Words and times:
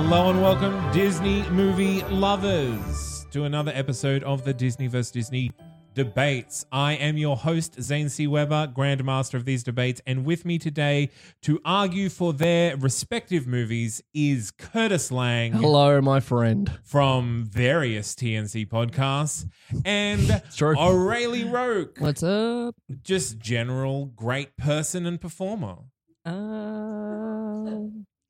Hello 0.00 0.30
and 0.30 0.40
welcome, 0.40 0.92
Disney 0.92 1.42
movie 1.50 2.02
lovers, 2.04 3.26
to 3.32 3.44
another 3.44 3.72
episode 3.74 4.22
of 4.22 4.44
the 4.44 4.54
Disney 4.54 4.86
vs. 4.86 5.10
Disney 5.10 5.50
debates. 5.94 6.64
I 6.70 6.92
am 6.94 7.18
your 7.18 7.36
host, 7.36 7.82
Zane 7.82 8.08
C. 8.08 8.26
Weber, 8.28 8.72
Grandmaster 8.74 9.34
of 9.34 9.44
these 9.44 9.62
debates, 9.64 10.00
and 10.06 10.24
with 10.24 10.44
me 10.44 10.58
today 10.58 11.10
to 11.42 11.60
argue 11.64 12.08
for 12.08 12.32
their 12.32 12.76
respective 12.76 13.46
movies 13.46 14.00
is 14.14 14.50
Kurtis 14.52 15.10
Laing 15.10 15.52
Hello, 15.52 16.00
my 16.00 16.20
friend. 16.20 16.70
from 16.84 17.44
various 17.50 18.14
TNC 18.14 18.68
podcasts 18.68 19.46
and 19.84 20.42
true. 20.56 20.76
Aurelie 20.76 21.44
Roque, 21.52 21.96
What's 21.98 22.22
up? 22.22 22.74
just 23.02 23.38
general 23.38 24.06
great 24.06 24.56
person 24.56 25.04
and 25.06 25.20
performer. 25.20 25.76
Uh, 26.24 27.80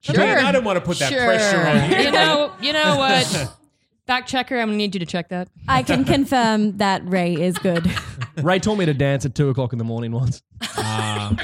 I 0.08 0.12
mean, 0.12 0.20
I 0.20 0.52
don't 0.52 0.64
want 0.64 0.76
to 0.78 0.84
put 0.84 0.98
that 1.00 1.10
pressure 1.12 1.60
on 1.66 1.90
you. 1.90 1.96
You 2.06 2.12
know, 2.12 2.52
you 2.60 2.72
know 2.72 2.96
what? 2.96 3.54
Fact 4.06 4.28
checker, 4.28 4.58
I'm 4.58 4.68
gonna 4.68 4.78
need 4.78 4.94
you 4.94 5.00
to 5.00 5.06
check 5.06 5.28
that. 5.28 5.48
I 5.68 5.82
can 5.82 6.04
confirm 6.04 6.78
that 6.78 7.06
Ray 7.06 7.34
is 7.34 7.58
good. 7.58 7.90
Ray 8.42 8.58
taught 8.58 8.76
me 8.78 8.86
to 8.86 8.94
dance 8.94 9.26
at 9.26 9.34
two 9.34 9.50
o'clock 9.50 9.72
in 9.74 9.78
the 9.78 9.84
morning 9.84 10.12
once. 10.12 10.42
Ah, 10.62 11.34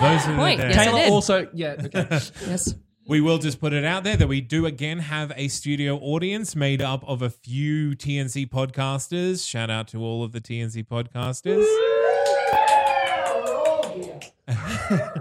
those 0.00 0.26
are 0.26 0.32
the 0.32 0.36
Point. 0.36 0.60
days. 0.60 0.74
Yes, 0.74 0.78
I 0.78 0.84
Taylor 0.84 1.02
did. 1.02 1.12
also, 1.12 1.48
yeah. 1.54 1.76
Okay. 1.78 2.08
Yes. 2.48 2.74
We 3.06 3.20
will 3.20 3.38
just 3.38 3.60
put 3.60 3.72
it 3.72 3.84
out 3.84 4.04
there 4.04 4.16
that 4.16 4.26
we 4.26 4.40
do 4.40 4.66
again 4.66 4.98
have 4.98 5.32
a 5.36 5.48
studio 5.48 5.96
audience 5.96 6.54
made 6.56 6.82
up 6.82 7.02
of 7.08 7.22
a 7.22 7.30
few 7.30 7.92
TNC 7.92 8.50
podcasters. 8.50 9.48
Shout 9.48 9.70
out 9.70 9.88
to 9.88 10.02
all 10.02 10.22
of 10.24 10.32
the 10.32 10.40
TNC 10.40 10.86
podcasters. 10.86 11.64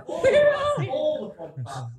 All 0.07 0.21
the 0.23 1.33
podcasters. 1.37 1.91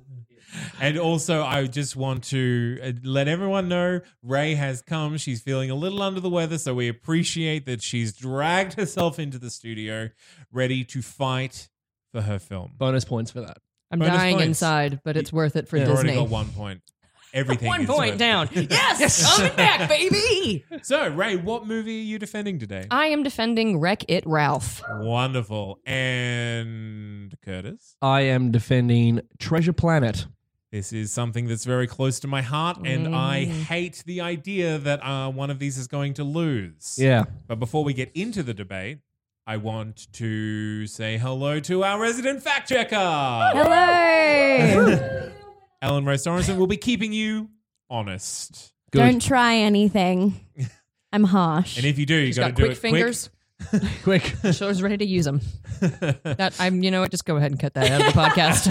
And 0.81 0.97
also, 0.97 1.43
I 1.43 1.67
just 1.67 1.95
want 1.95 2.23
to 2.25 2.79
uh, 2.83 2.91
let 3.03 3.27
everyone 3.27 3.67
know 3.69 4.01
Ray 4.23 4.55
has 4.55 4.81
come. 4.81 5.17
She's 5.17 5.41
feeling 5.41 5.69
a 5.71 5.75
little 5.75 6.01
under 6.01 6.19
the 6.19 6.29
weather, 6.29 6.57
so 6.57 6.73
we 6.73 6.87
appreciate 6.87 7.65
that 7.65 7.81
she's 7.81 8.13
dragged 8.13 8.73
herself 8.73 9.19
into 9.19 9.37
the 9.37 9.49
studio, 9.49 10.09
ready 10.51 10.83
to 10.85 11.01
fight 11.01 11.69
for 12.11 12.21
her 12.21 12.39
film. 12.39 12.71
Bonus 12.77 13.05
points 13.05 13.31
for 13.31 13.41
that. 13.41 13.57
I'm 13.91 13.99
Bonus 13.99 14.15
dying 14.15 14.35
points. 14.35 14.47
inside, 14.47 14.99
but 15.03 15.17
it's 15.17 15.33
worth 15.33 15.55
it 15.55 15.67
for 15.67 15.77
You've 15.77 15.89
already 15.89 16.09
Disney. 16.09 16.21
got 16.23 16.29
one 16.29 16.47
point. 16.49 16.81
Everything 17.31 17.67
One 17.67 17.81
is 17.81 17.87
point 17.87 18.11
worth- 18.13 18.17
down. 18.19 18.49
Yes, 18.53 19.39
I'm 19.39 19.55
back, 19.55 19.87
baby. 19.87 20.65
So, 20.81 21.09
Ray, 21.09 21.35
what 21.35 21.67
movie 21.67 21.99
are 21.99 22.03
you 22.03 22.17
defending 22.17 22.57
today? 22.57 22.87
I 22.89 23.07
am 23.07 23.21
defending 23.21 23.79
Wreck 23.79 24.03
It 24.07 24.23
Ralph. 24.25 24.81
Wonderful. 24.89 25.79
And 25.85 27.35
Kurtis, 27.45 27.95
I 28.01 28.21
am 28.21 28.49
defending 28.51 29.21
Treasure 29.39 29.73
Planet. 29.73 30.25
This 30.71 30.93
is 30.93 31.11
something 31.11 31.47
that's 31.47 31.65
very 31.65 31.87
close 31.87 32.19
to 32.21 32.27
my 32.27 32.41
heart, 32.41 32.77
and 32.85 33.15
I 33.15 33.45
Mm. 33.45 33.63
hate 33.63 34.03
the 34.05 34.21
idea 34.21 34.77
that 34.77 35.03
uh, 35.03 35.29
one 35.31 35.49
of 35.49 35.59
these 35.59 35.77
is 35.77 35.87
going 35.87 36.13
to 36.15 36.23
lose. 36.23 36.97
Yeah. 36.99 37.23
But 37.47 37.59
before 37.59 37.83
we 37.83 37.93
get 37.93 38.11
into 38.13 38.43
the 38.43 38.53
debate, 38.53 38.99
I 39.47 39.57
want 39.57 40.11
to 40.13 40.85
say 40.85 41.17
hello 41.17 41.59
to 41.61 41.83
our 41.83 41.99
resident 41.99 42.43
fact 42.43 42.69
checker. 42.69 42.95
Hello. 42.95 45.31
Ellen 45.81 46.05
Rose 46.05 46.23
Sorensen 46.23 46.57
will 46.57 46.67
be 46.67 46.77
keeping 46.77 47.13
you 47.13 47.49
honest. 47.89 48.73
Good. 48.91 48.99
Don't 48.99 49.21
try 49.21 49.55
anything. 49.55 50.39
I'm 51.13 51.23
harsh. 51.23 51.77
And 51.77 51.85
if 51.85 51.97
you 51.97 52.05
do, 52.05 52.15
you 52.15 52.27
She's 52.27 52.37
got 52.37 52.47
to 52.47 52.51
got 52.51 52.57
do 52.57 52.63
quick 52.65 52.77
it 52.77 52.81
fingers. 52.81 53.27
Quick. 53.29 53.38
Show's 54.51 54.81
ready 54.81 54.97
to 54.97 55.05
use 55.05 55.25
them. 55.25 55.41
That 55.81 56.55
I'm. 56.59 56.83
You 56.83 56.91
know 56.91 57.01
what? 57.01 57.11
Just 57.11 57.25
go 57.25 57.37
ahead 57.37 57.51
and 57.51 57.59
cut 57.59 57.73
that 57.75 57.91
out 57.91 58.01
of 58.01 58.13
the 58.13 58.19
podcast. 58.19 58.67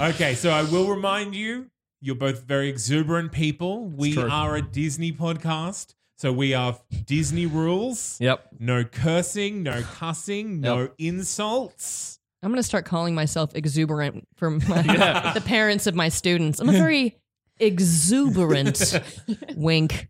okay, 0.14 0.34
so 0.34 0.50
I 0.50 0.62
will 0.64 0.88
remind 0.88 1.34
you, 1.34 1.70
you're 2.00 2.14
both 2.16 2.42
very 2.44 2.68
exuberant 2.68 3.32
people. 3.32 3.86
We 3.86 4.14
true. 4.14 4.28
are 4.30 4.56
a 4.56 4.62
Disney 4.62 5.12
podcast, 5.12 5.94
so 6.18 6.32
we 6.32 6.54
are 6.54 6.78
Disney 7.06 7.46
rules. 7.46 8.16
Yep. 8.20 8.48
No 8.58 8.84
cursing, 8.84 9.62
no 9.62 9.82
cussing, 9.82 10.60
no 10.60 10.82
Yep. 10.82 10.94
insults. 10.98 12.18
I'm 12.42 12.50
gonna 12.50 12.62
start 12.62 12.86
calling 12.86 13.14
myself 13.14 13.54
exuberant 13.54 14.26
from 14.36 14.60
my, 14.68 14.82
the 15.34 15.42
parents 15.44 15.86
of 15.86 15.94
my 15.94 16.08
students. 16.08 16.58
I'm 16.60 16.68
a 16.68 16.72
very 16.72 17.18
exuberant 17.60 19.00
wink 19.56 20.08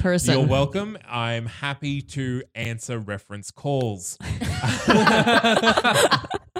person. 0.00 0.38
You're 0.38 0.46
welcome. 0.46 0.98
I'm 1.06 1.46
happy 1.46 2.02
to 2.02 2.42
answer 2.54 2.98
reference 2.98 3.50
calls. 3.50 4.18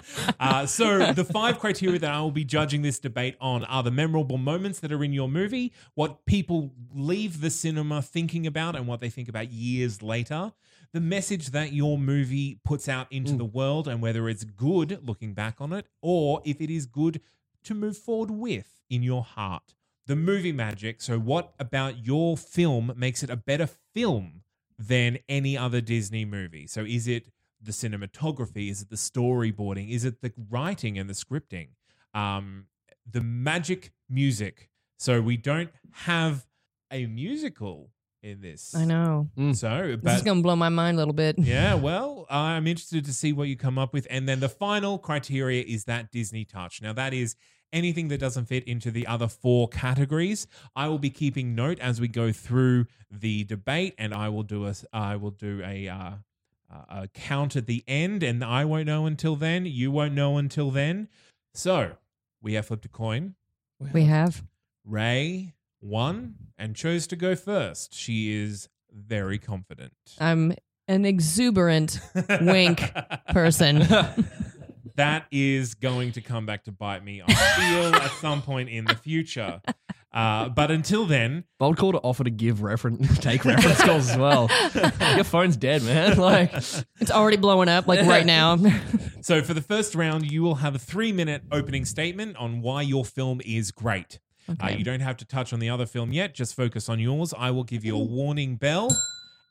uh, 0.41 0.67
so, 0.67 1.13
the 1.13 1.25
five 1.25 1.59
criteria 1.59 1.99
that 1.99 2.11
I 2.11 2.21
will 2.21 2.31
be 2.31 2.45
judging 2.45 2.83
this 2.83 2.99
debate 2.99 3.37
on 3.41 3.65
are 3.65 3.83
the 3.83 3.91
memorable 3.91 4.39
moments 4.39 4.81
that 4.81 4.93
are 4.93 5.03
in 5.03 5.13
your 5.13 5.29
movie, 5.29 5.73
what 5.95 6.27
people 6.27 6.73
leave 6.95 7.41
the 7.41 7.51
cinema 7.51 8.03
thinking 8.03 8.47
about, 8.47 8.77
and 8.77 8.87
what 8.87 9.01
they 9.01 9.11
think 9.11 9.29
about 9.29 9.53
years 9.53 10.03
later, 10.03 10.53
the 10.93 11.01
message 11.01 11.49
that 11.49 11.73
your 11.73 11.99
movie 11.99 12.61
puts 12.65 12.89
out 12.89 13.07
into 13.11 13.37
the 13.37 13.45
world, 13.45 13.89
and 13.89 14.01
whether 14.01 14.29
it's 14.29 14.45
good 14.45 15.01
looking 15.03 15.35
back 15.35 15.57
on 15.61 15.73
it, 15.73 15.87
or 16.03 16.41
if 16.45 16.61
it 16.61 16.71
is 16.71 16.87
good 16.87 17.21
to 17.65 17.75
move 17.75 17.97
forward 17.97 18.31
with 18.31 18.81
in 18.89 19.03
your 19.03 19.23
heart. 19.23 19.75
The 20.07 20.17
movie 20.17 20.53
magic. 20.53 21.03
So, 21.03 21.19
what 21.19 21.53
about 21.59 22.07
your 22.07 22.37
film 22.37 22.93
makes 22.97 23.23
it 23.23 23.31
a 23.31 23.37
better 23.37 23.69
film 23.95 24.43
than 24.79 25.19
any 25.29 25.57
other 25.59 25.81
Disney 25.81 26.25
movie? 26.25 26.67
So, 26.67 26.85
is 26.85 27.09
it 27.09 27.29
the 27.61 27.73
cinematography? 27.73 28.71
Is 28.71 28.83
it 28.83 28.91
the 28.91 28.97
storyboarding? 28.97 29.91
Is 29.91 30.05
it 30.05 30.21
the 30.23 30.33
writing 30.51 30.99
and 30.99 31.11
the 31.11 31.15
scripting? 31.15 31.69
Um, 32.15 32.67
the 33.11 33.21
magic 33.21 33.93
music. 34.09 34.71
So, 34.99 35.21
we 35.21 35.37
don't 35.37 35.71
have 35.93 36.47
a 36.93 37.07
musical 37.07 37.91
in 38.23 38.41
this. 38.41 38.75
I 38.75 38.85
know. 38.85 39.29
So, 39.55 39.97
This 40.03 40.17
is 40.19 40.23
gonna 40.23 40.41
blow 40.41 40.57
my 40.57 40.69
mind 40.69 40.97
a 40.97 40.99
little 40.99 41.15
bit. 41.15 41.37
yeah, 41.39 41.75
well, 41.89 42.27
I'm 42.31 42.67
interested 42.67 43.05
to 43.07 43.13
see 43.13 43.33
what 43.33 43.49
you 43.49 43.57
come 43.57 43.79
up 43.79 43.93
with. 43.93 44.07
And 44.11 44.29
then 44.29 44.39
the 44.41 44.49
final 44.49 44.99
criteria 44.99 45.63
is 45.65 45.85
that 45.85 46.11
Disney 46.13 46.45
touch. 46.45 46.81
Now, 46.81 46.93
that 46.93 47.13
is 47.13 47.35
anything 47.73 48.09
that 48.09 48.19
doesn't 48.19 48.47
fit 48.47 48.65
into 48.65 48.91
the 48.91 49.07
other 49.07 49.29
four 49.29 49.69
categories. 49.69 50.47
I 50.75 50.89
will 50.89 50.99
be 50.99 51.11
keeping 51.11 51.55
note 51.55 51.79
as 51.81 52.01
we 52.01 52.09
go 52.09 52.33
through 52.33 52.87
the 53.11 53.45
debate, 53.45 53.95
and 53.99 54.15
I 54.15 54.29
will 54.29 54.43
do 54.43 54.67
a 54.67 54.75
I 54.93 55.17
will 55.17 55.31
do 55.31 55.63
a 55.65 55.89
uh, 55.89 56.13
a 56.89 57.09
count 57.09 57.57
at 57.57 57.67
the 57.67 57.85
end, 57.87 58.23
and 58.23 58.43
I 58.43 58.65
won't 58.65 58.87
know 58.87 59.07
until 59.07 59.37
then. 59.37 59.67
You 59.67 59.91
won't 59.91 60.15
know 60.15 60.39
until 60.39 60.71
then. 60.71 61.09
So 61.55 61.93
we 62.43 62.55
have 62.55 62.67
flipped 62.67 62.85
a 62.85 62.89
coin. 62.89 63.35
We 63.93 64.05
have. 64.05 64.45
Ray 64.85 65.55
won 65.81 66.35
and 66.59 66.75
chose 66.75 67.07
to 67.09 67.17
go 67.17 67.35
first. 67.35 67.95
She 67.95 68.33
is 68.33 68.69
very 68.93 69.39
confident. 69.39 69.93
I'm 70.19 70.55
an 70.89 71.05
exuberant 71.05 72.01
wink 72.41 72.93
person. 73.29 73.83
that 74.97 75.27
is 75.31 75.75
going 75.75 76.13
to 76.13 76.21
come 76.21 76.47
back 76.47 76.65
to 76.65 76.73
bite 76.73 77.05
me. 77.05 77.23
I 77.27 77.33
feel 77.35 77.95
at 77.95 78.11
some 78.21 78.43
point 78.43 78.69
in 78.69 78.85
the 78.85 78.95
future. 78.95 79.61
Uh, 80.13 80.49
but 80.49 80.71
until 80.71 81.05
then, 81.05 81.45
Bold 81.59 81.77
call 81.77 81.93
to 81.93 81.99
offer 81.99 82.25
to 82.25 82.31
give 82.31 82.63
reference, 82.63 83.19
take 83.21 83.45
reference 83.45 83.83
calls 83.83 84.09
as 84.11 84.17
well. 84.17 84.49
Your 85.15 85.25
phone's 85.25 85.59
dead, 85.59 85.83
man. 85.83 86.17
Like, 86.19 86.55
It's 86.55 87.11
already 87.11 87.37
blowing 87.37 87.69
up, 87.69 87.87
like 87.87 88.01
right 88.07 88.25
now. 88.25 88.57
so 89.21 89.43
for 89.43 89.53
the 89.53 89.61
first 89.61 89.95
round, 89.95 90.31
you 90.31 90.43
will 90.43 90.55
have 90.57 90.75
a 90.75 90.79
three 90.79 91.13
minute 91.13 91.43
opening 91.53 91.85
statement 91.85 92.37
on 92.39 92.63
why 92.63 92.81
your 92.83 93.05
film 93.05 93.43
is 93.45 93.71
great. 93.71 94.19
Uh, 94.49 94.69
you 94.69 94.85
don't 94.85 95.01
have 95.01 95.17
to 95.19 95.25
touch 95.27 95.53
on 95.53 95.59
the 95.59 95.69
other 95.69 95.85
film 95.87 96.13
yet, 96.13 96.33
just 96.35 96.55
focus 96.55 96.89
on 96.89 96.99
yours. 97.01 97.35
I 97.37 97.51
will 97.51 97.65
give 97.65 97.85
you 97.85 97.95
a 97.97 98.03
warning 98.03 98.57
bell 98.57 98.97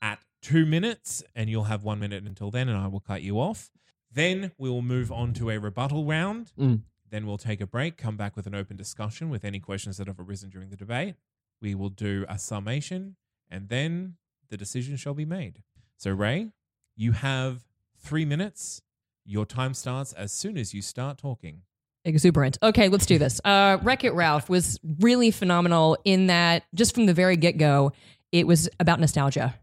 at 0.02 0.20
two 0.42 0.66
minutes, 0.66 1.22
and 1.36 1.50
you'll 1.50 1.66
have 1.66 1.84
one 1.84 2.00
minute 2.00 2.24
until 2.24 2.50
then, 2.50 2.70
and 2.70 2.78
I 2.78 2.88
will 2.88 3.02
cut 3.02 3.22
you 3.22 3.40
off. 3.40 3.70
Then 4.16 4.52
we 4.58 4.70
will 4.70 4.82
move 4.82 5.12
on 5.12 5.34
to 5.34 5.52
a 5.52 5.60
rebuttal 5.60 6.06
round. 6.06 6.52
Mm. 6.58 6.82
Then 7.12 7.28
we'll 7.28 7.38
take 7.38 7.62
a 7.62 7.68
break, 7.68 7.98
come 7.98 8.18
back 8.18 8.36
with 8.36 8.48
an 8.48 8.56
open 8.56 8.78
discussion 8.78 9.30
with 9.30 9.46
any 9.46 9.60
questions 9.60 9.98
that 9.98 10.08
have 10.08 10.20
arisen 10.20 10.50
during 10.50 10.70
the 10.70 10.76
debate. 10.76 11.16
We 11.62 11.76
will 11.76 11.90
do 11.90 12.26
a 12.28 12.40
summation, 12.40 13.18
and 13.50 13.70
then 13.70 14.16
the 14.50 14.58
decision 14.58 14.96
shall 14.98 15.14
be 15.14 15.26
made. 15.26 15.62
So, 15.98 16.12
Ray, 16.12 16.52
you 16.96 17.12
have 17.12 17.62
three 18.00 18.26
minutes. 18.26 18.82
Your 19.26 19.46
time 19.46 19.74
starts 19.74 20.14
as 20.14 20.32
soon 20.32 20.58
as 20.58 20.74
you 20.74 20.82
start 20.82 21.18
talking. 21.18 21.62
exuberant. 22.04 22.58
Okay, 22.62 22.88
let's 22.90 23.06
do 23.06 23.18
this. 23.18 23.42
Uh, 23.44 23.80
Wreck 23.82 24.04
It 24.04 24.14
Ralph 24.14 24.48
was 24.50 24.80
really 25.00 25.32
phenomenal 25.32 25.98
in 26.06 26.28
that 26.28 26.64
just 26.74 26.94
from 26.94 27.06
the 27.08 27.14
very 27.14 27.36
get 27.36 27.58
go, 27.58 27.92
it 28.32 28.46
was 28.46 28.70
about 28.80 29.00
nostalgia. 29.00 29.56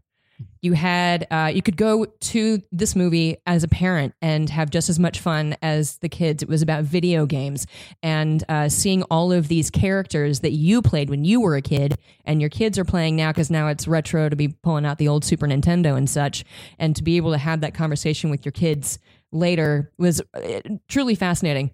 You 0.61 0.73
had 0.73 1.27
uh, 1.29 1.51
you 1.53 1.61
could 1.61 1.77
go 1.77 2.05
to 2.05 2.61
this 2.71 2.95
movie 2.95 3.37
as 3.45 3.63
a 3.63 3.67
parent 3.67 4.13
and 4.21 4.49
have 4.49 4.69
just 4.69 4.89
as 4.89 4.99
much 4.99 5.19
fun 5.19 5.55
as 5.61 5.97
the 5.97 6.09
kids. 6.09 6.41
It 6.41 6.49
was 6.49 6.61
about 6.61 6.83
video 6.83 7.25
games 7.25 7.67
and 8.01 8.43
uh, 8.49 8.69
seeing 8.69 9.03
all 9.03 9.31
of 9.31 9.47
these 9.47 9.69
characters 9.69 10.39
that 10.39 10.51
you 10.51 10.81
played 10.81 11.09
when 11.09 11.25
you 11.25 11.41
were 11.41 11.55
a 11.55 11.61
kid 11.61 11.97
and 12.25 12.39
your 12.39 12.49
kids 12.49 12.79
are 12.79 12.85
playing 12.85 13.15
now 13.15 13.31
because 13.31 13.49
now 13.49 13.67
it's 13.67 13.87
retro 13.87 14.29
to 14.29 14.35
be 14.35 14.47
pulling 14.47 14.85
out 14.85 14.97
the 14.97 15.07
old 15.07 15.25
Super 15.25 15.47
Nintendo 15.47 15.97
and 15.97 16.09
such, 16.09 16.43
and 16.79 16.95
to 16.95 17.03
be 17.03 17.17
able 17.17 17.31
to 17.31 17.37
have 17.37 17.61
that 17.61 17.73
conversation 17.73 18.29
with 18.29 18.45
your 18.45 18.51
kids 18.51 18.99
later 19.31 19.91
was 19.97 20.21
uh, 20.33 20.59
truly 20.87 21.15
fascinating. 21.15 21.71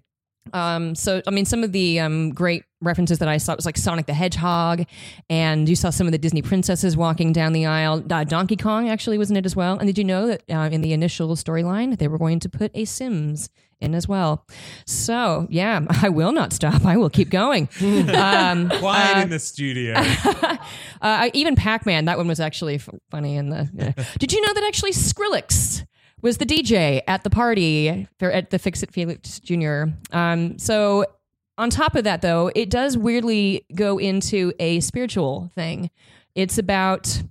Um, 0.52 0.94
so 0.94 1.22
I 1.26 1.30
mean, 1.30 1.44
some 1.44 1.64
of 1.64 1.72
the 1.72 2.00
um, 2.00 2.30
great 2.30 2.64
references 2.80 3.18
that 3.18 3.28
I 3.28 3.36
saw 3.36 3.54
was 3.54 3.66
like 3.66 3.76
Sonic 3.76 4.06
the 4.06 4.14
Hedgehog, 4.14 4.84
and 5.28 5.68
you 5.68 5.76
saw 5.76 5.90
some 5.90 6.06
of 6.06 6.12
the 6.12 6.18
Disney 6.18 6.42
princesses 6.42 6.96
walking 6.96 7.32
down 7.32 7.52
the 7.52 7.66
aisle. 7.66 8.04
Uh, 8.10 8.24
Donkey 8.24 8.56
Kong 8.56 8.88
actually 8.88 9.18
was 9.18 9.30
in 9.30 9.36
it 9.36 9.46
as 9.46 9.54
well. 9.54 9.78
And 9.78 9.86
did 9.86 9.98
you 9.98 10.04
know 10.04 10.26
that 10.28 10.42
uh, 10.50 10.68
in 10.72 10.80
the 10.80 10.92
initial 10.92 11.34
storyline 11.36 11.98
they 11.98 12.08
were 12.08 12.18
going 12.18 12.40
to 12.40 12.48
put 12.48 12.70
a 12.74 12.84
Sims 12.84 13.50
in 13.80 13.94
as 13.94 14.08
well? 14.08 14.46
So 14.86 15.46
yeah, 15.50 15.80
I 16.02 16.08
will 16.08 16.32
not 16.32 16.52
stop. 16.52 16.84
I 16.84 16.96
will 16.96 17.10
keep 17.10 17.30
going. 17.30 17.68
um, 17.80 18.70
Quiet 18.70 19.24
in 19.24 19.30
the 19.30 19.38
studio. 19.38 19.94
uh, 21.02 21.30
even 21.34 21.56
Pac 21.56 21.86
Man, 21.86 22.06
that 22.06 22.18
one 22.18 22.28
was 22.28 22.40
actually 22.40 22.78
funny. 23.10 23.36
In 23.36 23.50
the 23.50 23.68
yeah. 23.74 23.92
did 24.18 24.32
you 24.32 24.40
know 24.40 24.52
that 24.54 24.64
actually 24.64 24.92
Skrillex 24.92 25.84
was 26.22 26.38
the 26.38 26.46
DJ 26.46 27.02
at 27.06 27.24
the 27.24 27.30
party 27.30 28.06
for, 28.18 28.30
at 28.30 28.50
the 28.50 28.58
Fix 28.58 28.82
It 28.82 28.92
Felix 28.92 29.40
Jr. 29.40 29.84
Um, 30.12 30.58
so 30.58 31.04
on 31.58 31.70
top 31.70 31.94
of 31.94 32.04
that, 32.04 32.22
though, 32.22 32.50
it 32.54 32.70
does 32.70 32.96
weirdly 32.96 33.66
go 33.74 33.98
into 33.98 34.52
a 34.58 34.80
spiritual 34.80 35.50
thing. 35.54 35.90
It's 36.34 36.58
about 36.58 37.22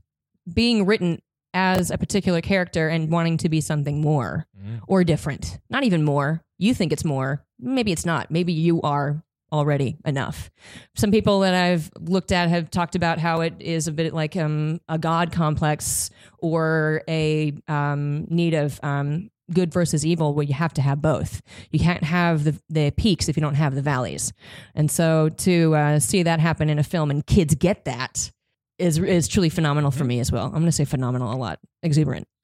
being 0.51 0.85
written 0.85 1.21
as 1.53 1.89
a 1.89 1.97
particular 1.97 2.41
character 2.41 2.89
and 2.89 3.09
wanting 3.09 3.37
to 3.37 3.49
be 3.49 3.59
something 3.61 4.01
more 4.01 4.45
or 4.87 5.03
different. 5.03 5.59
Not 5.69 5.83
even 5.83 6.03
more. 6.03 6.43
You 6.57 6.73
think 6.73 6.93
it's 6.93 7.05
more. 7.05 7.43
Maybe 7.59 7.91
it's 7.91 8.05
not. 8.05 8.29
Maybe 8.29 8.53
you 8.53 8.81
are 8.81 9.23
already 9.51 9.97
enough. 10.05 10.49
Some 10.95 11.11
people 11.11 11.41
that 11.41 11.53
I've 11.53 11.91
looked 11.99 12.31
at 12.31 12.49
have 12.49 12.69
talked 12.69 12.95
about 12.95 13.19
how 13.19 13.41
it 13.41 13.55
is 13.59 13.87
a 13.87 13.91
bit 13.91 14.13
like 14.13 14.35
um, 14.35 14.79
a 14.87 14.97
God 14.97 15.31
complex 15.31 16.09
or 16.39 17.03
a 17.07 17.53
um, 17.67 18.25
need 18.29 18.53
of 18.53 18.79
um, 18.83 19.29
good 19.53 19.73
versus 19.73 20.05
evil 20.05 20.33
where 20.33 20.45
you 20.45 20.53
have 20.53 20.73
to 20.73 20.81
have 20.81 21.01
both. 21.01 21.41
You 21.71 21.79
can't 21.79 22.03
have 22.03 22.43
the, 22.43 22.61
the 22.69 22.91
peaks 22.91 23.29
if 23.29 23.37
you 23.37 23.41
don't 23.41 23.55
have 23.55 23.75
the 23.75 23.81
valleys. 23.81 24.33
And 24.75 24.89
so 24.89 25.29
to 25.29 25.75
uh, 25.75 25.99
see 25.99 26.23
that 26.23 26.39
happen 26.39 26.69
in 26.69 26.79
a 26.79 26.83
film 26.83 27.11
and 27.11 27.25
kids 27.25 27.55
get 27.55 27.85
that 27.85 28.31
is 28.77 28.97
is 28.97 29.27
truly 29.27 29.49
phenomenal 29.49 29.91
for 29.91 30.05
me 30.05 30.19
as 30.19 30.31
well. 30.31 30.45
I'm 30.45 30.53
going 30.53 30.65
to 30.65 30.71
say 30.71 30.85
phenomenal 30.85 31.33
a 31.33 31.35
lot. 31.35 31.59
Exuberant. 31.83 32.27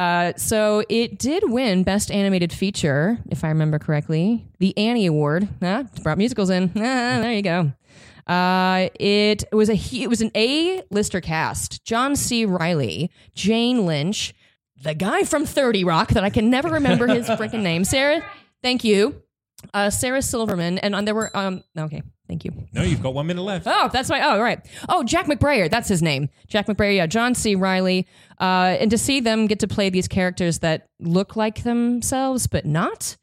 Uh, 0.00 0.32
so 0.38 0.82
it 0.88 1.18
did 1.18 1.50
win 1.50 1.82
Best 1.82 2.10
Animated 2.10 2.54
Feature, 2.54 3.18
if 3.28 3.44
I 3.44 3.48
remember 3.48 3.78
correctly, 3.78 4.46
the 4.58 4.76
Annie 4.78 5.04
Award. 5.04 5.46
Ah, 5.60 5.84
brought 6.02 6.16
musicals 6.16 6.48
in. 6.48 6.70
Ah, 6.74 7.20
there 7.20 7.34
you 7.34 7.42
go. 7.42 7.70
Uh, 8.26 8.88
it 8.98 9.44
was 9.52 9.68
a 9.68 9.74
it 9.74 10.08
was 10.08 10.22
an 10.22 10.30
A 10.34 10.82
lister 10.90 11.20
cast: 11.20 11.84
John 11.84 12.16
C. 12.16 12.46
Reilly, 12.46 13.10
Jane 13.34 13.84
Lynch, 13.84 14.32
the 14.82 14.94
guy 14.94 15.24
from 15.24 15.44
Thirty 15.44 15.84
Rock 15.84 16.08
that 16.10 16.24
I 16.24 16.30
can 16.30 16.48
never 16.48 16.70
remember 16.70 17.06
his 17.06 17.26
freaking 17.28 17.60
name. 17.60 17.84
Sarah, 17.84 18.24
thank 18.62 18.84
you. 18.84 19.22
Uh, 19.74 19.90
Sarah 19.90 20.22
Silverman, 20.22 20.78
and 20.78 20.94
uh, 20.94 21.02
there 21.02 21.14
were 21.14 21.34
um. 21.36 21.62
Okay, 21.76 22.02
thank 22.28 22.44
you. 22.44 22.52
no, 22.72 22.82
you've 22.82 23.02
got 23.02 23.14
one 23.14 23.26
minute 23.26 23.42
left. 23.42 23.66
Oh, 23.68 23.88
that's 23.92 24.10
right. 24.10 24.22
Oh, 24.24 24.40
right. 24.40 24.58
Oh, 24.88 25.02
Jack 25.04 25.26
McBrayer. 25.26 25.70
That's 25.70 25.88
his 25.88 26.02
name. 26.02 26.28
Jack 26.48 26.66
McBrayer. 26.66 26.96
Yeah, 26.96 27.06
John 27.06 27.34
C. 27.34 27.54
Reilly. 27.54 28.06
Uh, 28.40 28.76
and 28.80 28.90
to 28.90 28.98
see 28.98 29.20
them 29.20 29.46
get 29.46 29.58
to 29.60 29.68
play 29.68 29.90
these 29.90 30.08
characters 30.08 30.60
that 30.60 30.88
look 30.98 31.36
like 31.36 31.62
themselves 31.62 32.46
but 32.46 32.64
not 32.64 33.16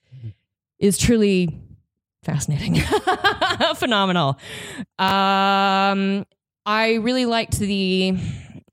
is 0.77 0.97
truly 0.97 1.59
fascinating, 2.23 2.75
phenomenal. 3.75 4.37
Um, 4.99 6.25
I 6.65 6.99
really 7.01 7.25
liked 7.25 7.57
the 7.57 8.13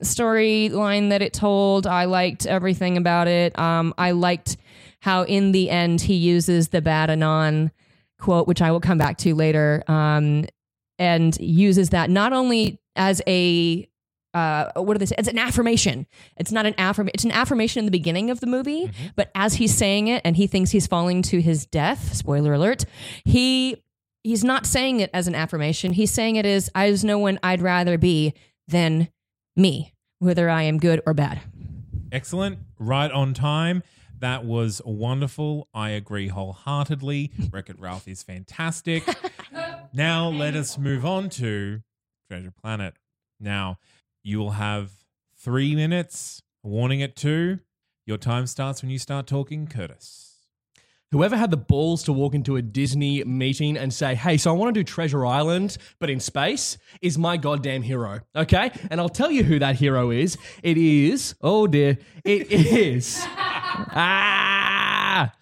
storyline 0.03 1.11
that 1.11 1.23
it 1.23 1.33
told. 1.33 1.87
I 1.87 2.05
liked 2.05 2.47
everything 2.47 2.97
about 2.97 3.29
it. 3.29 3.59
Um, 3.59 3.95
I 3.97 4.11
liked 4.11 4.57
how 5.05 5.25
in 5.25 5.53
the 5.53 5.69
end 5.69 6.01
he 6.01 6.15
uses 6.15 6.69
the 6.69 6.81
Bad-Anon 6.81 7.71
quote, 8.19 8.49
which 8.49 8.63
I 8.63 8.71
will 8.71 8.81
come 8.81 8.97
back 8.97 9.19
to 9.19 9.35
later, 9.35 9.85
um, 9.87 10.47
and 10.99 11.39
uses 11.39 11.91
that 11.91 12.09
not 12.09 12.33
only 12.33 12.81
as 12.97 13.21
a 13.27 13.87
uh, 14.33 14.71
what 14.77 14.95
do 14.95 14.99
they 14.99 15.05
say? 15.05 15.15
It's 15.19 15.29
an 15.29 15.39
affirmation. 15.39 16.07
It's 16.39 16.51
not 16.51 16.65
an 16.65 16.75
affirmation. 16.79 17.13
It's 17.13 17.25
an 17.25 17.33
affirmation 17.33 17.81
in 17.81 17.85
the 17.85 17.91
beginning 17.91 18.31
of 18.31 18.41
the 18.41 18.47
movie, 18.47 18.91
but 19.15 19.31
as 19.35 19.57
he's 19.57 19.75
saying 19.75 20.09
it 20.09 20.23
and 20.25 20.37
he 20.37 20.47
thinks 20.47 20.71
he's 20.71 20.87
falling 20.87 21.21
to 21.25 21.43
his 21.43 21.67
death, 21.67 22.15
spoiler 22.15 22.55
alert, 22.55 22.87
he 23.27 23.77
he's 24.23 24.43
not 24.43 24.65
saying 24.65 25.01
it 25.01 25.11
as 25.13 25.29
an 25.29 25.35
affirmation. 25.35 25.93
He's 25.93 26.13
saying 26.13 26.37
it 26.37 26.47
as 26.47 26.71
I 26.75 26.91
was 26.91 27.05
no 27.05 27.19
one 27.19 27.39
I'd 27.43 27.61
rather 27.61 27.99
be 27.99 28.33
than 28.69 29.09
me, 29.55 29.93
whether 30.19 30.49
I 30.49 30.63
am 30.63 30.79
good 30.79 31.03
or 31.05 31.13
bad. 31.13 31.43
Excellent. 32.11 32.59
Right 32.79 33.11
on 33.11 33.35
time. 33.35 33.83
That 34.25 34.47
was 34.47 34.81
wonderful. 34.87 35.69
I 35.75 35.91
agree 35.91 36.29
wholeheartedly. 36.29 37.31
Wreck 37.53 37.69
It 37.69 37.79
Ralph 37.79 38.09
is 38.09 38.23
fantastic. 38.23 39.05
now 39.93 40.31
let 40.31 40.55
us 40.57 40.79
move 40.79 41.05
on 41.05 41.29
to 41.29 41.83
Treasure 42.31 42.51
Planet. 42.51 42.95
Now, 43.39 43.77
you 44.23 44.39
will 44.39 44.53
have 44.53 44.93
three 45.37 45.77
minutes. 45.77 46.41
Warning 46.63 47.03
at 47.03 47.17
two. 47.17 47.59
Your 48.07 48.17
time 48.17 48.47
starts 48.47 48.81
when 48.81 48.91
you 48.91 48.99
start 48.99 49.27
talking, 49.27 49.67
Kurtis. 49.67 50.24
Whoever 51.13 51.37
had 51.37 51.51
the 51.53 51.57
balls 51.57 52.03
to 52.05 52.13
walk 52.13 52.35
into 52.35 52.57
a 52.57 52.63
Disney 52.63 53.23
meeting 53.23 53.77
and 53.77 53.95
say, 53.95 54.17
hey, 54.17 54.37
so 54.37 54.51
I 54.51 54.55
want 54.55 54.75
to 54.75 54.81
do 54.81 54.85
Treasure 54.85 55.25
Island, 55.25 55.77
but 56.01 56.11
in 56.11 56.19
space, 56.19 56.77
is 57.03 57.17
my 57.17 57.37
goddamn 57.37 57.83
hero. 57.83 58.21
Okay? 58.35 58.73
And 58.91 59.01
I'll 59.01 59.09
tell 59.09 59.31
you 59.31 59.45
who 59.45 59.61
that 59.61 59.77
hero 59.77 60.11
is. 60.11 60.37
It 60.65 60.77
is, 60.77 61.37
oh 61.41 61.69
dear, 61.69 61.99
it 62.25 62.51
is. 62.53 63.23
ah! 63.97 65.33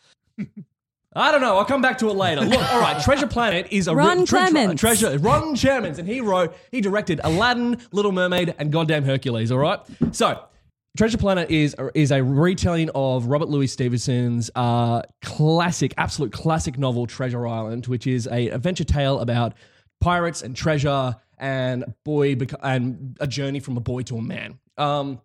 I 1.14 1.30
don't 1.30 1.42
know. 1.42 1.58
I'll 1.58 1.64
come 1.66 1.82
back 1.82 1.98
to 1.98 2.08
it 2.08 2.14
later. 2.16 2.40
Look, 2.40 2.72
all 2.72 2.80
right. 2.80 3.02
Treasure 3.02 3.26
Planet 3.26 3.66
is 3.70 3.86
a 3.86 3.94
Ron 3.94 4.24
tre- 4.24 4.40
tre- 4.40 4.50
Clements. 4.50 4.80
treasure. 4.80 5.18
Ron 5.18 5.54
Shermans, 5.54 5.98
and 5.98 6.08
he 6.08 6.22
wrote, 6.22 6.56
he 6.70 6.80
directed 6.80 7.20
Aladdin, 7.22 7.78
Little 7.92 8.12
Mermaid, 8.12 8.54
and 8.58 8.72
goddamn 8.72 9.04
Hercules. 9.04 9.52
All 9.52 9.58
right. 9.58 9.78
So, 10.12 10.42
Treasure 10.96 11.16
Planet 11.16 11.50
is 11.50 11.74
is 11.94 12.12
a 12.12 12.22
retelling 12.22 12.90
of 12.94 13.26
Robert 13.26 13.48
Louis 13.48 13.66
Stevenson's 13.66 14.50
uh, 14.54 15.00
classic, 15.22 15.94
absolute 15.96 16.32
classic 16.32 16.78
novel, 16.78 17.06
Treasure 17.06 17.46
Island, 17.46 17.86
which 17.86 18.06
is 18.06 18.28
a 18.30 18.48
adventure 18.50 18.84
tale 18.84 19.20
about 19.20 19.54
pirates 20.02 20.42
and 20.42 20.54
treasure 20.54 21.16
and 21.38 21.94
boy 22.04 22.36
bec- 22.36 22.52
and 22.62 23.16
a 23.20 23.26
journey 23.26 23.58
from 23.58 23.78
a 23.78 23.80
boy 23.80 24.02
to 24.02 24.18
a 24.18 24.22
man. 24.22 24.58
Um, 24.76 25.22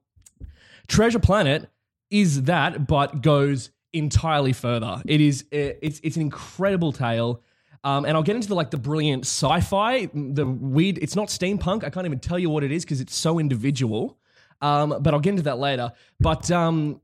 Treasure 0.88 1.20
Planet 1.20 1.70
is 2.10 2.44
that, 2.44 2.88
but 2.88 3.22
goes 3.22 3.72
entirely 3.92 4.54
further. 4.54 5.02
It 5.06 5.20
is 5.20 5.44
it's 5.52 6.00
it's 6.02 6.16
an 6.16 6.22
incredible 6.22 6.94
tale. 6.94 7.44
Um, 7.84 8.06
and 8.06 8.16
I'll 8.16 8.24
get 8.24 8.38
into 8.38 8.48
the 8.48 8.56
like 8.56 8.72
the 8.72 8.78
brilliant 8.78 9.26
sci-fi, 9.26 10.10
the 10.14 10.46
weird. 10.46 10.98
It's 11.00 11.16
not 11.18 11.28
steampunk. 11.28 11.84
I 11.84 11.90
can't 11.90 12.06
even 12.06 12.20
tell 12.20 12.40
you 12.40 12.50
what 12.50 12.64
it 12.64 12.72
is 12.72 12.86
because 12.86 13.02
it's 13.02 13.16
so 13.16 13.38
individual. 13.38 14.18
Um, 14.62 14.98
but 15.02 15.14
I'll 15.14 15.20
get 15.20 15.32
into 15.32 15.44
that 15.44 15.60
later. 15.60 15.92
But 16.20 16.50
um, 16.52 17.02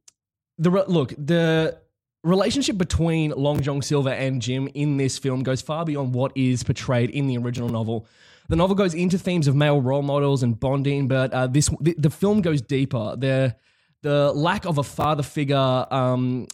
the 0.58 0.72
re- 0.72 0.84
look 0.88 1.14
the 1.18 1.78
relationship 2.24 2.78
between 2.78 3.32
Long 3.32 3.62
John 3.62 3.82
Silver 3.82 4.10
and 4.10 4.42
Jim 4.42 4.70
in 4.74 4.98
this 4.98 5.18
film 5.18 5.44
goes 5.44 5.62
far 5.62 5.86
beyond 5.86 6.14
what 6.14 6.32
is 6.36 6.64
portrayed 6.64 7.10
in 7.10 7.28
the 7.28 7.38
original 7.38 7.70
novel. 7.70 8.08
The 8.50 8.56
novel 8.56 8.76
goes 8.76 8.94
into 8.94 9.18
themes 9.18 9.48
of 9.48 9.56
male 9.56 9.82
role 9.82 10.02
models 10.02 10.44
and 10.44 10.60
bonding, 10.60 11.08
but 11.08 11.34
uh, 11.34 11.48
this 11.48 11.70
the, 11.80 11.96
the 11.98 12.10
film 12.10 12.42
goes 12.42 12.62
deeper. 12.62 13.16
The 13.18 13.56
the 14.02 14.34
lack 14.34 14.66
of 14.66 14.78
a 14.78 14.84
father 14.84 15.24
figure 15.24 15.86
um, 15.90 16.48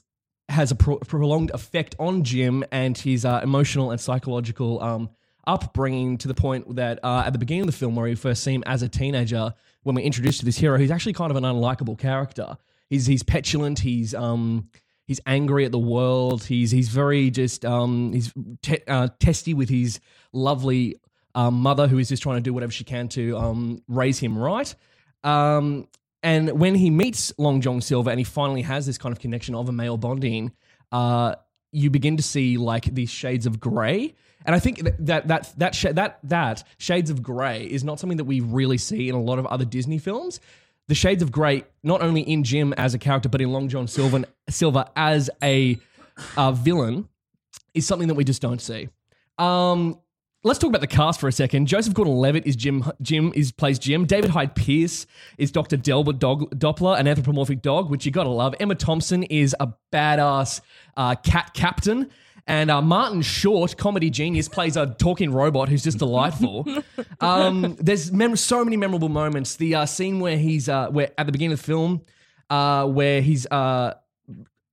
has 0.50 0.72
a 0.72 0.76
pro- 0.76 0.98
prolonged 0.98 1.52
effect 1.52 1.96
on 2.00 2.24
Jim 2.24 2.64
and 2.72 2.98
his 2.98 3.26
uh, 3.26 3.40
emotional 3.44 3.92
and 3.92 4.00
psychological 4.00 4.82
um, 4.82 5.10
upbringing 5.48 6.18
to 6.20 6.28
the 6.28 6.34
point 6.36 6.76
that 6.76 7.00
uh, 7.04 7.24
at 7.26 7.34
the 7.34 7.40
beginning 7.40 7.62
of 7.62 7.68
the 7.68 7.74
film, 7.74 7.96
where 7.96 8.06
we 8.06 8.16
first 8.16 8.44
see 8.44 8.54
him 8.54 8.64
as 8.68 8.84
a 8.84 8.90
teenager, 8.90 9.54
when 9.90 9.96
we're 9.96 10.06
introduced 10.06 10.40
to 10.40 10.46
this 10.46 10.60
hero, 10.60 10.78
he's 10.78 10.92
actually 10.92 11.14
kind 11.14 11.32
of 11.32 11.38
an 11.38 11.44
unlikable 11.44 11.98
character. 11.98 12.56
He's 12.92 13.08
he's 13.08 13.24
petulant. 13.24 13.80
He's 13.80 14.14
um 14.14 14.70
he's 15.08 15.20
angry 15.26 15.66
at 15.66 15.72
the 15.72 15.80
world. 15.80 16.44
He's 16.44 16.70
he's 16.70 16.90
very 16.90 17.32
just 17.32 17.66
um 17.66 18.14
he's 18.14 18.32
te- 18.62 18.84
uh, 18.88 19.08
testy 19.20 19.56
with 19.56 19.68
his 19.68 20.00
lovely 20.32 20.98
um, 21.34 21.56
mother 21.56 21.88
who 21.88 21.98
is 21.98 22.10
just 22.10 22.22
trying 22.22 22.36
to 22.38 22.42
do 22.42 22.54
whatever 22.54 22.72
she 22.72 22.84
can 22.84 23.08
to 23.10 23.36
um 23.36 23.82
raise 23.88 24.20
him 24.20 24.38
right. 24.38 24.76
Um, 25.24 25.88
and 26.22 26.60
when 26.60 26.76
he 26.76 26.92
meets 26.92 27.34
Long 27.40 27.60
John 27.60 27.82
Silver 27.82 28.12
and 28.12 28.20
he 28.20 28.24
finally 28.24 28.62
has 28.62 28.86
this 28.86 29.00
kind 29.00 29.12
of 29.12 29.20
connection 29.20 29.56
of 29.56 29.70
a 29.70 29.72
male 29.72 29.98
bonding, 29.98 30.52
uh, 30.92 31.34
you 31.72 31.90
begin 31.90 32.18
to 32.18 32.24
see 32.24 32.58
like 32.58 32.86
these 32.86 33.10
shades 33.10 33.46
of 33.46 33.60
grey. 33.60 34.16
And 34.46 34.56
I 34.56 34.60
think 34.60 34.84
that 34.84 35.06
that 35.06 35.28
that 35.28 35.54
that, 35.58 35.76
sh- 35.76 35.86
that 35.92 36.20
that 36.24 36.64
shades 36.78 37.10
of 37.10 37.22
grey 37.22 37.64
is 37.64 37.84
not 37.84 38.00
something 38.00 38.18
that 38.18 38.26
we 38.26 38.40
really 38.40 38.78
see 38.78 39.10
in 39.10 39.16
a 39.16 39.22
lot 39.22 39.40
of 39.40 39.46
other 39.48 39.66
Disney 39.66 39.98
films. 39.98 40.40
The 40.88 40.96
shades 40.96 41.22
of 41.22 41.32
grey, 41.32 41.66
not 41.84 42.02
only 42.02 42.22
in 42.22 42.44
Jim 42.44 42.74
as 42.74 42.94
a 42.94 42.98
character, 42.98 43.30
but 43.30 43.42
in 43.42 43.52
Long 43.52 43.68
John 43.68 43.88
Silver, 43.88 44.24
Silver 44.50 44.86
as 44.96 45.30
a 45.44 45.78
villain, 46.54 47.08
is 47.76 47.86
something 47.86 48.08
that 48.08 48.16
we 48.16 48.24
just 48.24 48.42
don't 48.42 48.62
see. 48.62 48.90
Um, 49.38 50.00
let's 50.44 50.60
talk 50.60 50.70
about 50.70 50.82
the 50.82 50.88
cast 50.88 51.20
for 51.20 51.28
a 51.28 51.32
second. 51.32 51.68
Joseph 51.68 51.94
Gordon-Levitt 51.94 52.46
is 52.46 52.56
Jim. 52.56 52.84
Jim 53.02 53.32
is 53.36 53.52
plays 53.52 53.80
Jim. 53.80 54.06
David 54.06 54.32
Hyde 54.32 54.56
Pierce 54.56 55.06
is 55.38 55.52
Doctor 55.52 55.78
Delbert 55.78 56.20
Dog, 56.20 56.58
Doppler, 56.58 57.00
an 57.00 57.08
anthropomorphic 57.08 57.62
dog, 57.62 57.90
which 57.90 58.06
you 58.06 58.12
gotta 58.12 58.30
love. 58.30 58.56
Emma 58.60 58.76
Thompson 58.76 59.24
is 59.24 59.56
a 59.60 59.74
badass 59.92 60.62
uh, 60.98 61.16
cat 61.16 61.52
captain. 61.54 62.10
And 62.48 62.72
uh, 62.72 62.82
Martin 62.82 63.22
Short, 63.22 63.78
comedy 63.78 64.10
genius, 64.10 64.50
plays 64.50 64.76
a 64.76 64.88
talking 64.88 65.32
robot 65.32 65.70
who's 65.70 65.84
just 65.84 66.00
delightful. 66.00 66.66
um, 67.20 67.78
there's 67.80 68.12
mem- 68.12 68.36
so 68.36 68.64
many 68.66 68.76
memorable 68.76 69.10
moments. 69.10 69.58
The 69.58 69.76
uh, 69.76 69.86
scene 69.86 70.20
where 70.20 70.36
he's 70.36 70.68
uh, 70.68 70.90
where 70.90 71.12
at 71.18 71.28
the 71.28 71.32
beginning 71.32 71.54
of 71.54 71.60
the 71.60 71.66
film, 71.66 72.02
uh, 72.50 72.88
where 72.88 73.22
he's 73.22 73.46
uh, 73.46 73.94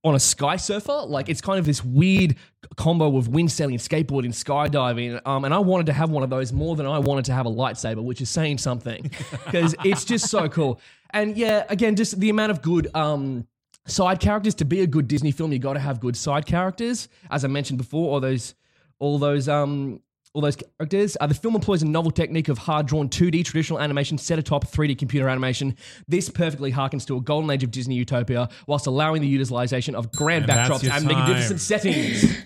on 0.07 0.15
a 0.15 0.19
sky 0.19 0.55
surfer. 0.57 1.03
Like 1.05 1.29
it's 1.29 1.41
kind 1.41 1.59
of 1.59 1.65
this 1.65 1.83
weird 1.83 2.35
combo 2.75 3.17
of 3.17 3.27
wind 3.27 3.51
sailing, 3.51 3.77
skateboarding, 3.77 4.29
skydiving. 4.29 5.21
Um, 5.25 5.45
and 5.45 5.53
I 5.53 5.59
wanted 5.59 5.87
to 5.87 5.93
have 5.93 6.09
one 6.09 6.23
of 6.23 6.29
those 6.29 6.51
more 6.51 6.75
than 6.75 6.85
I 6.85 6.99
wanted 6.99 7.25
to 7.25 7.33
have 7.33 7.45
a 7.45 7.51
lightsaber, 7.51 8.03
which 8.03 8.21
is 8.21 8.29
saying 8.29 8.57
something 8.57 9.11
because 9.45 9.75
it's 9.83 10.05
just 10.05 10.29
so 10.29 10.49
cool. 10.49 10.79
And 11.11 11.37
yeah, 11.37 11.65
again, 11.69 11.95
just 11.95 12.19
the 12.19 12.29
amount 12.29 12.51
of 12.51 12.61
good 12.61 12.87
um, 12.93 13.47
side 13.85 14.19
characters 14.19 14.55
to 14.55 14.65
be 14.65 14.81
a 14.81 14.87
good 14.87 15.07
Disney 15.07 15.31
film. 15.31 15.51
You 15.51 15.59
got 15.59 15.73
to 15.73 15.79
have 15.79 15.99
good 15.99 16.15
side 16.15 16.45
characters, 16.45 17.09
as 17.29 17.45
I 17.45 17.47
mentioned 17.47 17.77
before. 17.77 18.11
All 18.11 18.19
those, 18.19 18.55
all 18.99 19.17
those 19.19 19.47
um, 19.47 20.01
all 20.33 20.41
those 20.41 20.55
characters. 20.55 21.17
Uh, 21.19 21.27
the 21.27 21.33
film 21.33 21.55
employs 21.55 21.81
a 21.81 21.85
novel 21.87 22.11
technique 22.11 22.47
of 22.49 22.57
hard 22.57 22.85
drawn 22.85 23.09
2D 23.09 23.43
traditional 23.45 23.79
animation 23.79 24.17
set 24.17 24.37
atop 24.39 24.65
3D 24.67 24.97
computer 24.97 25.27
animation. 25.29 25.75
This 26.07 26.29
perfectly 26.29 26.71
harkens 26.71 27.05
to 27.07 27.17
a 27.17 27.21
golden 27.21 27.49
age 27.49 27.63
of 27.63 27.71
Disney 27.71 27.95
utopia, 27.95 28.49
whilst 28.67 28.87
allowing 28.87 29.21
the 29.21 29.27
utilization 29.27 29.95
of 29.95 30.11
grand 30.11 30.43
And 30.49 30.53
backdrops 30.53 30.83
and 30.83 30.91
time. 30.91 31.05
magnificent 31.05 31.59
settings. 31.61 32.25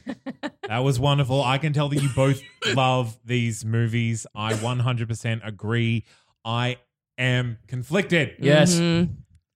That 0.67 0.85
was 0.85 0.97
wonderful. 1.01 1.43
I 1.43 1.57
can 1.57 1.73
tell 1.73 1.89
that 1.89 2.01
you 2.01 2.07
both 2.15 2.41
love 2.73 3.17
these 3.25 3.65
movies. 3.65 4.25
I 4.33 4.53
100% 4.53 5.45
agree. 5.45 6.05
I 6.45 6.77
am 7.17 7.57
conflicted. 7.67 8.35
yes. 8.39 8.79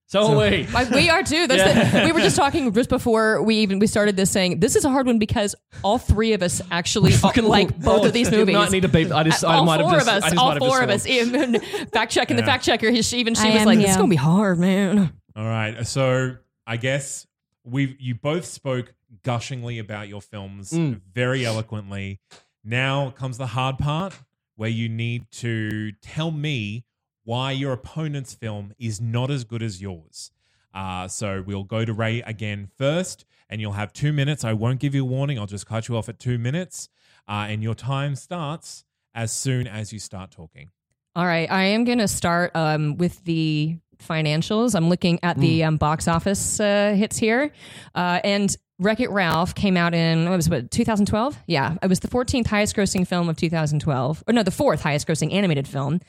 So, 0.08 0.34
are 0.40 0.50
we. 0.50 0.66
Like, 0.72 0.90
we 0.90 1.10
are 1.10 1.22
too. 1.24 1.48
That's 1.48 1.92
the, 1.92 2.04
we 2.04 2.12
were 2.12 2.20
just 2.20 2.36
talking 2.36 2.72
just 2.72 2.88
before 2.88 3.42
we 3.42 3.56
even 3.56 3.80
we 3.80 3.88
started 3.88 4.16
this 4.16 4.30
saying 4.30 4.60
this 4.60 4.76
is 4.76 4.84
a 4.84 4.88
hard 4.88 5.06
one 5.06 5.18
because 5.18 5.56
all 5.82 5.98
three 5.98 6.32
of 6.32 6.42
us 6.42 6.62
actually 6.70 7.10
Fucking 7.12 7.44
like 7.44 7.70
love- 7.72 7.80
both 7.82 8.06
of 8.06 8.12
these 8.12 8.30
movies. 8.30 8.52
Not 8.52 8.70
need 8.70 8.82
to 8.82 8.88
beep. 8.88 9.10
I 9.12 9.24
just. 9.24 9.44
I 9.44 9.56
all 9.56 9.64
might 9.64 9.80
four 9.80 9.90
have 9.90 9.98
just. 10.04 10.08
of 10.08 10.14
us, 10.14 10.22
just 10.30 10.36
all 10.36 10.56
four 10.58 10.80
of 10.80 10.90
us. 10.90 11.06
Even 11.06 11.58
fact 11.92 12.12
checking 12.12 12.36
the 12.36 12.44
fact 12.44 12.64
checker, 12.64 12.90
he, 12.90 13.02
she, 13.02 13.18
even 13.18 13.34
she 13.34 13.48
I 13.48 13.52
was 13.52 13.60
am 13.62 13.66
like, 13.66 13.78
"This 13.80 13.90
is 13.90 13.96
gonna 13.96 14.08
be 14.08 14.16
hard, 14.16 14.58
man." 14.60 15.12
All 15.34 15.44
right. 15.44 15.84
So 15.86 16.36
I 16.66 16.76
guess 16.76 17.26
we 17.64 17.96
you 17.98 18.14
both 18.14 18.44
spoke 18.44 18.94
gushingly 19.24 19.80
about 19.80 20.06
your 20.08 20.22
films 20.22 20.70
Mm. 20.70 21.00
very 21.12 21.44
eloquently. 21.44 22.20
Now 22.64 23.10
comes 23.10 23.38
the 23.38 23.46
hard 23.46 23.78
part 23.78 24.14
where 24.54 24.70
you 24.70 24.88
need 24.88 25.30
to 25.30 25.92
tell 26.00 26.30
me 26.30 26.84
why 27.26 27.50
your 27.50 27.72
opponent's 27.72 28.34
film 28.34 28.72
is 28.78 29.00
not 29.00 29.30
as 29.32 29.42
good 29.42 29.60
as 29.60 29.82
yours. 29.82 30.30
Uh, 30.72 31.08
so 31.08 31.42
we'll 31.44 31.64
go 31.64 31.84
to 31.84 31.92
Ray 31.92 32.22
again 32.22 32.68
first, 32.78 33.24
and 33.50 33.60
you'll 33.60 33.72
have 33.72 33.92
two 33.92 34.12
minutes. 34.12 34.44
I 34.44 34.52
won't 34.52 34.78
give 34.78 34.94
you 34.94 35.02
a 35.02 35.08
warning. 35.08 35.36
I'll 35.38 35.46
just 35.46 35.66
cut 35.66 35.88
you 35.88 35.96
off 35.96 36.08
at 36.08 36.20
two 36.20 36.38
minutes, 36.38 36.88
uh, 37.28 37.46
and 37.48 37.64
your 37.64 37.74
time 37.74 38.14
starts 38.14 38.84
as 39.12 39.32
soon 39.32 39.66
as 39.66 39.92
you 39.92 39.98
start 39.98 40.30
talking. 40.30 40.70
All 41.16 41.26
right, 41.26 41.50
I 41.50 41.64
am 41.64 41.84
going 41.84 41.98
to 41.98 42.06
start 42.06 42.54
um, 42.54 42.96
with 42.96 43.24
the 43.24 43.78
financials. 43.98 44.74
I'm 44.74 44.88
looking 44.88 45.18
at 45.22 45.38
the 45.38 45.64
um, 45.64 45.76
box 45.76 46.08
office 46.08 46.60
uh, 46.60 46.94
hits 46.96 47.16
here, 47.16 47.52
uh, 47.94 48.20
and 48.24 48.54
Wreck 48.78 49.00
It 49.00 49.10
Ralph 49.10 49.54
came 49.54 49.76
out 49.76 49.94
in 49.94 50.28
what 50.28 50.36
was 50.36 50.46
it, 50.46 50.50
what 50.50 50.70
2012? 50.70 51.38
Yeah, 51.46 51.76
it 51.82 51.88
was 51.88 52.00
the 52.00 52.08
14th 52.08 52.46
highest 52.46 52.76
grossing 52.76 53.06
film 53.06 53.28
of 53.28 53.36
2012, 53.36 54.24
or 54.26 54.32
no, 54.32 54.42
the 54.42 54.50
fourth 54.50 54.82
highest 54.82 55.06
grossing 55.06 55.32
animated 55.32 55.66
film, 55.66 56.00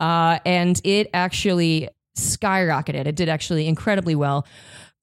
uh, 0.00 0.38
and 0.46 0.80
it 0.84 1.10
actually 1.12 1.88
skyrocketed. 2.16 3.06
It 3.06 3.16
did 3.16 3.28
actually 3.28 3.66
incredibly 3.66 4.14
well. 4.14 4.46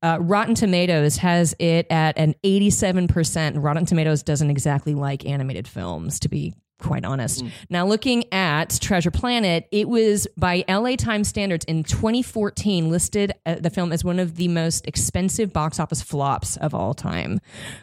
Uh, 0.03 0.17
Rotten 0.19 0.55
Tomatoes 0.55 1.17
has 1.17 1.55
it 1.59 1.85
at 1.91 2.17
an 2.17 2.33
87%. 2.43 3.63
Rotten 3.63 3.85
Tomatoes 3.85 4.23
doesn't 4.23 4.49
exactly 4.49 4.95
like 4.95 5.25
animated 5.25 5.67
films, 5.67 6.19
to 6.21 6.29
be 6.29 6.55
quite 6.81 7.05
honest. 7.05 7.43
Now, 7.69 7.85
looking 7.85 8.25
at 8.33 8.77
Treasure 8.81 9.11
Planet, 9.11 9.67
it 9.71 9.87
was 9.87 10.27
by 10.37 10.63
LA 10.67 10.95
Times 10.95 11.27
standards 11.27 11.65
in 11.65 11.83
2014 11.83 12.89
listed 12.89 13.33
uh, 13.45 13.55
the 13.55 13.69
film 13.69 13.91
as 13.91 14.03
one 14.03 14.19
of 14.19 14.35
the 14.35 14.47
most 14.47 14.87
expensive 14.87 15.53
box 15.53 15.79
office 15.79 16.01
flops 16.01 16.57
of 16.57 16.73
all 16.73 16.93
time. 16.93 17.39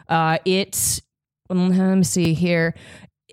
Uh, 0.07 0.37
it, 0.45 1.01
um, 1.49 1.69
let 1.69 1.95
me 1.95 2.03
see 2.03 2.33
here. 2.33 2.75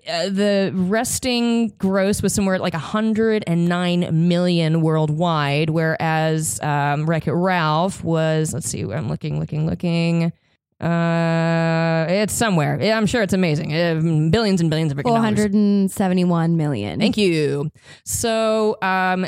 Uh, 0.07 0.29
the 0.29 0.71
resting 0.73 1.67
gross 1.77 2.21
was 2.21 2.33
somewhere 2.33 2.55
at 2.55 2.61
like 2.61 2.73
109 2.73 4.27
million 4.27 4.81
worldwide, 4.81 5.69
whereas 5.69 6.61
um, 6.61 7.05
Wreck 7.05 7.27
It 7.27 7.33
Ralph 7.33 8.03
was, 8.03 8.53
let's 8.53 8.69
see, 8.69 8.83
I'm 8.83 9.09
looking, 9.09 9.39
looking, 9.39 9.67
looking. 9.67 10.31
Uh, 10.79 12.05
it's 12.09 12.33
somewhere. 12.33 12.79
Yeah, 12.81 12.97
I'm 12.97 13.05
sure 13.07 13.21
it's 13.23 13.33
amazing. 13.33 13.73
Uh, 13.73 14.29
billions 14.31 14.61
and 14.61 14.69
billions 14.69 14.91
of 14.91 14.97
freaking 14.97 15.03
dollars. 15.05 15.21
hundred 15.21 15.53
and 15.53 15.91
seventy-one 15.91 16.55
million. 16.57 16.99
Thank 16.99 17.17
you. 17.17 17.71
So, 18.05 18.77
um, 18.81 19.27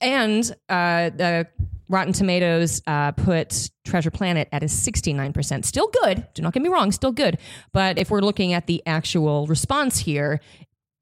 and 0.00 0.50
uh, 0.68 1.10
the 1.10 1.46
Rotten 1.88 2.12
Tomatoes 2.12 2.82
uh, 2.86 3.12
put 3.12 3.70
Treasure 3.84 4.10
Planet 4.10 4.48
at 4.50 4.62
a 4.62 4.66
69%. 4.66 5.64
Still 5.64 5.88
good. 6.02 6.26
Do 6.34 6.42
not 6.42 6.52
get 6.52 6.62
me 6.62 6.68
wrong, 6.68 6.90
still 6.90 7.12
good. 7.12 7.38
But 7.72 7.98
if 7.98 8.10
we're 8.10 8.22
looking 8.22 8.52
at 8.54 8.66
the 8.66 8.82
actual 8.86 9.46
response 9.46 9.98
here, 9.98 10.40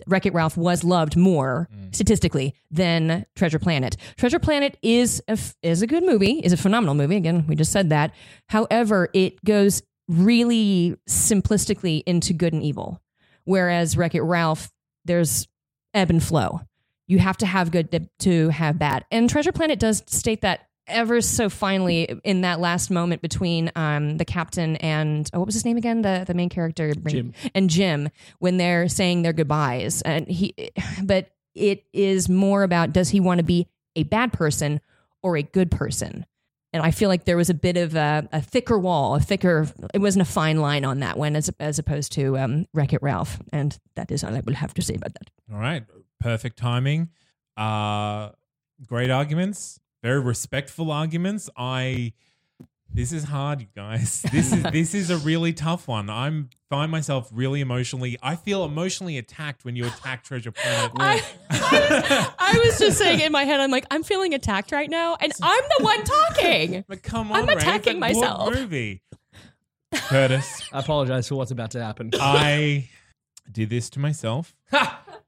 Wreck 0.07 0.27
It 0.27 0.35
Ralph 0.35 0.57
was 0.57 0.85
loved 0.85 1.17
more 1.17 1.69
mm. 1.75 1.95
statistically 1.95 2.55
than 2.71 3.27
Treasure 3.37 3.59
Planet. 3.59 3.97
Treasure 4.17 4.39
Planet 4.39 4.77
is 4.83 5.23
a, 5.29 5.33
f- 5.33 5.55
is 5.63 5.83
a 5.83 5.87
good 5.87 6.05
movie, 6.05 6.41
is 6.41 6.53
a 6.53 6.57
phenomenal 6.57 6.95
movie. 6.95 7.17
Again, 7.17 7.47
we 7.47 7.55
just 7.55 7.73
said 7.73 7.91
that. 7.91 8.13
However, 8.49 9.09
it 9.13 9.43
goes 9.45 9.83
really 10.09 10.97
simplistically 11.09 12.03
into 12.07 12.33
good 12.33 12.53
and 12.53 12.63
evil. 12.63 13.01
Whereas 13.45 13.97
Wreck 13.97 14.15
It 14.15 14.23
Ralph, 14.23 14.71
there's 15.05 15.47
ebb 15.93 16.11
and 16.11 16.23
flow. 16.23 16.61
You 17.07 17.19
have 17.19 17.37
to 17.39 17.47
have 17.47 17.71
good 17.71 18.11
to 18.21 18.49
have 18.49 18.79
bad. 18.79 19.05
And 19.11 19.29
Treasure 19.29 19.53
Planet 19.53 19.79
does 19.79 20.03
state 20.07 20.41
that 20.41 20.69
ever 20.87 21.21
so 21.21 21.49
finely 21.49 22.21
in 22.25 22.43
that 22.43 22.61
last 22.61 22.91
moment 22.91 23.23
between 23.23 23.71
um, 23.77 24.17
the 24.19 24.25
captain 24.25 24.77
and 24.77 25.31
oh, 25.33 25.41
what 25.41 25.47
was 25.47 25.55
his 25.55 25.65
name 25.65 25.77
again? 25.77 26.03
The 26.03 26.25
the 26.27 26.35
main 26.35 26.49
character 26.49 26.95
Jim. 26.95 27.33
and 27.55 27.71
Jim 27.71 28.11
when 28.39 28.57
they're 28.57 28.89
saying 28.89 29.23
their 29.23 29.33
goodbyes. 29.33 30.03
And 30.03 30.29
he, 30.29 30.55
but 31.03 31.31
it 31.55 31.85
is 31.93 32.29
more 32.29 32.63
about 32.63 32.93
does 32.93 33.11
he 33.11 33.21
want 33.21 33.39
to 33.39 33.45
be 33.45 33.69
a 33.97 34.03
bad 34.03 34.33
person 34.33 34.81
or 35.23 35.37
a 35.37 35.43
good 35.43 35.71
person? 35.71 36.27
And 36.73 36.83
I 36.83 36.91
feel 36.91 37.09
like 37.09 37.25
there 37.25 37.37
was 37.37 37.51
a 37.51 37.55
bit 37.55 37.77
of 37.77 37.95
a, 37.95 38.29
a 38.33 38.43
thicker 38.43 38.77
wall, 38.77 39.15
a 39.15 39.21
thicker. 39.21 39.69
It 39.95 40.01
wasn't 40.01 40.23
a 40.23 40.31
fine 40.31 40.57
line 40.57 40.85
on 40.85 41.01
that 41.01 41.17
one, 41.17 41.37
as 41.37 41.49
as 41.61 41.79
opposed 41.79 42.13
to 42.13 42.37
um, 42.37 42.67
Wreck 42.75 42.93
It 42.93 43.01
Ralph. 43.01 43.39
And 43.53 43.79
that 43.95 44.11
is 44.11 44.25
all 44.25 44.35
I 44.35 44.41
will 44.45 44.55
have 44.55 44.75
to 44.75 44.83
say 44.83 44.95
about 44.97 45.15
that. 45.15 45.31
All 45.53 45.61
right. 45.61 45.85
Perfect 46.21 46.59
timing. 46.59 47.11
Uh 47.57 48.31
great 48.87 49.11
arguments. 49.11 49.79
Very 50.05 50.21
respectful 50.21 50.91
arguments. 50.91 51.49
I 51.57 52.13
this 52.93 53.11
is 53.11 53.25
hard, 53.25 53.63
you 53.63 53.69
guys. 53.75 54.23
This 54.31 54.53
is 54.53 54.63
this 54.65 54.95
is 54.95 55.09
a 55.09 55.17
really 55.17 55.55
tough 55.55 55.89
one. 55.89 56.11
I'm 56.11 56.51
find 56.69 56.93
myself 56.93 57.31
really 57.33 57.63
emotionally 57.63 58.19
I 58.23 58.37
feel 58.37 58.67
emotionally 58.67 59.17
attacked 59.17 59.65
when 59.65 59.77
you 59.77 59.87
attack 59.87 60.23
Treasure 60.23 60.53
Planet. 60.53 60.93
I 61.49 62.61
was 62.63 62.79
just 62.79 62.99
saying 62.99 63.21
in 63.21 63.33
my 63.33 63.45
head, 63.45 63.61
I'm 63.61 63.71
like, 63.71 63.87
I'm 63.91 64.03
feeling 64.03 64.35
attacked 64.35 64.73
right 64.73 64.91
now, 64.91 65.17
and 65.19 65.33
I'm 65.41 65.65
the 65.79 65.85
one 65.85 66.05
talking. 66.05 66.85
but 66.89 67.03
come 67.03 67.33
on, 67.33 67.39
I'm 67.39 67.49
attacking 67.49 67.73
it's 67.79 67.87
a 67.87 67.93
good 67.93 68.01
myself. 68.01 68.55
Movie. 68.55 69.01
Kurtis, 69.95 70.69
I 70.73 70.81
apologize 70.81 71.29
for 71.29 71.37
what's 71.37 71.51
about 71.51 71.71
to 71.71 71.83
happen. 71.83 72.11
I 72.21 72.91
did 73.51 73.71
this 73.71 73.89
to 73.91 74.01
myself. 74.01 74.55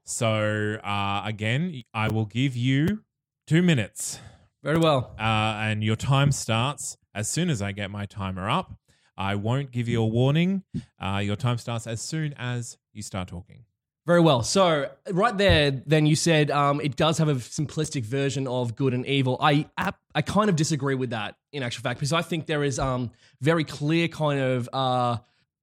so 0.03 0.77
uh, 0.83 1.23
again, 1.25 1.81
I 1.95 2.09
will 2.09 2.25
give 2.25 2.55
you 2.55 3.01
two 3.47 3.63
minutes, 3.63 4.19
Very 4.67 4.79
well. 4.79 5.15
uh, 5.17 5.21
and 5.63 5.81
your 5.81 5.95
time 5.95 6.33
starts 6.33 6.97
as 7.15 7.29
soon 7.29 7.49
as 7.49 7.61
I 7.61 7.71
get 7.71 7.89
my 7.89 8.05
timer 8.05 8.49
up. 8.49 8.77
I 9.15 9.35
won't 9.35 9.71
give 9.71 9.87
you 9.87 10.01
a 10.01 10.05
warning. 10.05 10.63
Uh, 11.01 11.19
your 11.23 11.37
time 11.37 11.57
starts 11.57 11.87
as 11.87 12.01
soon 12.01 12.33
as 12.37 12.77
you 12.91 13.01
start 13.01 13.29
talking. 13.29 13.63
Very 14.05 14.19
well. 14.19 14.43
So 14.43 14.89
right 15.09 15.37
there, 15.37 15.71
then 15.71 16.05
you 16.05 16.17
said 16.17 16.51
um, 16.51 16.81
it 16.81 16.97
does 16.97 17.17
have 17.17 17.29
a 17.29 17.35
simplistic 17.35 18.03
version 18.03 18.45
of 18.45 18.75
good 18.75 18.93
and 18.93 19.05
evil. 19.05 19.37
I 19.39 19.67
I 20.13 20.21
kind 20.21 20.49
of 20.49 20.57
disagree 20.57 20.95
with 20.95 21.11
that 21.11 21.35
in 21.53 21.63
actual 21.63 21.83
fact 21.83 21.99
because 21.99 22.11
I 22.11 22.21
think 22.21 22.45
there 22.45 22.63
is 22.65 22.77
um 22.77 23.11
very 23.39 23.63
clear 23.63 24.09
kind 24.09 24.39
of 24.41 24.69
uh, 24.73 25.17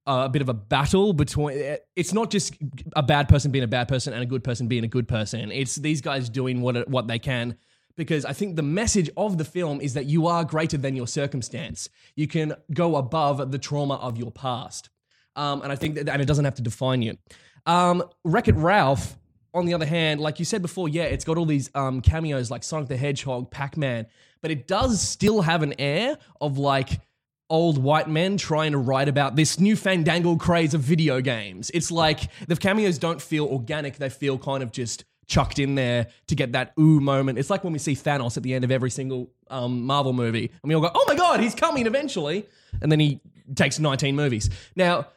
a 0.07 0.29
bit 0.29 0.41
of 0.41 0.49
a 0.49 0.53
battle 0.55 1.13
between. 1.13 1.77
It's 1.95 2.11
not 2.11 2.31
just 2.31 2.55
a 2.95 3.03
bad 3.03 3.29
person 3.29 3.51
being 3.51 3.63
a 3.63 3.67
bad 3.67 3.87
person 3.87 4.13
and 4.13 4.23
a 4.23 4.25
good 4.25 4.43
person 4.43 4.67
being 4.67 4.83
a 4.83 4.87
good 4.87 5.07
person. 5.07 5.51
It's 5.51 5.75
these 5.75 6.01
guys 6.01 6.27
doing 6.27 6.61
what 6.61 6.89
what 6.89 7.07
they 7.07 7.19
can. 7.19 7.55
Because 7.95 8.25
I 8.25 8.33
think 8.33 8.55
the 8.55 8.63
message 8.63 9.09
of 9.15 9.37
the 9.37 9.45
film 9.45 9.79
is 9.79 9.93
that 9.93 10.05
you 10.05 10.27
are 10.27 10.43
greater 10.43 10.77
than 10.77 10.95
your 10.95 11.07
circumstance. 11.07 11.89
You 12.15 12.27
can 12.27 12.55
go 12.73 12.97
above 12.97 13.51
the 13.51 13.57
trauma 13.57 13.95
of 13.95 14.17
your 14.17 14.31
past. 14.31 14.89
Um, 15.35 15.61
and 15.61 15.71
I 15.71 15.75
think 15.75 15.95
that, 15.95 16.09
and 16.09 16.21
it 16.21 16.25
doesn't 16.25 16.45
have 16.45 16.55
to 16.55 16.61
define 16.61 17.01
you. 17.01 17.17
Um, 17.65 18.03
Wreck 18.23 18.47
It 18.47 18.55
Ralph, 18.55 19.17
on 19.53 19.65
the 19.65 19.73
other 19.73 19.85
hand, 19.85 20.19
like 20.19 20.37
you 20.37 20.45
said 20.45 20.61
before, 20.61 20.89
yeah, 20.89 21.03
it's 21.03 21.23
got 21.23 21.37
all 21.37 21.45
these 21.45 21.69
um, 21.73 22.01
cameos 22.01 22.51
like 22.51 22.63
Sonic 22.63 22.89
the 22.89 22.97
Hedgehog, 22.97 23.49
Pac 23.49 23.77
Man, 23.77 24.05
but 24.41 24.51
it 24.51 24.67
does 24.67 25.01
still 25.01 25.41
have 25.41 25.63
an 25.63 25.73
air 25.79 26.17
of 26.41 26.57
like 26.57 26.99
old 27.49 27.77
white 27.77 28.09
men 28.09 28.37
trying 28.37 28.73
to 28.73 28.77
write 28.77 29.07
about 29.07 29.35
this 29.35 29.59
new 29.59 29.75
fandangled 29.75 30.39
craze 30.39 30.73
of 30.73 30.81
video 30.81 31.21
games. 31.21 31.71
It's 31.73 31.89
like 31.89 32.29
the 32.47 32.55
cameos 32.55 32.97
don't 32.97 33.21
feel 33.21 33.45
organic, 33.45 33.95
they 33.97 34.09
feel 34.09 34.37
kind 34.37 34.61
of 34.61 34.71
just 34.71 35.05
chucked 35.27 35.59
in 35.59 35.75
there 35.75 36.07
to 36.27 36.35
get 36.35 36.51
that 36.53 36.73
ooh 36.79 36.99
moment. 36.99 37.39
It's 37.39 37.49
like 37.49 37.63
when 37.63 37.73
we 37.73 37.79
see 37.79 37.93
Thanos 37.93 38.37
at 38.37 38.43
the 38.43 38.53
end 38.53 38.63
of 38.63 38.71
every 38.71 38.89
single 38.89 39.31
um, 39.49 39.85
Marvel 39.85 40.13
movie, 40.13 40.51
and 40.61 40.69
we 40.69 40.75
all 40.75 40.81
go, 40.81 40.91
"Oh 40.93 41.05
my 41.07 41.15
god, 41.15 41.39
he's 41.39 41.55
coming 41.55 41.85
eventually," 41.87 42.45
and 42.81 42.91
then 42.91 42.99
he 42.99 43.21
takes 43.53 43.79
19 43.79 44.15
movies. 44.15 44.49
Now, 44.75 45.07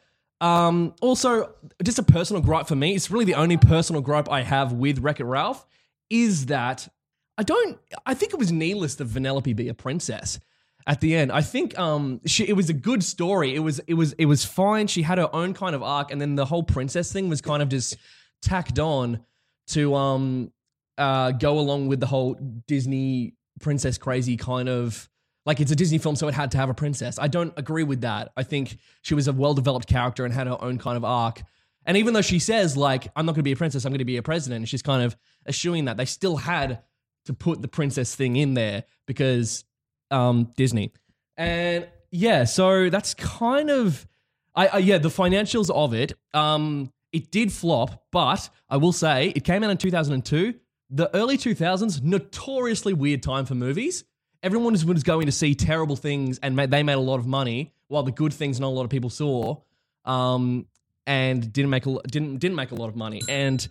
um, 0.40 0.94
also, 1.00 1.52
just 1.82 1.98
a 1.98 2.02
personal 2.02 2.42
gripe 2.42 2.66
for 2.66 2.76
me. 2.76 2.94
It's 2.94 3.10
really 3.10 3.24
the 3.24 3.34
only 3.34 3.56
personal 3.56 4.02
gripe 4.02 4.30
I 4.30 4.42
have 4.42 4.72
with 4.72 4.98
Wreck 5.00 5.20
It 5.20 5.24
Ralph 5.24 5.66
is 6.10 6.46
that 6.46 6.88
I 7.36 7.42
don't. 7.42 7.78
I 8.06 8.14
think 8.14 8.32
it 8.32 8.38
was 8.38 8.52
needless 8.52 8.96
that 8.96 9.08
Vanellope 9.08 9.54
be 9.54 9.68
a 9.68 9.74
princess 9.74 10.40
at 10.86 11.00
the 11.00 11.14
end. 11.14 11.30
I 11.30 11.42
think 11.42 11.78
um, 11.78 12.20
she, 12.24 12.48
it 12.48 12.54
was 12.54 12.70
a 12.70 12.74
good 12.74 13.04
story. 13.04 13.54
It 13.54 13.60
was 13.60 13.78
it 13.80 13.94
was 13.94 14.12
it 14.14 14.26
was 14.26 14.44
fine. 14.44 14.86
She 14.86 15.02
had 15.02 15.18
her 15.18 15.34
own 15.34 15.54
kind 15.54 15.74
of 15.74 15.82
arc, 15.82 16.10
and 16.10 16.20
then 16.20 16.34
the 16.34 16.46
whole 16.46 16.62
princess 16.62 17.12
thing 17.12 17.28
was 17.28 17.40
kind 17.40 17.62
of 17.62 17.68
just 17.68 17.96
tacked 18.42 18.78
on 18.78 19.20
to 19.68 19.94
um 19.94 20.52
uh 20.96 21.32
go 21.32 21.58
along 21.58 21.88
with 21.88 22.00
the 22.00 22.06
whole 22.06 22.34
Disney 22.66 23.34
princess 23.60 23.98
crazy 23.98 24.36
kind 24.36 24.68
of 24.68 25.08
like 25.46 25.60
it's 25.60 25.72
a 25.72 25.76
Disney 25.76 25.96
film, 25.96 26.14
so 26.14 26.28
it 26.28 26.34
had 26.34 26.50
to 26.50 26.58
have 26.58 26.68
a 26.68 26.74
princess. 26.74 27.18
I 27.18 27.26
don't 27.26 27.54
agree 27.56 27.82
with 27.82 28.02
that. 28.02 28.32
I 28.36 28.42
think 28.42 28.76
she 29.00 29.14
was 29.14 29.28
a 29.28 29.32
well 29.32 29.54
developed 29.54 29.88
character 29.88 30.26
and 30.26 30.34
had 30.34 30.46
her 30.46 30.58
own 30.60 30.76
kind 30.76 30.96
of 30.96 31.04
arc. 31.04 31.42
And 31.86 31.96
even 31.96 32.12
though 32.12 32.20
she 32.20 32.38
says 32.38 32.76
like 32.76 33.08
I'm 33.16 33.24
not 33.24 33.32
going 33.32 33.40
to 33.40 33.44
be 33.44 33.52
a 33.52 33.56
princess, 33.56 33.84
I'm 33.84 33.92
going 33.92 33.98
to 33.98 34.04
be 34.04 34.18
a 34.18 34.22
president, 34.22 34.68
she's 34.68 34.82
kind 34.82 35.02
of 35.02 35.16
eschewing 35.46 35.86
that, 35.86 35.96
they 35.96 36.04
still 36.04 36.36
had 36.36 36.82
to 37.24 37.32
put 37.32 37.62
the 37.62 37.68
princess 37.68 38.14
thing 38.14 38.36
in 38.36 38.54
there 38.54 38.84
because 39.06 39.64
um, 40.10 40.52
Disney. 40.56 40.92
And 41.36 41.88
yeah, 42.10 42.44
so 42.44 42.90
that's 42.90 43.14
kind 43.14 43.70
of 43.70 44.06
I, 44.54 44.66
I 44.66 44.78
yeah, 44.78 44.98
the 44.98 45.08
financials 45.08 45.70
of 45.70 45.94
it. 45.94 46.12
Um, 46.34 46.92
it 47.12 47.30
did 47.30 47.52
flop, 47.52 48.04
but 48.10 48.48
I 48.68 48.76
will 48.76 48.92
say 48.92 49.32
it 49.34 49.44
came 49.44 49.62
out 49.62 49.70
in 49.70 49.76
2002. 49.76 50.54
The 50.90 51.14
early 51.14 51.36
2000s, 51.36 52.02
notoriously 52.02 52.94
weird 52.94 53.22
time 53.22 53.44
for 53.44 53.54
movies. 53.54 54.04
Everyone 54.42 54.72
was, 54.72 54.84
was 54.84 55.02
going 55.02 55.26
to 55.26 55.32
see 55.32 55.54
terrible 55.54 55.96
things, 55.96 56.38
and 56.38 56.58
they 56.58 56.82
made 56.82 56.94
a 56.94 57.00
lot 57.00 57.18
of 57.18 57.26
money, 57.26 57.72
while 57.88 58.02
the 58.02 58.12
good 58.12 58.32
things 58.32 58.60
not 58.60 58.68
a 58.68 58.70
lot 58.70 58.84
of 58.84 58.90
people 58.90 59.10
saw, 59.10 59.56
um, 60.04 60.66
and 61.06 61.52
didn't 61.52 61.70
make 61.70 61.86
a 61.86 61.96
didn't 62.10 62.38
didn't 62.38 62.54
make 62.54 62.70
a 62.70 62.74
lot 62.74 62.88
of 62.88 62.96
money. 62.96 63.20
And 63.28 63.66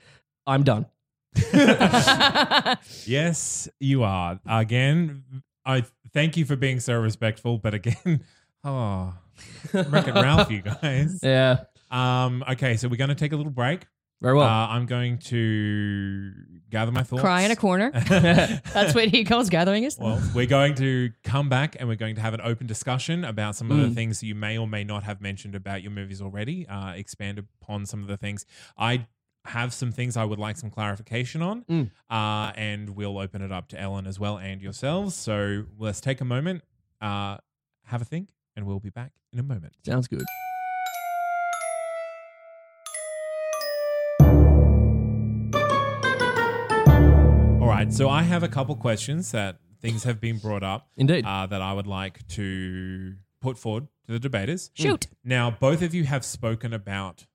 I'm 0.45 0.63
done. 0.63 0.85
Yes, 3.05 3.69
you 3.79 4.03
are. 4.03 4.39
Again, 4.45 5.23
I 5.65 5.83
thank 6.13 6.37
you 6.37 6.45
for 6.45 6.55
being 6.55 6.79
so 6.79 6.99
respectful, 6.99 7.57
but 7.57 7.73
again, 7.73 8.23
oh, 8.63 9.13
Wreck 9.73 10.07
It 10.07 10.13
Ralph, 10.13 10.51
you 10.51 10.61
guys. 10.61 11.19
Yeah, 11.23 11.63
Um, 11.89 12.43
okay, 12.51 12.77
so 12.77 12.87
we're 12.87 12.97
going 12.97 13.09
to 13.09 13.15
take 13.15 13.31
a 13.33 13.35
little 13.37 13.51
break. 13.51 13.85
very 14.21 14.35
well. 14.35 14.47
Uh, 14.47 14.67
I'm 14.67 14.85
going 14.85 15.19
to 15.19 16.33
gather 16.69 16.91
my 16.91 17.03
thoughts. 17.03 17.21
Cry 17.21 17.41
in 17.43 17.51
a 17.51 17.55
corner. 17.55 17.91
That's 18.09 18.93
what 18.95 19.07
he 19.09 19.23
calls 19.23 19.49
gathering 19.49 19.83
his. 19.83 19.97
Well, 19.97 20.21
we're 20.35 20.45
going 20.47 20.75
to 20.75 21.11
come 21.23 21.47
back 21.49 21.75
and 21.79 21.87
we're 21.87 21.95
going 21.95 22.15
to 22.15 22.21
have 22.21 22.33
an 22.33 22.41
open 22.43 22.67
discussion 22.67 23.23
about 23.23 23.55
some 23.55 23.69
Mm. 23.69 23.83
of 23.83 23.89
the 23.89 23.95
things 23.95 24.19
that 24.19 24.25
you 24.25 24.35
may 24.35 24.57
or 24.57 24.67
may 24.67 24.83
not 24.83 25.03
have 25.03 25.21
mentioned 25.21 25.55
about 25.55 25.81
your 25.81 25.91
movies 25.91 26.21
already. 26.21 26.67
Uh, 26.67 26.91
expand 26.93 27.39
upon 27.39 27.85
some 27.85 28.01
of 28.01 28.07
the 28.07 28.17
things. 28.17 28.45
I 28.77 29.07
have 29.45 29.73
some 29.73 29.93
things 29.93 30.17
I 30.17 30.25
would 30.25 30.39
like 30.39 30.57
some 30.57 30.69
clarification 30.71 31.41
on, 31.41 31.63
Mm. 31.69 31.91
uh, 32.09 32.51
and 32.57 32.89
we'll 32.97 33.17
open 33.17 33.41
it 33.41 33.51
up 33.51 33.69
to 33.69 33.79
Ellen 33.79 34.05
as 34.07 34.19
well 34.19 34.37
and 34.37 34.61
yourselves. 34.61 35.15
So 35.15 35.63
let's 35.79 36.01
take 36.01 36.19
a 36.19 36.25
moment, 36.25 36.63
uh, 37.01 37.37
have 37.85 38.01
a 38.01 38.05
think, 38.05 38.29
and 38.57 38.65
we'll 38.65 38.81
be 38.81 38.89
back 38.89 39.13
in 39.31 39.39
a 39.39 39.43
moment. 39.43 39.73
Sounds 39.85 40.07
good. 40.09 40.25
Right, 47.87 47.93
so 47.93 48.09
I 48.09 48.23
have 48.23 48.43
a 48.43 48.47
couple 48.47 48.75
questions 48.75 49.31
that 49.31 49.57
things 49.81 50.03
have 50.03 50.19
been 50.19 50.37
brought 50.37 50.63
up. 50.63 50.87
Indeed. 50.97 51.25
uh, 51.25 51.45
that 51.47 51.61
I 51.61 51.73
would 51.73 51.87
like 51.87 52.25
to 52.29 53.15
put 53.41 53.57
forward 53.57 53.87
to 54.07 54.13
the 54.13 54.19
debaters. 54.19 54.71
Shoot. 54.73 55.07
Now, 55.23 55.51
both 55.51 55.81
of 55.81 55.93
you 55.93 56.03
have 56.05 56.25
spoken 56.25 56.73
about 56.73 57.25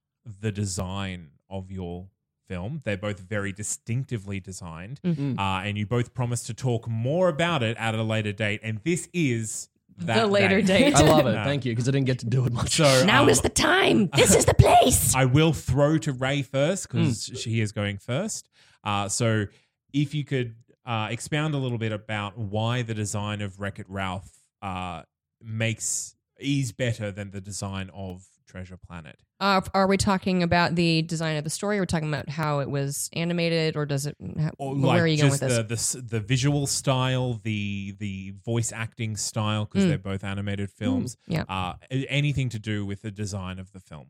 the 0.41 0.53
design 0.53 1.31
of 1.49 1.71
your 1.71 2.07
film. 2.49 2.81
They're 2.85 2.97
both 2.97 3.21
very 3.21 3.53
distinctively 3.53 4.41
designed, 4.41 5.01
Mm-hmm. 5.05 5.39
uh, 5.39 5.63
and 5.63 5.79
you 5.79 5.87
both 5.87 6.15
promised 6.15 6.47
to 6.49 6.55
talk 6.55 6.89
more 6.89 7.29
about 7.29 7.63
it 7.63 7.77
at 7.79 7.95
a 7.95 8.03
later 8.03 8.33
date. 8.33 8.61
And 8.63 8.81
this 8.85 9.09
is 9.13 9.69
that 9.99 10.21
The 10.23 10.27
later 10.27 10.61
date. 10.63 10.95
I 10.97 11.03
love 11.03 11.27
it. 11.27 11.33
No. 11.35 11.45
Thank 11.45 11.65
you, 11.65 11.73
because 11.73 11.89
I 11.89 11.93
didn't 11.93 12.07
get 12.07 12.19
to 12.21 12.27
do 12.27 12.45
it 12.47 12.53
much. 12.53 12.77
So 12.77 13.05
Now 13.07 13.23
um, 13.25 13.29
is 13.29 13.41
the 13.43 13.49
time. 13.49 14.09
This 14.17 14.35
is 14.35 14.45
the 14.45 14.55
place. 14.55 15.15
I 15.15 15.25
will 15.27 15.53
throw 15.53 15.99
to 15.99 16.13
Ray 16.13 16.43
first 16.43 16.89
because 16.91 17.27
Hmm. 17.29 17.35
she 17.37 17.61
is 17.61 17.73
going 17.73 17.99
first. 17.99 18.49
Uh, 18.85 19.09
so 19.09 19.47
if 19.93 20.15
you 20.15 20.25
could 20.25 20.55
uh, 20.85 21.09
expound 21.11 21.55
a 21.55 21.59
little 21.59 21.79
bit 21.79 21.93
about 21.93 22.37
why 22.37 22.83
the 22.83 22.95
design 22.95 23.41
of 23.41 23.61
Wreck 23.61 23.79
It 23.79 23.87
Ralph 23.89 24.31
uh, 24.63 25.03
makes 25.41 26.15
is 26.39 26.73
better 26.73 27.13
than 27.13 27.31
the 27.31 27.41
design 27.41 27.91
of 27.95 28.25
Treasure 28.47 28.77
Planet. 28.77 29.17
Uh, 29.41 29.61
are 29.75 29.87
we 29.89 29.97
talking 29.97 30.43
about 30.43 30.75
the 30.77 31.03
design 31.03 31.37
of 31.37 31.43
the 31.45 31.51
story? 31.51 31.79
Or 31.79 31.83
we're 31.83 31.87
talking 31.87 32.09
about 32.09 32.29
how 32.29 32.61
it 32.61 32.71
was 32.71 33.09
animated, 33.13 33.77
or 33.77 33.87
does 33.87 34.07
it? 34.07 34.17
How, 34.39 34.51
Or 34.59 34.75
where 34.77 35.03
are 35.03 35.07
you 35.07 35.17
going 35.19 35.31
with 35.33 35.41
just 35.41 35.69
this? 35.69 35.93
the, 35.93 36.01
the 36.03 36.21
visual 36.21 36.67
style, 36.69 37.41
the 37.43 37.95
the 37.99 38.35
voice 38.45 38.71
acting 38.73 39.17
style, 39.17 39.65
because 39.65 39.85
Mm. 39.85 39.89
they're 39.89 39.99
both 39.99 40.23
animated 40.25 40.71
films. 40.71 41.17
yeah. 41.27 41.45
Uh, 41.49 41.75
anything 41.91 42.49
to 42.51 42.59
do 42.61 42.87
with 42.87 43.03
the 43.03 43.11
design 43.11 43.59
of 43.59 43.73
the 43.73 43.81
film. 43.81 44.09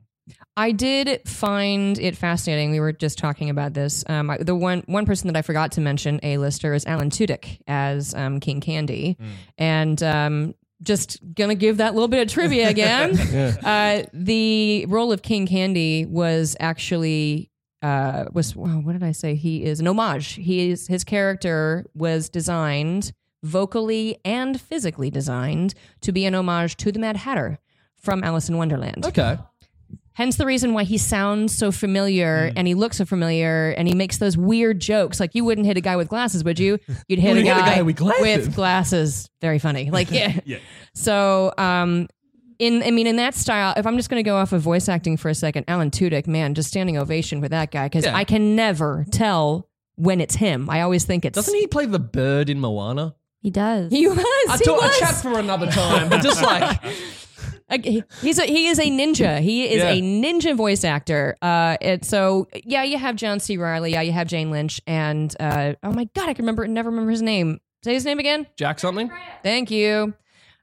I 0.57 0.73
did 0.73 1.27
find 1.29 1.99
it 1.99 2.17
fascinating. 2.17 2.71
We 2.71 2.81
were 2.81 2.93
just 2.93 3.19
talking 3.19 3.51
about 3.51 3.75
this. 3.75 4.05
Um, 4.09 4.31
I- 4.31 4.39
the 4.39 4.55
one 4.55 4.83
one 4.87 5.05
person 5.07 5.27
that 5.29 5.37
I 5.37 5.43
forgot 5.43 5.73
to 5.73 5.81
mention, 5.81 6.21
a 6.23 6.39
lister, 6.39 6.75
is 6.75 6.85
Alan 6.87 7.11
Tudyk 7.11 7.61
as 7.67 8.15
um, 8.15 8.39
King 8.41 8.61
Candy, 8.61 9.17
and 9.59 10.01
um, 10.03 10.55
just 10.83 11.19
gonna 11.35 11.55
give 11.55 11.79
that 11.79 11.95
little 11.95 12.09
bit 12.09 12.23
of 12.23 12.33
trivia 12.33 12.69
again. 12.69 13.19
uh, 13.65 14.03
the 14.13 14.87
role 14.87 15.13
of 15.13 15.23
King 15.23 15.47
Candy 15.47 16.07
was 16.07 16.57
actually 16.61 17.51
uh, 17.83 18.27
was 18.33 18.55
wow, 18.55 18.81
what 18.81 18.93
did 18.93 19.03
I 19.03 19.13
say? 19.13 19.35
He 19.35 19.65
is 19.65 19.81
an 19.81 19.89
homage. 19.89 20.35
He 20.35 20.71
is 20.71 20.87
his 20.87 21.03
character 21.03 21.85
was 21.95 22.29
designed 22.29 23.13
vocally 23.43 24.19
and 24.25 24.61
physically 24.61 25.11
designed 25.11 25.75
to 26.03 26.13
be 26.13 26.25
an 26.27 26.35
homage 26.37 26.77
to 26.77 26.93
the 26.93 27.01
Mad 27.01 27.17
Hatter 27.17 27.59
from 27.97 28.23
Alice 28.23 28.49
in 28.49 28.57
Wonderland. 28.57 29.05
okay. 29.07 29.39
Hence 30.14 30.37
the 30.37 30.44
reason 30.46 30.75
why 30.75 30.85
he 30.85 30.98
sounds 30.98 31.57
so 31.57 31.72
familiar 31.72 32.51
Mm. 32.51 32.53
and 32.57 32.66
he 32.68 32.75
looks 32.75 32.98
so 32.98 33.05
familiar 33.05 33.70
and 33.79 33.88
he 33.88 33.94
makes 33.94 34.18
those 34.18 34.37
weird 34.37 34.81
jokes. 34.81 35.18
Like 35.18 35.35
you 35.35 35.44
wouldn't 35.44 35.66
hit 35.66 35.77
a 35.77 35.81
guy 35.81 35.96
with 35.96 36.09
glasses, 36.09 36.44
would 36.44 36.59
you? 36.59 36.79
You'd 37.09 37.18
hit, 37.18 37.31
a, 37.31 37.35
would 37.35 37.44
hit 37.44 37.57
a 37.57 37.61
guy 37.61 37.75
guy 37.77 37.83
with 37.83 37.96
glasses. 37.96 38.46
with 38.46 38.55
glasses. 38.55 39.31
Very 39.40 39.59
funny. 39.59 39.90
Like 39.90 40.11
yeah. 40.12 40.38
Yeah. 40.44 40.59
So 40.94 41.53
um 41.59 42.09
in 42.59 42.83
I 42.83 42.90
mean 42.90 43.07
in 43.07 43.16
that 43.16 43.35
style, 43.35 43.75
if 43.77 43.87
I'm 43.87 43.96
just 43.96 44.11
gonna 44.11 44.22
go 44.22 44.37
off 44.37 44.53
of 44.53 44.61
voice 44.62 44.88
acting 44.88 45.16
for 45.16 45.29
a 45.29 45.35
second, 45.35 45.64
Alan 45.68 45.90
Tudyk, 45.90 46.27
man, 46.27 46.55
just 46.55 46.68
standing 46.68 46.98
ovation 46.98 47.40
for 47.40 47.48
that 47.48 47.70
guy 47.70 47.87
because 47.87 48.05
Yeah. 48.05 48.14
I 48.16 48.25
can 48.25 48.55
never 48.55 49.07
tell 49.11 49.68
when 49.96 50.20
it's 50.20 50.35
him. 50.37 50.68
I 50.70 50.83
always 50.83 51.05
think 51.05 51.25
it's 51.25 51.35
Doesn't 51.37 51.55
he 51.55 51.66
play 51.66 51.87
the 51.87 51.98
bird 51.98 52.48
in 52.51 52.61
Moana? 52.61 53.14
He 53.40 53.51
does. 53.51 53.90
He 53.90 54.07
was. 54.07 54.18
I 54.48 54.57
he 54.59 54.64
talk, 54.64 54.81
was. 54.81 54.96
a 54.96 55.01
chat 55.01 55.14
for 55.16 55.38
another 55.38 55.66
time, 55.70 56.09
but 56.09 56.22
just 56.22 56.40
like 56.42 56.61
Like, 56.62 56.83
he- 56.85 57.03
he's 57.81 58.39
a, 58.39 58.45
he 58.45 58.67
is 58.69 58.79
a 58.79 58.85
ninja. 58.91 59.41
He 59.41 59.65
is 59.65 59.79
Yeah. 59.83 59.91
a 59.91 60.01
ninja 60.01 60.57
voice 60.57 60.85
actor. 60.85 61.37
Uh, 61.43 61.77
and 61.81 62.05
so 62.05 62.49
yeah, 62.65 62.83
you 62.83 62.99
have 62.99 63.17
John 63.17 63.41
C. 63.41 63.57
Reilly. 63.57 63.93
Yeah, 63.93 64.03
you 64.03 64.13
have 64.13 64.27
Jane 64.27 64.51
Lynch, 64.51 64.81
and 64.87 65.35
uh, 65.41 65.75
oh 65.83 65.93
my 65.93 66.09
god, 66.15 66.29
I 66.29 66.35
can 66.35 66.45
remember 66.45 66.67
never 66.67 66.91
remember 66.91 67.11
his 67.11 67.23
name. 67.23 67.61
Say 67.85 67.95
his 67.95 68.05
name 68.05 68.19
again. 68.19 68.47
Jack 68.57 68.79
something? 68.79 69.11
Thank 69.43 69.71
you. 69.71 70.15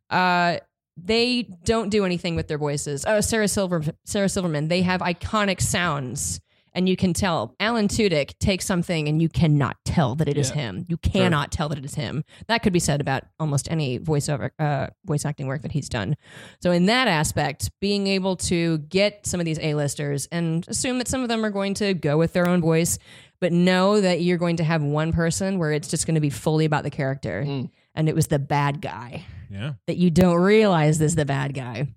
Uh, 0.10 0.58
they 1.02 1.44
don't 1.64 1.90
do 1.90 2.06
anything 2.06 2.36
with 2.36 2.48
their 2.48 2.58
voices. 2.58 3.06
Oh, 3.08 3.22
Sarah 3.22 3.48
Silver, 3.48 3.84
Sarah 4.06 4.30
Silverman. 4.30 4.68
They 4.68 4.82
have 4.82 5.02
iconic 5.02 5.62
sounds, 5.62 6.40
and 6.74 6.88
you 6.90 6.96
can 6.96 7.14
tell. 7.14 7.56
Alan 7.60 7.88
Tudyk 7.88 8.38
takes 8.40 8.66
something, 8.66 9.08
and 9.08 9.22
you 9.22 9.30
cannot 9.30 9.78
tell 9.86 10.16
that 10.16 10.28
it 10.28 10.38
is 10.38 10.50
Yeah. 10.50 10.56
him. 10.56 10.86
You 10.88 10.98
cannot 10.98 11.52
tell 11.52 11.70
that 11.70 11.78
it 11.78 11.86
is 11.86 11.96
him. 11.96 12.24
That 12.48 12.60
could 12.64 12.74
be 12.74 12.80
said 12.80 13.02
about 13.02 13.24
almost 13.40 13.70
any 13.72 14.00
voiceover, 14.00 14.52
uh, 14.60 14.88
voice 15.06 15.26
acting 15.26 15.48
work 15.48 15.62
that 15.64 15.72
he's 15.72 15.90
done. 15.90 16.16
So, 16.62 16.72
in 16.72 16.86
that 16.88 17.08
aspect, 17.08 17.70
being 17.80 18.08
able 18.08 18.36
to 18.38 18.78
get 18.80 19.26
some 19.26 19.40
of 19.40 19.46
these 19.46 19.60
A-listers 19.60 20.28
and 20.32 20.66
assume 20.68 20.98
that 21.00 21.08
some 21.08 21.22
of 21.22 21.30
them 21.30 21.44
are 21.46 21.50
going 21.50 21.74
to 21.76 21.94
go 21.94 22.18
with 22.18 22.34
their 22.34 22.48
own 22.48 22.62
voice, 22.62 23.00
but 23.42 23.52
know 23.54 24.02
that 24.02 24.22
you're 24.22 24.38
going 24.38 24.58
to 24.58 24.64
have 24.64 24.84
one 24.84 25.14
person 25.14 25.60
where 25.60 25.72
it's 25.72 25.88
just 25.88 26.06
going 26.06 26.16
to 26.16 26.22
be 26.22 26.30
fully 26.30 26.66
about 26.66 26.84
the 26.84 26.90
character, 26.92 27.44
Mm. 27.48 27.70
and 27.96 28.10
it 28.10 28.16
was 28.16 28.28
the 28.28 28.40
bad 28.40 28.82
guy 28.82 29.24
Yeah. 29.50 29.74
that 29.88 29.98
you 29.98 30.10
don't 30.10 30.36
realize 30.42 31.00
is 31.02 31.16
the 31.16 31.26
bad 31.26 31.54
guy. 31.54 31.88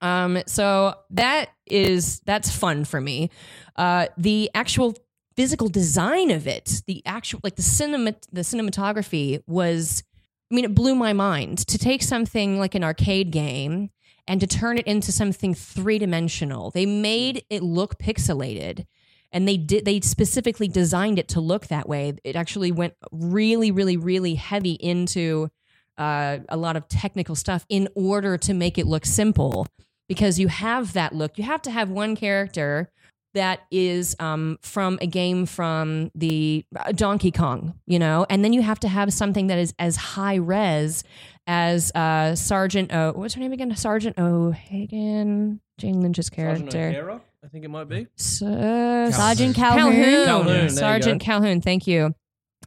Um, 0.00 0.42
so 0.46 0.94
that 1.10 1.50
is 1.66 2.20
that's 2.20 2.50
fun 2.50 2.84
for 2.84 3.00
me. 3.00 3.30
Uh, 3.76 4.06
the 4.16 4.50
actual 4.54 4.96
physical 5.36 5.68
design 5.68 6.30
of 6.30 6.46
it, 6.46 6.82
the 6.86 7.02
actual 7.06 7.40
like 7.42 7.56
the 7.56 7.62
cinema, 7.62 8.14
the 8.32 8.42
cinematography 8.42 9.42
was. 9.46 10.02
I 10.50 10.54
mean, 10.54 10.64
it 10.64 10.74
blew 10.74 10.94
my 10.94 11.12
mind 11.12 11.58
to 11.66 11.76
take 11.76 12.02
something 12.02 12.58
like 12.58 12.74
an 12.74 12.82
arcade 12.82 13.30
game 13.32 13.90
and 14.26 14.40
to 14.40 14.46
turn 14.46 14.78
it 14.78 14.86
into 14.86 15.12
something 15.12 15.52
three 15.52 15.98
dimensional. 15.98 16.70
They 16.70 16.86
made 16.86 17.44
it 17.50 17.62
look 17.62 17.98
pixelated 17.98 18.86
and 19.32 19.46
they 19.46 19.56
did 19.56 19.84
they 19.84 20.00
specifically 20.00 20.68
designed 20.68 21.18
it 21.18 21.28
to 21.28 21.40
look 21.40 21.66
that 21.66 21.88
way 21.88 22.14
it 22.24 22.36
actually 22.36 22.72
went 22.72 22.94
really 23.12 23.70
really 23.70 23.96
really 23.96 24.34
heavy 24.34 24.72
into 24.72 25.50
uh, 25.98 26.38
a 26.48 26.56
lot 26.56 26.76
of 26.76 26.86
technical 26.88 27.34
stuff 27.34 27.66
in 27.68 27.88
order 27.94 28.38
to 28.38 28.54
make 28.54 28.78
it 28.78 28.86
look 28.86 29.04
simple 29.04 29.66
because 30.08 30.38
you 30.38 30.48
have 30.48 30.92
that 30.94 31.14
look 31.14 31.36
you 31.38 31.44
have 31.44 31.62
to 31.62 31.70
have 31.70 31.90
one 31.90 32.16
character 32.16 32.90
that 33.34 33.60
is 33.70 34.16
um, 34.18 34.58
from 34.62 34.98
a 35.02 35.06
game 35.06 35.44
from 35.46 36.10
the 36.14 36.64
uh, 36.74 36.90
Donkey 36.92 37.30
Kong, 37.30 37.74
you 37.86 37.98
know, 37.98 38.24
and 38.30 38.42
then 38.42 38.54
you 38.54 38.62
have 38.62 38.80
to 38.80 38.88
have 38.88 39.12
something 39.12 39.48
that 39.48 39.58
is 39.58 39.74
as 39.78 39.96
high 39.96 40.36
res 40.36 41.04
as 41.46 41.92
uh, 41.94 42.34
Sergeant 42.34 42.92
O. 42.92 43.12
What's 43.12 43.34
her 43.34 43.40
name 43.40 43.52
again? 43.52 43.76
Sergeant 43.76 44.18
O'Hagan, 44.18 45.60
Jane 45.76 46.00
Lynch's 46.00 46.28
Sergeant 46.34 46.70
character. 46.70 46.98
O'Hara, 47.00 47.20
I 47.44 47.48
think 47.48 47.64
it 47.64 47.68
might 47.68 47.88
be. 47.88 48.06
S- 48.18 48.42
uh, 48.42 49.10
Sergeant 49.12 49.54
Calhoun. 49.54 49.92
Calhoun. 49.92 50.24
Calhoun, 50.24 50.70
Sergeant. 50.70 51.20
Calhoun, 51.20 51.60
thank 51.60 51.86
you. 51.86 52.14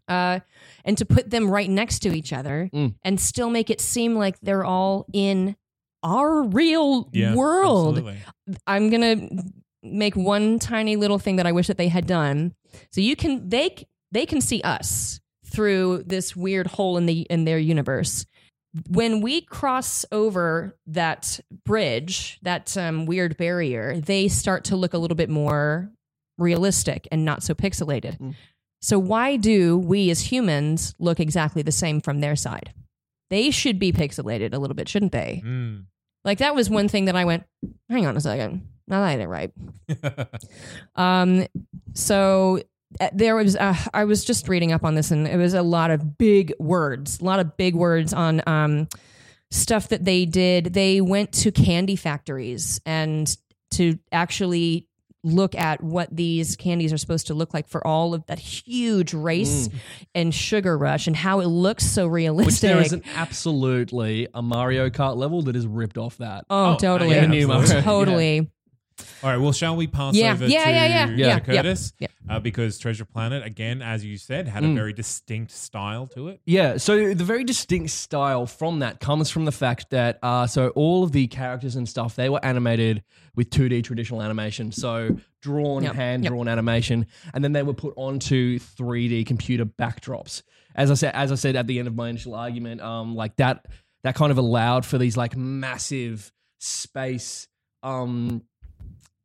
Uh, 0.07 0.39
and 0.85 0.97
to 0.97 1.05
put 1.05 1.29
them 1.29 1.49
right 1.49 1.69
next 1.69 1.99
to 1.99 2.13
each 2.15 2.31
other 2.33 2.69
Mm. 2.73 2.95
and 3.03 3.19
still 3.19 3.49
make 3.49 3.69
it 3.69 3.81
seem 3.81 4.15
like 4.15 4.39
they're 4.41 4.63
all 4.65 5.05
in 5.13 5.55
our 6.03 6.43
real 6.43 7.09
Yeah. 7.13 7.35
world. 7.35 7.97
absolutely. 7.97 8.19
I'm 8.67 8.89
gonna 8.89 9.29
make 9.83 10.15
one 10.15 10.59
tiny 10.59 10.95
little 10.95 11.19
thing 11.19 11.37
that 11.37 11.47
I 11.47 11.51
wish 11.51 11.67
that 11.67 11.77
they 11.77 11.87
had 11.87 12.05
done. 12.07 12.53
So 12.91 13.01
you 13.01 13.15
can 13.15 13.49
they 13.49 13.87
they 14.11 14.25
can 14.25 14.41
see 14.41 14.61
us 14.61 15.19
through 15.45 16.03
this 16.05 16.35
weird 16.35 16.67
hole 16.67 16.97
in 16.97 17.05
the 17.05 17.21
in 17.29 17.45
their 17.45 17.57
universe. 17.59 18.25
When 18.89 19.19
we 19.19 19.41
cross 19.41 20.05
over 20.13 20.77
that 20.87 21.41
bridge, 21.65 22.39
that 22.41 22.77
um, 22.77 23.05
weird 23.05 23.35
barrier, 23.35 23.99
they 23.99 24.29
start 24.29 24.63
to 24.65 24.77
look 24.77 24.93
a 24.93 24.97
little 24.97 25.17
bit 25.17 25.29
more 25.29 25.91
realistic 26.37 27.05
and 27.11 27.25
not 27.25 27.43
so 27.43 27.53
pixelated. 27.53 28.17
Mm. 28.17 28.35
So 28.81 28.97
why 28.97 29.35
do 29.35 29.77
we 29.77 30.09
as 30.09 30.31
humans 30.31 30.95
look 30.99 31.19
exactly 31.19 31.61
the 31.61 31.71
same 31.73 31.99
from 31.99 32.21
their 32.21 32.35
side? 32.37 32.73
They 33.31 33.49
should 33.49 33.79
be 33.79 33.93
pixelated 33.93 34.53
a 34.53 34.59
little 34.59 34.75
bit, 34.75 34.89
shouldn't 34.89 35.13
they? 35.13 35.41
Mm. 35.43 35.85
Like 36.25 36.39
that 36.39 36.53
was 36.53 36.69
one 36.69 36.89
thing 36.89 37.05
that 37.05 37.15
I 37.15 37.23
went, 37.23 37.45
hang 37.89 38.05
on 38.05 38.17
a 38.17 38.21
second. 38.21 38.67
Now 38.87 39.01
that 39.01 39.19
it 39.19 39.27
right. 39.27 39.51
Um, 40.95 41.47
so 41.93 42.61
uh, 42.99 43.09
there 43.13 43.35
was, 43.37 43.55
uh, 43.55 43.75
I 43.93 44.03
was 44.03 44.25
just 44.25 44.49
reading 44.49 44.73
up 44.73 44.83
on 44.83 44.95
this 44.95 45.11
and 45.11 45.25
it 45.25 45.37
was 45.37 45.53
a 45.53 45.61
lot 45.61 45.91
of 45.91 46.17
big 46.17 46.53
words, 46.59 47.21
a 47.21 47.23
lot 47.23 47.39
of 47.39 47.55
big 47.55 47.73
words 47.73 48.13
on, 48.13 48.41
um, 48.45 48.89
stuff 49.49 49.87
that 49.87 50.03
they 50.03 50.25
did. 50.25 50.73
They 50.73 50.99
went 50.99 51.31
to 51.33 51.53
candy 51.53 51.95
factories 51.95 52.81
and 52.85 53.33
to 53.71 53.97
actually 54.11 54.89
look 55.23 55.55
at 55.55 55.83
what 55.83 56.15
these 56.15 56.55
candies 56.55 56.91
are 56.91 56.97
supposed 56.97 57.27
to 57.27 57.33
look 57.33 57.53
like 57.53 57.67
for 57.67 57.85
all 57.85 58.13
of 58.13 58.25
that 58.25 58.39
huge 58.39 59.13
race 59.13 59.67
mm. 59.67 59.75
and 60.15 60.33
sugar 60.33 60.77
rush 60.77 61.07
and 61.07 61.15
how 61.15 61.39
it 61.39 61.47
looks 61.47 61.85
so 61.85 62.07
realistic. 62.07 62.47
Which 62.47 62.61
there 62.61 62.81
is 62.81 62.93
an 62.93 63.03
absolutely 63.15 64.27
a 64.33 64.41
Mario 64.41 64.89
Kart 64.89 65.17
level 65.17 65.43
that 65.43 65.55
is 65.55 65.67
ripped 65.67 65.97
off 65.97 66.17
that. 66.17 66.45
oh, 66.49 66.73
Oh, 66.73 66.77
totally. 66.77 67.15
yeah, 67.15 67.21
The 67.21 67.27
new 67.27 67.47
Mario. 67.47 67.81
Totally. 67.81 68.49
All 69.23 69.29
right. 69.29 69.37
Well, 69.37 69.51
shall 69.51 69.75
we 69.75 69.87
pass 69.87 70.15
Yeah. 70.15 70.33
over 70.33 70.47
Yeah, 70.47 70.65
to, 70.65 70.71
yeah, 70.71 70.85
yeah. 70.85 71.05
to 71.05 71.15
Yeah, 71.17 71.39
Kurtis? 71.39 71.93
yeah, 71.99 72.07
Uh, 72.29 72.39
because 72.39 72.77
Treasure 72.79 73.03
Planet, 73.05 73.45
again, 73.45 73.81
as 73.81 74.05
you 74.05 74.17
said, 74.17 74.47
had 74.47 74.63
Mm. 74.63 74.71
a 74.71 74.75
very 74.75 74.93
distinct 74.93 75.51
style 75.51 76.07
to 76.07 76.27
it. 76.29 76.39
Yeah, 76.45 76.77
so 76.77 77.13
the 77.13 77.23
very 77.23 77.43
distinct 77.43 77.89
style 77.91 78.45
from 78.45 78.79
that 78.79 78.99
comes 78.99 79.29
from 79.29 79.45
the 79.45 79.51
fact 79.51 79.89
that 79.89 80.17
uh, 80.23 80.47
so 80.47 80.69
all 80.69 81.03
of 81.03 81.11
the 81.11 81.27
characters 81.27 81.75
and 81.75 81.87
stuff 81.89 82.15
they 82.15 82.29
were 82.29 82.43
animated 82.45 83.03
with 83.35 83.49
2D 83.49 83.81
traditional 83.83 84.21
animation, 84.21 84.71
so 84.71 85.17
drawn, 85.41 85.83
Yep, 85.83 85.95
hand 85.95 86.23
drawn 86.25 86.47
animation, 86.47 87.05
and 87.33 87.43
then 87.43 87.51
they 87.53 87.63
were 87.63 87.73
put 87.73 87.93
onto 87.97 88.59
3D 88.59 89.25
computer 89.25 89.65
backdrops. 89.65 90.43
As 90.75 90.89
I 90.91 90.93
said, 90.93 91.13
as 91.15 91.31
I 91.31 91.35
said 91.35 91.55
at 91.55 91.67
the 91.67 91.79
end 91.79 91.87
of 91.87 91.95
my 91.95 92.09
initial 92.09 92.33
argument, 92.35 92.79
um, 92.81 93.15
like 93.15 93.35
that 93.37 93.65
that 94.03 94.15
kind 94.15 94.31
of 94.31 94.37
allowed 94.37 94.85
for 94.85 94.97
these 94.97 95.15
like 95.17 95.35
massive 95.37 96.31
space 96.59 97.47
um 97.83 98.43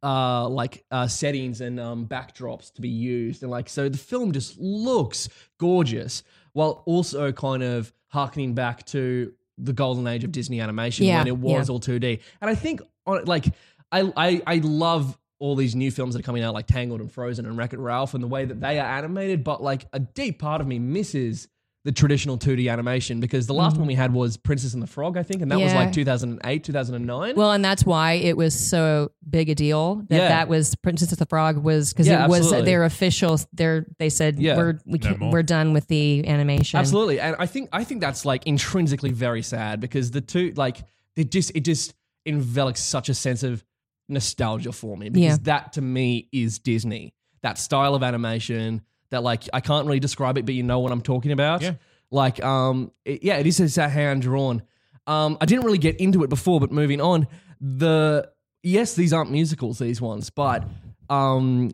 uh 0.06 0.48
like 0.48 0.84
uh 0.92 1.06
settings 1.08 1.60
and 1.60 1.80
um 1.80 2.06
backdrops 2.06 2.72
to 2.72 2.80
be 2.80 2.88
used 2.88 3.42
and 3.42 3.50
like 3.50 3.68
so 3.68 3.88
the 3.88 3.98
film 3.98 4.30
just 4.30 4.56
looks 4.58 5.28
gorgeous 5.58 6.22
while 6.52 6.82
also 6.86 7.32
kind 7.32 7.62
of 7.62 7.92
harkening 8.08 8.54
back 8.54 8.84
to 8.86 9.32
the 9.58 9.72
golden 9.72 10.06
age 10.06 10.22
of 10.22 10.30
Disney 10.32 10.60
animation 10.60 11.06
Yeah, 11.06 11.18
when 11.18 11.26
it 11.26 11.38
was 11.38 11.68
yeah. 11.68 11.72
all 11.72 11.80
2D. 11.80 12.20
And 12.40 12.50
I 12.50 12.54
think 12.54 12.80
on 13.06 13.24
like 13.24 13.46
I, 13.90 14.12
I 14.16 14.42
I 14.46 14.56
love 14.58 15.18
all 15.38 15.54
these 15.56 15.74
new 15.74 15.90
films 15.90 16.14
that 16.14 16.20
are 16.20 16.22
coming 16.22 16.42
out 16.42 16.54
like 16.54 16.66
Tangled 16.66 17.00
and 17.00 17.10
Frozen 17.12 17.44
and 17.46 17.56
Wreck-It 17.58 17.78
Ralph 17.78 18.14
and 18.14 18.22
the 18.22 18.28
way 18.28 18.44
that 18.44 18.60
they 18.60 18.78
are 18.78 18.86
animated, 18.86 19.44
but 19.44 19.62
like 19.62 19.86
a 19.92 19.98
deep 20.00 20.38
part 20.38 20.60
of 20.60 20.66
me 20.66 20.78
misses 20.78 21.48
the 21.86 21.92
traditional 21.92 22.36
2D 22.36 22.70
animation 22.70 23.20
because 23.20 23.46
the 23.46 23.54
last 23.54 23.76
one 23.78 23.86
we 23.86 23.94
had 23.94 24.12
was 24.12 24.36
Princess 24.36 24.74
and 24.74 24.82
the 24.82 24.86
Frog, 24.88 25.16
I 25.16 25.22
think, 25.22 25.40
and 25.40 25.50
that 25.50 25.58
was 25.58 25.68
Mm-hmm. 25.72 25.76
Like 25.78 25.92
2008, 25.92 26.64
2009. 26.64 27.34
Well, 27.36 27.52
and 27.52 27.64
that's 27.64 27.84
why 27.86 28.12
it 28.14 28.36
was 28.36 28.58
so 28.58 29.12
big 29.28 29.48
a 29.48 29.54
deal 29.54 30.02
that 30.08 30.16
Yeah. 30.16 30.28
that 30.28 30.48
was 30.48 30.74
Princess 30.74 31.10
and 31.10 31.18
the 31.18 31.26
Frog 31.26 31.58
was 31.58 31.92
because 31.92 32.08
Yeah, 32.08 32.24
it 32.24 32.28
was 32.28 32.40
absolutely. 32.40 32.66
their 32.70 32.84
official. 32.84 33.38
Their 33.52 33.86
they 33.98 34.08
said 34.10 34.38
Yeah. 34.38 34.56
we're 34.56 34.78
we 34.84 34.98
No 34.98 35.08
can't, 35.08 35.20
more. 35.20 35.32
we're 35.32 35.42
done 35.42 35.72
with 35.72 35.86
the 35.86 36.26
animation. 36.26 36.78
Absolutely, 36.78 37.20
and 37.20 37.36
I 37.38 37.46
think 37.46 37.68
I 37.72 37.84
think 37.84 38.00
that's 38.00 38.24
like 38.24 38.46
intrinsically 38.46 39.12
very 39.12 39.42
sad 39.42 39.80
because 39.80 40.10
the 40.10 40.20
two 40.20 40.52
like 40.56 40.82
it 41.14 41.30
just 41.30 41.52
it 41.54 41.60
just 41.64 41.94
envelops 42.24 42.80
such 42.80 43.08
a 43.08 43.14
sense 43.14 43.42
of 43.44 43.64
nostalgia 44.08 44.72
for 44.72 44.96
me 44.96 45.08
because 45.08 45.38
Yeah. 45.38 45.44
that 45.44 45.72
to 45.74 45.80
me 45.82 46.28
is 46.32 46.58
Disney. 46.58 47.14
That 47.42 47.58
style 47.58 47.94
of 47.94 48.02
animation 48.02 48.82
that 49.10 49.22
like 49.22 49.44
I 49.52 49.60
can't 49.60 49.86
really 49.86 50.00
describe 50.00 50.38
it, 50.38 50.44
but 50.46 50.54
you 50.54 50.62
know 50.62 50.80
what 50.80 50.92
I'm 50.92 51.02
talking 51.02 51.32
about. 51.32 51.62
Yeah. 51.62 51.74
Like 52.10 52.42
um 52.44 52.90
it- 53.04 53.22
yeah, 53.22 53.36
it 53.36 53.46
is 53.46 53.58
just 53.58 53.76
that 53.76 53.90
hand 53.90 54.22
drawn. 54.22 54.62
Um, 55.06 55.38
I 55.40 55.44
didn't 55.46 55.64
really 55.64 55.78
get 55.78 55.96
into 56.00 56.24
it 56.24 56.30
before, 56.30 56.58
but 56.60 56.72
moving 56.72 57.00
on, 57.00 57.28
the 57.60 58.28
yes, 58.62 58.94
these 58.94 59.12
aren't 59.12 59.30
musicals, 59.30 59.78
these 59.78 60.00
ones, 60.00 60.30
but 60.30 60.64
um, 61.08 61.70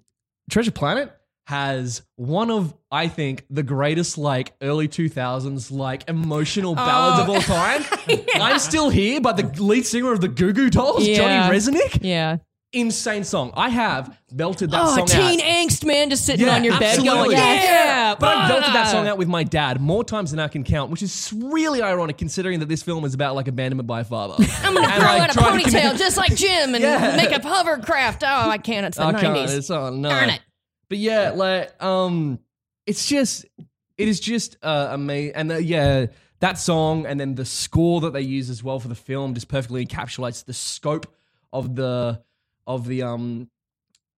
Treasure 0.50 0.70
Planet 0.70 1.10
has 1.46 2.02
one 2.16 2.50
of 2.50 2.72
I 2.90 3.08
think 3.08 3.44
the 3.50 3.62
greatest 3.62 4.16
like 4.16 4.52
early 4.62 4.86
2000s 4.86 5.72
like 5.72 6.08
emotional 6.08 6.74
ballads 6.74 7.20
of 7.22 7.28
all 7.30 7.40
time. 7.56 7.82
I'm 8.36 8.58
still 8.58 8.90
here 8.90 9.20
by 9.20 9.32
the 9.32 9.44
lead 9.62 9.84
singer 9.86 10.12
of 10.12 10.20
the 10.20 10.28
Goo 10.28 10.52
Goo 10.52 10.70
Dolls, 10.70 11.06
Yeah. 11.06 11.16
Johnny 11.48 11.58
Rzeznik. 11.58 11.98
Yeah. 12.02 12.36
Insane 12.74 13.22
song. 13.22 13.52
I 13.54 13.68
have 13.68 14.18
belted 14.32 14.70
that 14.70 14.80
Oh, 14.82 14.96
song 14.96 15.06
teen 15.06 15.40
out. 15.42 15.46
angst, 15.46 15.84
man, 15.84 16.08
just 16.08 16.24
sitting 16.24 16.46
Yeah, 16.46 16.54
on 16.54 16.64
your 16.64 16.78
bed 16.78 16.96
going, 16.96 17.08
absolutely. 17.08 17.34
yeah. 17.34 18.14
But 18.18 18.34
I 18.34 18.48
belted 18.48 18.72
that 18.72 18.86
ah." 18.86 18.90
song 18.90 19.06
out 19.06 19.18
with 19.18 19.28
my 19.28 19.44
dad 19.44 19.78
more 19.78 20.02
times 20.02 20.30
than 20.30 20.40
I 20.40 20.48
can 20.48 20.64
count, 20.64 20.90
which 20.90 21.02
is 21.02 21.34
really 21.36 21.82
ironic 21.82 22.16
considering 22.16 22.60
that 22.60 22.70
this 22.70 22.82
film 22.82 23.04
is 23.04 23.12
about 23.12 23.34
like 23.34 23.46
abandonment 23.46 23.86
by 23.86 24.00
a 24.00 24.04
father. 24.04 24.42
I'm 24.62 24.74
gonna 24.74 24.86
throw 24.88 25.04
like, 25.04 25.20
out 25.22 25.36
a 25.36 25.38
ponytail 25.38 25.98
just 25.98 26.16
like 26.16 26.34
Jim 26.34 26.74
and 26.74 26.82
Yeah. 26.82 27.14
make 27.16 27.30
a 27.30 27.46
hovercraft. 27.46 28.22
Oh, 28.24 28.48
I 28.48 28.56
can't. 28.56 28.86
It's 28.86 28.96
the 28.96 29.04
I 29.04 29.12
can't. 29.20 29.36
90s. 29.36 29.58
It's 29.58 29.70
oh 29.70 29.90
no. 29.90 30.08
Darn 30.08 30.30
it. 30.30 30.40
But 30.88 30.96
yeah, 30.96 31.32
like 31.34 31.82
um, 31.82 32.38
it's 32.86 33.06
just 33.06 33.44
it 33.98 34.08
is 34.08 34.18
just 34.18 34.56
uh 34.62 34.88
amazing, 34.92 35.34
and 35.34 35.52
uh, 35.52 35.56
yeah, 35.56 36.06
that 36.40 36.58
song 36.58 37.04
and 37.04 37.20
then 37.20 37.34
the 37.34 37.44
score 37.44 38.00
that 38.00 38.14
they 38.14 38.22
use 38.22 38.48
as 38.48 38.64
well 38.64 38.80
for 38.80 38.88
the 38.88 38.94
film 38.94 39.34
just 39.34 39.48
perfectly 39.48 39.84
encapsulates 39.84 40.42
the 40.46 40.54
scope 40.54 41.06
of 41.52 41.76
the 41.76 42.22
of 42.66 42.86
the 42.86 43.02
um 43.02 43.48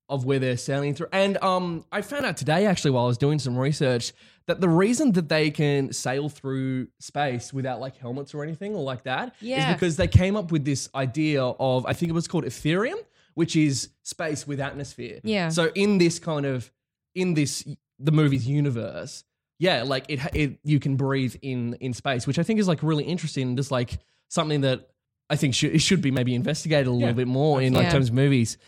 of 0.08 0.26
where 0.26 0.38
they're 0.38 0.58
sailing 0.58 0.94
through. 0.94 1.06
And 1.12 1.38
um, 1.42 1.82
I 1.90 2.02
found 2.02 2.26
out 2.26 2.36
today 2.36 2.66
actually 2.66 2.90
while 2.90 3.04
I 3.04 3.08
was 3.08 3.16
doing 3.16 3.38
some 3.38 3.56
research 3.56 4.12
that 4.46 4.60
the 4.60 4.68
reason 4.68 5.12
that 5.12 5.30
they 5.30 5.50
can 5.50 5.94
sail 5.94 6.28
through 6.28 6.88
space 7.00 7.54
without 7.54 7.80
like 7.80 7.96
helmets 7.96 8.34
or 8.34 8.42
anything 8.42 8.74
or 8.74 8.82
like 8.82 9.04
that 9.04 9.28
is 9.40 9.48
Yeah. 9.48 9.72
because 9.72 9.96
they 9.96 10.06
came 10.06 10.36
up 10.36 10.52
with 10.52 10.62
this 10.66 10.90
idea 10.94 11.42
of 11.42 11.86
I 11.86 11.94
think 11.94 12.10
it 12.10 12.12
was 12.12 12.28
called 12.28 12.44
Etherium, 12.44 12.98
which 13.32 13.56
is 13.56 13.88
space 14.02 14.46
with 14.46 14.60
atmosphere. 14.60 15.20
Yeah. 15.24 15.48
So 15.48 15.70
in 15.74 15.96
this 15.96 16.18
kind 16.18 16.44
of 16.44 16.70
in 17.14 17.32
this 17.32 17.66
the 17.98 18.12
movie's 18.12 18.46
universe, 18.46 19.24
yeah, 19.58 19.84
like 19.84 20.04
it, 20.08 20.20
it 20.34 20.58
you 20.64 20.80
can 20.80 20.96
breathe 20.96 21.34
in 21.40 21.74
in 21.80 21.94
space, 21.94 22.26
which 22.26 22.38
I 22.38 22.42
think 22.42 22.60
is 22.60 22.68
like 22.68 22.82
really 22.82 23.04
interesting, 23.04 23.56
just 23.56 23.70
like 23.70 23.98
something 24.28 24.60
that 24.60 24.90
I 25.30 25.36
think 25.36 25.54
should 25.54 25.74
it 25.74 25.80
should 25.80 26.00
be 26.02 26.10
maybe 26.10 26.34
investigated 26.34 26.86
a 26.86 26.90
little 26.90 27.08
Yeah, 27.08 27.12
bit 27.14 27.28
more 27.28 27.60
in 27.62 27.72
like 27.72 27.84
Yeah. 27.84 27.90
terms 27.92 28.08
of 28.08 28.14
movies. 28.14 28.58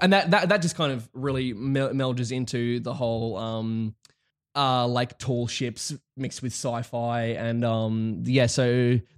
And 0.00 0.12
that 0.12 0.30
that 0.30 0.48
that 0.50 0.62
just 0.62 0.76
kind 0.76 0.92
of 0.92 1.08
really 1.12 1.52
mel- 1.52 1.90
melds 1.90 2.32
into 2.32 2.80
the 2.80 2.94
whole 2.94 3.36
um 3.36 3.94
uh 4.54 4.86
like 4.86 5.18
tall 5.18 5.46
ships 5.46 5.94
mixed 6.16 6.42
with 6.42 6.52
sci-fi 6.52 7.22
and 7.38 7.64
um 7.64 8.22
yeah 8.26 8.44
so 8.46 8.66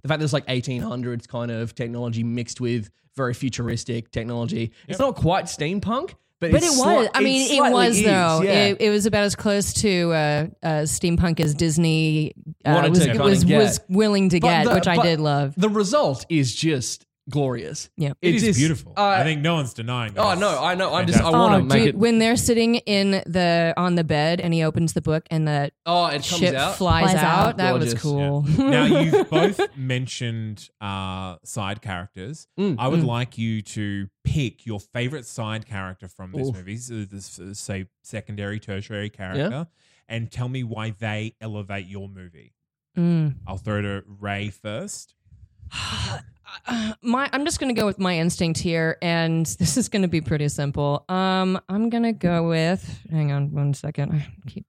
the 0.01 0.07
fact 0.07 0.19
there's 0.19 0.31
like 0.31 0.45
1800s 0.47 1.27
kind 1.27 1.51
of 1.51 1.75
technology 1.75 2.23
mixed 2.23 2.61
with 2.61 2.89
very 3.17 3.33
futuristic 3.33 4.11
technology 4.11 4.71
it's 4.87 4.97
not 4.99 5.15
quite 5.17 5.45
steampunk 5.45 6.13
but, 6.51 6.61
But 6.61 6.63
it's 6.63 6.75
it 6.77 6.79
was. 6.79 7.07
sli- 7.07 7.11
I 7.13 7.21
mean, 7.21 7.51
it, 7.51 7.71
was 7.71 7.97
is, 7.97 8.03
though. 8.03 8.41
yeah. 8.43 8.65
It, 8.67 8.81
it 8.81 8.89
was 8.89 9.05
about 9.05 9.23
as 9.23 9.35
close 9.35 9.73
to 9.73 10.11
uh, 10.13 10.47
uh, 10.63 10.67
steampunk 10.83 11.39
as 11.39 11.53
Disney 11.55 12.33
uh, 12.65 12.87
was, 12.89 12.99
to 12.99 13.05
kinda 13.07 13.23
was, 13.23 13.45
was 13.45 13.79
willing 13.89 14.29
to 14.29 14.39
But 14.39 14.47
get, 14.47 14.63
the- 14.65 14.73
which 14.75 14.87
I 14.87 15.01
did 15.01 15.19
love. 15.19 15.53
the 15.57 15.69
result 15.69 16.25
is 16.29 16.53
just 16.55 17.04
glorious 17.29 17.89
Yeah. 17.97 18.13
It 18.21 18.35
is 18.35 18.43
just- 18.43 18.59
beautiful. 18.59 18.93
uh, 18.95 19.03
I 19.07 19.23
think 19.23 19.41
no 19.41 19.55
one's 19.55 19.73
denying 19.73 20.13
that. 20.13 20.23
oh 20.23 20.33
no 20.39 20.63
i 20.63 20.75
know 20.75 20.93
i'm 20.93 21.07
just 21.07 21.19
i 21.19 21.23
fantastic. 21.23 21.39
want 21.39 21.53
to 21.69 21.75
Oh, 21.75 21.77
make 21.79 21.85
dude, 21.85 21.95
it 21.95 21.97
when 21.97 22.19
they're 22.19 22.35
sitting 22.37 22.75
in 22.75 23.11
the 23.25 23.73
on 23.77 23.95
the 23.95 24.03
bed 24.03 24.39
and 24.39 24.53
he 24.53 24.63
opens 24.63 24.93
the 24.93 25.01
book 25.01 25.25
and 25.31 25.47
the 25.47 25.71
oh 25.87 26.05
it 26.05 26.11
comes 26.13 26.25
ship 26.27 26.53
out 26.55 26.75
flies, 26.75 27.11
Flies 27.11 27.15
out, 27.23 27.47
out. 27.47 27.57
that 27.57 27.73
was 27.73 27.93
Gorgeous, 27.95 28.01
cool. 28.01 28.41
now 28.69 28.85
you've 29.01 29.29
both 29.29 29.59
mentioned 29.75 30.69
uh, 30.81 31.37
side 31.43 31.81
characters. 31.81 32.47
Mm, 32.59 32.75
I 32.77 32.87
would 32.87 33.03
like 33.03 33.37
you 33.39 33.61
to 33.63 34.07
pick 34.23 34.65
your 34.67 34.79
favorite 34.79 35.25
side 35.25 35.65
character 35.65 36.07
from 36.07 36.31
this 36.31 36.49
Oof. 36.49 36.55
movie, 36.55 36.77
so 36.77 37.05
this 37.05 37.39
uh, 37.39 37.53
say 37.55 37.87
secondary, 38.03 38.59
tertiary 38.59 39.09
character, 39.09 39.65
and 40.07 40.31
tell 40.31 40.47
me 40.49 40.63
why 40.63 40.91
they 40.91 41.33
elevate 41.41 41.87
your 41.87 42.07
movie. 42.07 42.53
Mm. 42.97 43.35
I'll 43.47 43.57
throw 43.57 43.81
to 43.81 44.03
Ray 44.07 44.49
first. 44.49 45.15
my 47.01 47.29
I'm 47.31 47.45
just 47.45 47.59
gonna 47.59 47.73
go 47.73 47.85
with 47.85 47.99
my 47.99 48.17
instinct 48.17 48.59
here, 48.59 48.97
and 49.01 49.45
this 49.59 49.77
is 49.77 49.89
gonna 49.89 50.07
be 50.07 50.21
pretty 50.21 50.49
simple. 50.49 51.05
Um, 51.09 51.59
I'm 51.69 51.89
gonna 51.89 52.13
go 52.13 52.47
with. 52.47 52.99
Hang 53.11 53.31
on 53.31 53.51
one 53.51 53.73
second. 53.73 54.13
I 54.13 54.27
keep 54.47 54.65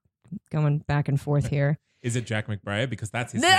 going 0.51 0.79
back 0.79 1.07
and 1.07 1.19
forth 1.19 1.47
here. 1.47 1.77
Is 2.03 2.15
it 2.15 2.25
Jack 2.25 2.47
McBrayer? 2.47 2.89
Because 2.89 3.09
that's 3.09 3.33
his 3.33 3.41
no, 3.41 3.49
name. 3.49 3.57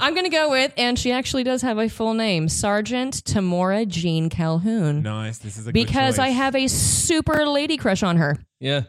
I'm 0.00 0.14
gonna 0.14 0.30
go 0.30 0.50
with, 0.50 0.72
and 0.76 0.98
she 0.98 1.12
actually 1.12 1.44
does 1.44 1.62
have 1.62 1.78
a 1.78 1.88
full 1.88 2.14
name, 2.14 2.48
Sergeant 2.48 3.14
Tamora 3.24 3.86
Jean 3.86 4.30
Calhoun, 4.30 5.02
nice. 5.02 5.38
This 5.38 5.58
is 5.58 5.66
a 5.66 5.72
good 5.72 5.74
because 5.74 6.18
I 6.18 6.28
have 6.28 6.54
a 6.54 6.68
super 6.68 7.46
lady 7.46 7.76
crush 7.76 8.02
on 8.02 8.16
her. 8.16 8.38
yeah 8.60 8.82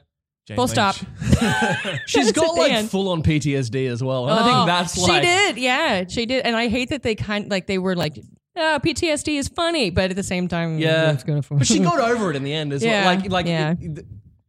Jane 0.49 0.55
full 0.57 0.65
Lynch. 0.65 0.71
stop. 0.71 0.95
she's 2.05 2.25
That's 2.25 2.31
got 2.33 2.49
at 2.49 2.55
the 2.55 2.59
like 2.61 2.71
end. 2.73 2.89
full 2.89 3.09
on 3.09 3.23
ptsd 3.23 3.87
as 3.89 4.03
well 4.03 4.27
and 4.29 4.39
i 4.39 4.41
Oh, 4.41 4.45
think 4.55 4.67
that's 4.67 4.97
like 4.97 5.23
she 5.23 5.27
did, 5.29 5.57
yeah, 5.57 6.03
she 6.07 6.25
did, 6.25 6.45
and 6.45 6.55
I 6.55 6.67
hate 6.67 6.89
that 6.89 7.03
they 7.03 7.15
kind 7.15 7.49
like 7.49 7.67
they 7.67 7.77
were 7.77 7.95
like, 7.95 8.19
oh, 8.55 8.79
PTSD 8.83 9.37
is 9.39 9.47
funny, 9.47 9.89
but 9.89 10.09
at 10.09 10.15
the 10.15 10.23
same 10.23 10.47
time, 10.47 10.79
Yeah. 10.79 11.11
it's 11.11 11.23
gonna. 11.23 11.41
but 11.49 11.65
she 11.67 11.79
got 11.91 11.99
over 11.99 12.29
it 12.31 12.35
in 12.35 12.43
the 12.43 12.53
end 12.53 12.73
as 12.73 12.83
Yeah, 12.83 13.05
well 13.05 13.15
like 13.15 13.31
like 13.31 13.45
yeah. 13.47 13.75
it- 13.79 13.99
it- 13.99 14.05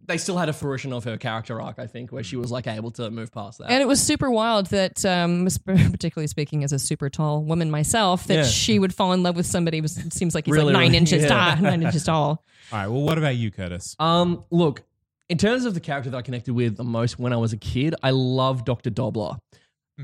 they 0.06 0.18
still 0.18 0.36
had 0.36 0.48
a 0.48 0.52
fruition 0.52 0.92
of 0.92 1.04
her 1.04 1.16
character 1.16 1.62
arc 1.62 1.78
i 1.78 1.86
think 1.86 2.10
where 2.10 2.24
she 2.24 2.34
was 2.34 2.50
like 2.50 2.66
able 2.66 2.90
to 2.90 3.08
move 3.12 3.30
past 3.30 3.58
that 3.60 3.70
And 3.70 3.80
it 3.80 3.86
was 3.86 4.02
super 4.02 4.28
wild 4.28 4.66
that, 4.70 5.04
um, 5.04 5.46
particularly 5.64 6.26
speaking 6.26 6.64
as 6.64 6.72
a 6.72 6.80
super 6.80 7.08
tall 7.08 7.44
woman 7.44 7.70
myself, 7.70 8.26
that 8.26 8.34
Yeah. 8.34 8.42
she 8.42 8.80
would 8.80 8.92
fall 8.92 9.12
in 9.12 9.22
love 9.22 9.36
with 9.36 9.46
somebody 9.46 9.76
who 9.78 9.82
was, 9.82 9.94
seems 10.12 10.34
like 10.34 10.46
he's 10.46 10.52
Really, 10.56 10.72
like 10.72 10.72
nine 10.72 10.82
really- 10.88 10.96
inches 10.96 11.22
yeah. 11.22 11.28
tall, 11.28 11.56
nine 11.62 11.82
inches 11.84 12.02
tall. 12.02 12.42
All 12.72 12.78
right. 12.78 12.88
Well, 12.88 13.02
what 13.02 13.18
about 13.18 13.36
you, 13.36 13.52
Kurtis? 13.52 13.94
Um, 14.00 14.44
look, 14.50 14.82
in 15.30 15.38
terms 15.38 15.64
of 15.64 15.74
the 15.74 15.80
character 15.80 16.10
that 16.10 16.16
I 16.16 16.22
connected 16.22 16.52
with 16.54 16.76
the 16.76 16.84
most 16.84 17.18
when 17.18 17.32
I 17.32 17.36
was 17.36 17.52
a 17.52 17.56
kid, 17.56 17.94
I 18.02 18.10
love 18.10 18.64
Dr. 18.64 18.90
Doppler, 18.90 19.38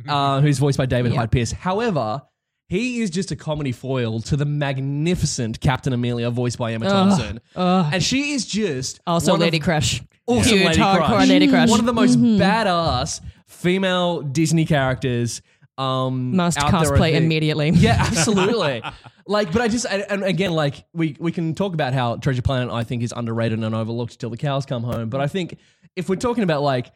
uh, 0.08 0.40
who's 0.40 0.58
voiced 0.58 0.78
by 0.78 0.86
David 0.86 1.12
Yeah. 1.12 1.18
Hyde 1.18 1.30
Pierce. 1.32 1.52
However, 1.52 2.22
he 2.68 3.00
is 3.00 3.10
just 3.10 3.30
a 3.30 3.36
comedy 3.36 3.72
foil 3.72 4.20
to 4.20 4.36
the 4.36 4.44
magnificent 4.44 5.60
Captain 5.60 5.92
Amelia, 5.92 6.30
voiced 6.30 6.58
by 6.58 6.72
Emma 6.72 6.88
Thompson. 6.88 7.40
and 7.54 8.02
she 8.02 8.32
is 8.32 8.46
just 8.46 9.00
Also, 9.06 9.36
lady 9.36 9.58
of, 9.58 9.62
crush. 9.64 10.02
Huge 10.28 10.46
lady 10.52 10.76
crush. 10.76 11.28
lady 11.28 11.46
crush. 11.48 11.68
One 11.70 11.80
of 11.80 11.86
the 11.86 11.92
most 11.92 12.18
badass 12.20 13.20
female 13.46 14.22
Disney 14.22 14.64
characters. 14.64 15.42
Um, 15.78 16.34
Must 16.34 16.58
out 16.58 16.70
there, 16.70 16.92
cosplay 16.92 17.14
immediately. 17.14 17.70
Yeah, 17.70 17.96
absolutely. 17.98 18.82
like, 19.26 19.52
but 19.52 19.60
I 19.60 19.68
just 19.68 19.86
and, 19.88 20.04
and 20.08 20.24
again, 20.24 20.52
like 20.52 20.86
we 20.94 21.16
we 21.18 21.32
can 21.32 21.54
talk 21.54 21.74
about 21.74 21.92
how 21.92 22.16
Treasure 22.16 22.42
Planet 22.42 22.72
I 22.72 22.84
think 22.84 23.02
is 23.02 23.12
underrated 23.14 23.58
and 23.58 23.74
overlooked 23.74 24.18
till 24.18 24.30
the 24.30 24.36
cows 24.36 24.64
come 24.64 24.82
home. 24.82 25.10
But 25.10 25.20
I 25.20 25.26
think 25.26 25.58
if 25.94 26.08
we're 26.08 26.16
talking 26.16 26.44
about 26.44 26.62
like 26.62 26.92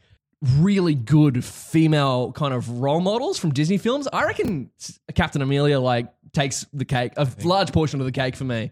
really 0.56 0.94
good 0.94 1.44
female 1.44 2.32
kind 2.32 2.54
of 2.54 2.80
role 2.80 3.00
models 3.00 3.38
from 3.38 3.52
Disney 3.52 3.78
films, 3.78 4.08
I 4.12 4.24
reckon 4.24 4.70
Captain 5.14 5.42
Amelia 5.42 5.78
like 5.78 6.08
takes 6.32 6.64
the 6.72 6.84
cake, 6.84 7.12
a 7.16 7.28
large 7.44 7.72
portion 7.72 8.00
of 8.00 8.06
the 8.06 8.12
cake 8.12 8.36
for 8.36 8.44
me. 8.44 8.70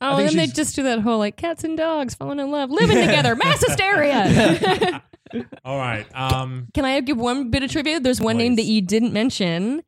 Oh, 0.00 0.16
think 0.16 0.30
and 0.30 0.38
they 0.38 0.46
just 0.46 0.76
do 0.76 0.82
that 0.84 1.00
whole 1.00 1.18
like 1.18 1.36
cats 1.36 1.64
and 1.64 1.76
dogs 1.76 2.14
falling 2.14 2.38
in 2.38 2.50
love, 2.50 2.70
living 2.70 2.96
together, 2.98 3.34
mass 3.44 3.64
hysteria. 3.64 5.02
All 5.64 5.78
right. 5.78 6.06
Um, 6.14 6.68
Can 6.74 6.84
I 6.84 7.00
give 7.00 7.18
one 7.18 7.50
bit 7.50 7.62
of 7.62 7.70
trivia? 7.70 8.00
There's 8.00 8.20
one 8.20 8.36
name 8.36 8.56
that 8.56 8.62
you 8.64 8.80
didn't 8.80 9.12
mention. 9.12 9.82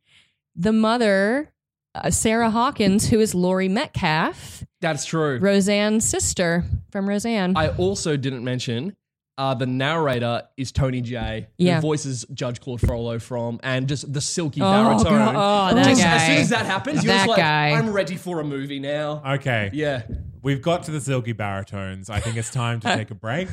The 0.57 0.73
mother, 0.73 1.53
uh, 1.95 2.11
Sarah 2.11 2.51
Hawkins, 2.51 3.09
who 3.09 3.21
is 3.21 3.35
Laurie 3.35 3.69
Metcalf, 3.69 4.65
That's 4.81 5.05
true. 5.07 5.39
Roseanne's 5.39 6.05
sister 6.05 6.65
from 6.91 7.09
Roseanne. 7.09 7.57
I 7.57 7.69
also 7.69 8.17
didn't 8.17 8.45
mention 8.45 8.97
uh, 9.41 9.55
the 9.55 9.65
narrator 9.67 10.43
is 10.59 10.71
Tony 10.71 11.01
Jay, 11.01 11.47
Yeah. 11.57 11.77
who 11.77 11.81
voices 11.81 12.27
Judge 12.35 12.61
Claude 12.61 12.81
Frollo 12.83 13.19
from, 13.19 13.59
and 13.63 13.89
just 13.89 14.13
the 14.13 14.21
silky 14.21 14.61
Oh, 14.61 14.71
baritone. 14.71 15.35
God. 15.35 15.73
Oh, 15.73 15.75
that 15.75 15.87
Just 15.87 16.03
guy. 16.03 16.15
As 16.17 16.27
soon 16.27 16.37
as 16.37 16.49
that 16.51 16.67
happens, 16.67 17.03
you're 17.03 17.13
That 17.15 17.19
just 17.21 17.29
like, 17.29 17.39
guy. 17.39 17.71
I'm 17.71 17.91
ready 17.91 18.17
for 18.17 18.41
a 18.41 18.45
movie 18.45 18.79
now. 18.81 19.23
okay. 19.37 19.71
Yeah. 19.73 20.03
We've 20.43 20.61
got 20.61 20.83
to 20.85 20.91
the 20.91 21.01
silky 21.01 21.33
baritones. 21.33 22.11
I 22.11 22.21
think 22.21 22.37
it's 22.37 22.51
time 22.51 22.81
to 22.81 22.89
take 22.97 23.11
a 23.11 23.15
break. 23.15 23.49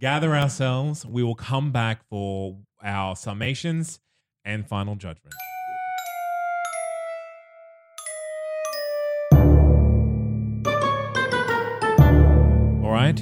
Gather 0.00 0.34
ourselves. 0.36 1.06
We 1.06 1.22
will 1.22 1.34
come 1.36 1.70
back 1.70 2.02
for 2.10 2.56
our 2.82 3.14
summations 3.14 4.00
and 4.44 4.66
final 4.66 4.96
judgment. 4.96 5.34
All 12.84 12.94
right. 12.94 13.16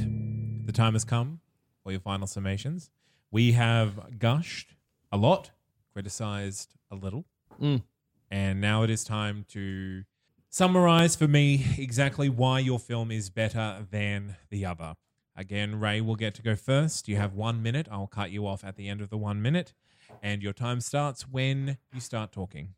The 0.67 0.73
time 0.73 0.93
has 0.93 1.05
come 1.05 1.41
for 1.87 1.93
your 1.93 2.01
final 2.01 2.27
summations. 2.27 2.91
We 3.31 3.53
have 3.53 4.19
gushed 4.19 4.75
a 5.13 5.17
lot, 5.17 5.53
criticized 5.93 6.75
a 6.91 6.97
little, 6.97 7.25
Mm. 7.63 7.85
and 8.29 8.61
now 8.61 8.83
it 8.83 8.91
is 8.91 9.05
time 9.05 9.45
to 9.51 10.05
summarize 10.49 11.15
for 11.15 11.29
me 11.29 11.65
exactly 11.79 12.29
why 12.29 12.59
your 12.59 12.81
film 12.81 13.13
is 13.13 13.31
better 13.31 13.87
than 13.89 14.35
the 14.51 14.65
other. 14.67 14.97
Again, 15.37 15.79
Ray 15.79 16.01
will 16.01 16.17
get 16.17 16.35
to 16.35 16.43
go 16.43 16.57
first. 16.57 17.07
You 17.07 17.19
have 17.19 17.35
one 17.35 17.63
minute. 17.63 17.87
I'll 17.89 18.09
cut 18.09 18.33
you 18.33 18.49
off 18.49 18.65
at 18.65 18.75
the 18.75 18.89
end 18.89 19.01
of 19.01 19.09
the 19.09 19.17
one 19.19 19.41
minute, 19.41 19.73
and 20.21 20.43
your 20.43 20.53
time 20.53 20.81
starts 20.81 21.29
when 21.29 21.79
you 21.95 22.01
start 22.01 22.33
talking. 22.33 22.75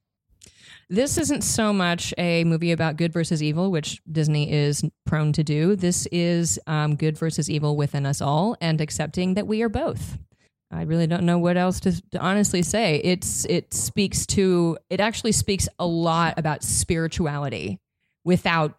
This 0.91 1.19
isn't 1.19 1.43
so 1.43 1.73
much 1.73 2.15
a 2.17 2.45
movie 2.45 2.73
about 2.73 2.97
good 2.97 3.13
versus 3.13 3.43
evil, 3.43 3.71
which 3.71 4.01
Disney 4.11 4.51
is 4.51 4.83
prone 5.05 5.33
to 5.35 5.45
do. 5.45 5.77
This 5.77 6.07
is 6.11 6.59
um, 6.67 6.97
good 6.97 7.19
versus 7.19 7.51
evil 7.51 7.77
within 7.77 8.07
us 8.07 8.23
all 8.23 8.57
and 8.61 8.81
accepting 8.81 9.35
that 9.35 9.47
we 9.47 9.63
are 9.63 9.69
both. 9.69 10.19
I 10.71 10.83
really 10.83 11.07
don't 11.07 11.25
know 11.25 11.39
what 11.39 11.57
else 11.57 11.81
to, 11.81 12.01
to 12.11 12.19
honestly 12.19 12.63
say. 12.63 13.01
It's 13.03 13.45
it 13.47 13.73
speaks 13.73 14.27
to 14.27 14.79
it 14.91 15.01
actually 15.01 15.33
speaks 15.33 15.69
a 15.79 15.87
lot 15.87 16.39
about 16.39 16.63
spirituality 16.63 17.79
without 18.25 18.75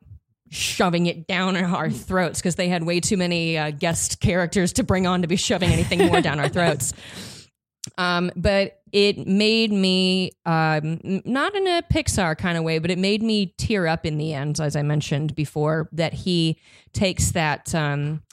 shoving 0.49 1.05
it 1.05 1.27
down 1.27 1.55
our 1.58 1.89
throats 1.89 2.39
because 2.39 2.55
they 2.55 2.69
had 2.69 2.84
way 2.84 2.99
too 2.99 3.17
many 3.17 3.58
uh, 3.58 3.71
guest 3.71 4.19
characters 4.19 4.73
to 4.73 4.84
bring 4.84 5.08
on 5.08 5.21
to 5.21 5.27
be 5.27 5.36
shoving 5.36 5.71
anything 5.71 6.08
more 6.08 6.21
down 6.21 6.39
our 6.39 6.49
throats. 6.49 6.93
Um, 7.97 8.32
but 8.36 8.78
it 8.91 9.28
made 9.28 9.71
me 9.71 10.32
um, 10.45 10.99
not 11.04 11.56
in 11.56 11.67
a 11.67 11.84
Pixar 11.91 12.38
kind 12.38 12.58
of 12.58 12.63
way, 12.63 12.80
but 12.80 12.91
it 12.91 12.97
made 12.97 13.21
me 13.23 13.54
tear 13.58 13.88
up 13.88 14.06
in 14.06 14.17
the 14.17 14.34
end, 14.34 14.60
as 14.60 14.75
I 14.75 14.82
mentioned 14.82 15.36
before. 15.36 15.89
That 15.91 16.13
he 16.13 16.58
takes 16.93 17.32
that 17.32 17.73
um, 17.75 18.23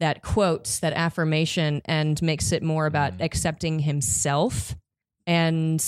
that 0.00 0.22
quote, 0.22 0.78
that 0.82 0.92
affirmation, 0.92 1.82
and 1.84 2.20
makes 2.22 2.52
it 2.52 2.62
more 2.62 2.86
about 2.86 3.20
accepting 3.20 3.80
himself 3.80 4.74
and 5.26 5.82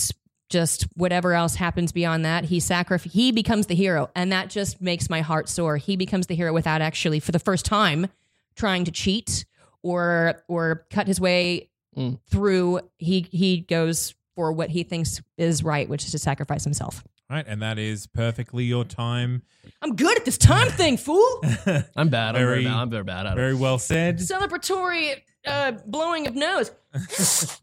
just 0.51 0.87
whatever 0.95 1.33
else 1.33 1.57
happens 1.57 1.91
beyond 1.91 2.25
that, 2.25 2.45
he 2.45 2.59
sacrif- 2.59 3.11
he 3.11 3.33
becomes 3.33 3.67
the 3.67 3.75
hero, 3.75 4.11
and 4.15 4.31
that 4.31 4.51
just 4.51 4.81
makes 4.81 5.11
my 5.11 5.21
heart 5.21 5.49
sore. 5.49 5.79
He 5.79 5.97
becomes 5.97 6.27
the 6.27 6.35
hero 6.35 6.53
without 6.53 6.81
actually, 6.81 7.19
for 7.19 7.33
the 7.33 7.39
first 7.39 7.65
time, 7.65 8.09
trying 8.55 8.85
to 8.85 8.93
cheat 8.93 9.45
or 9.83 10.43
or 10.49 10.87
cut 10.91 11.07
his 11.07 11.21
way 11.21 11.71
Mm. 11.97 12.19
through. 12.31 12.81
He 12.99 13.27
he 13.31 13.59
goes 13.61 14.15
for 14.35 14.53
what 14.53 14.71
he 14.71 14.83
thinks 14.83 15.21
is 15.39 15.63
right, 15.63 15.89
which 15.89 16.05
is 16.05 16.11
to 16.13 16.19
sacrifice 16.19 16.65
himself. 16.65 17.05
Right, 17.31 17.45
and 17.49 17.63
that 17.63 17.79
is 17.79 18.07
perfectly 18.07 18.65
your 18.65 18.85
time. 18.85 19.43
I'm 19.81 19.97
good 19.97 20.17
at 20.19 20.25
this 20.25 20.37
time 20.39 20.69
thing, 20.71 20.97
fool. 20.99 21.41
I'm 21.97 22.09
bad. 22.11 22.31
I'm 22.31 22.35
very, 22.35 22.45
Very- 22.63 22.65
bad. 22.65 22.73
I'm 22.75 22.91
very 22.91 23.05
bad 23.05 23.27
at 23.27 23.33
it. 23.33 23.37
Very 23.37 23.55
well 23.55 23.79
said. 23.79 24.19
Celebratory 24.19 25.23
uh, 25.47 25.73
blowing 25.87 26.27
of 26.27 26.35
nose. 26.35 26.71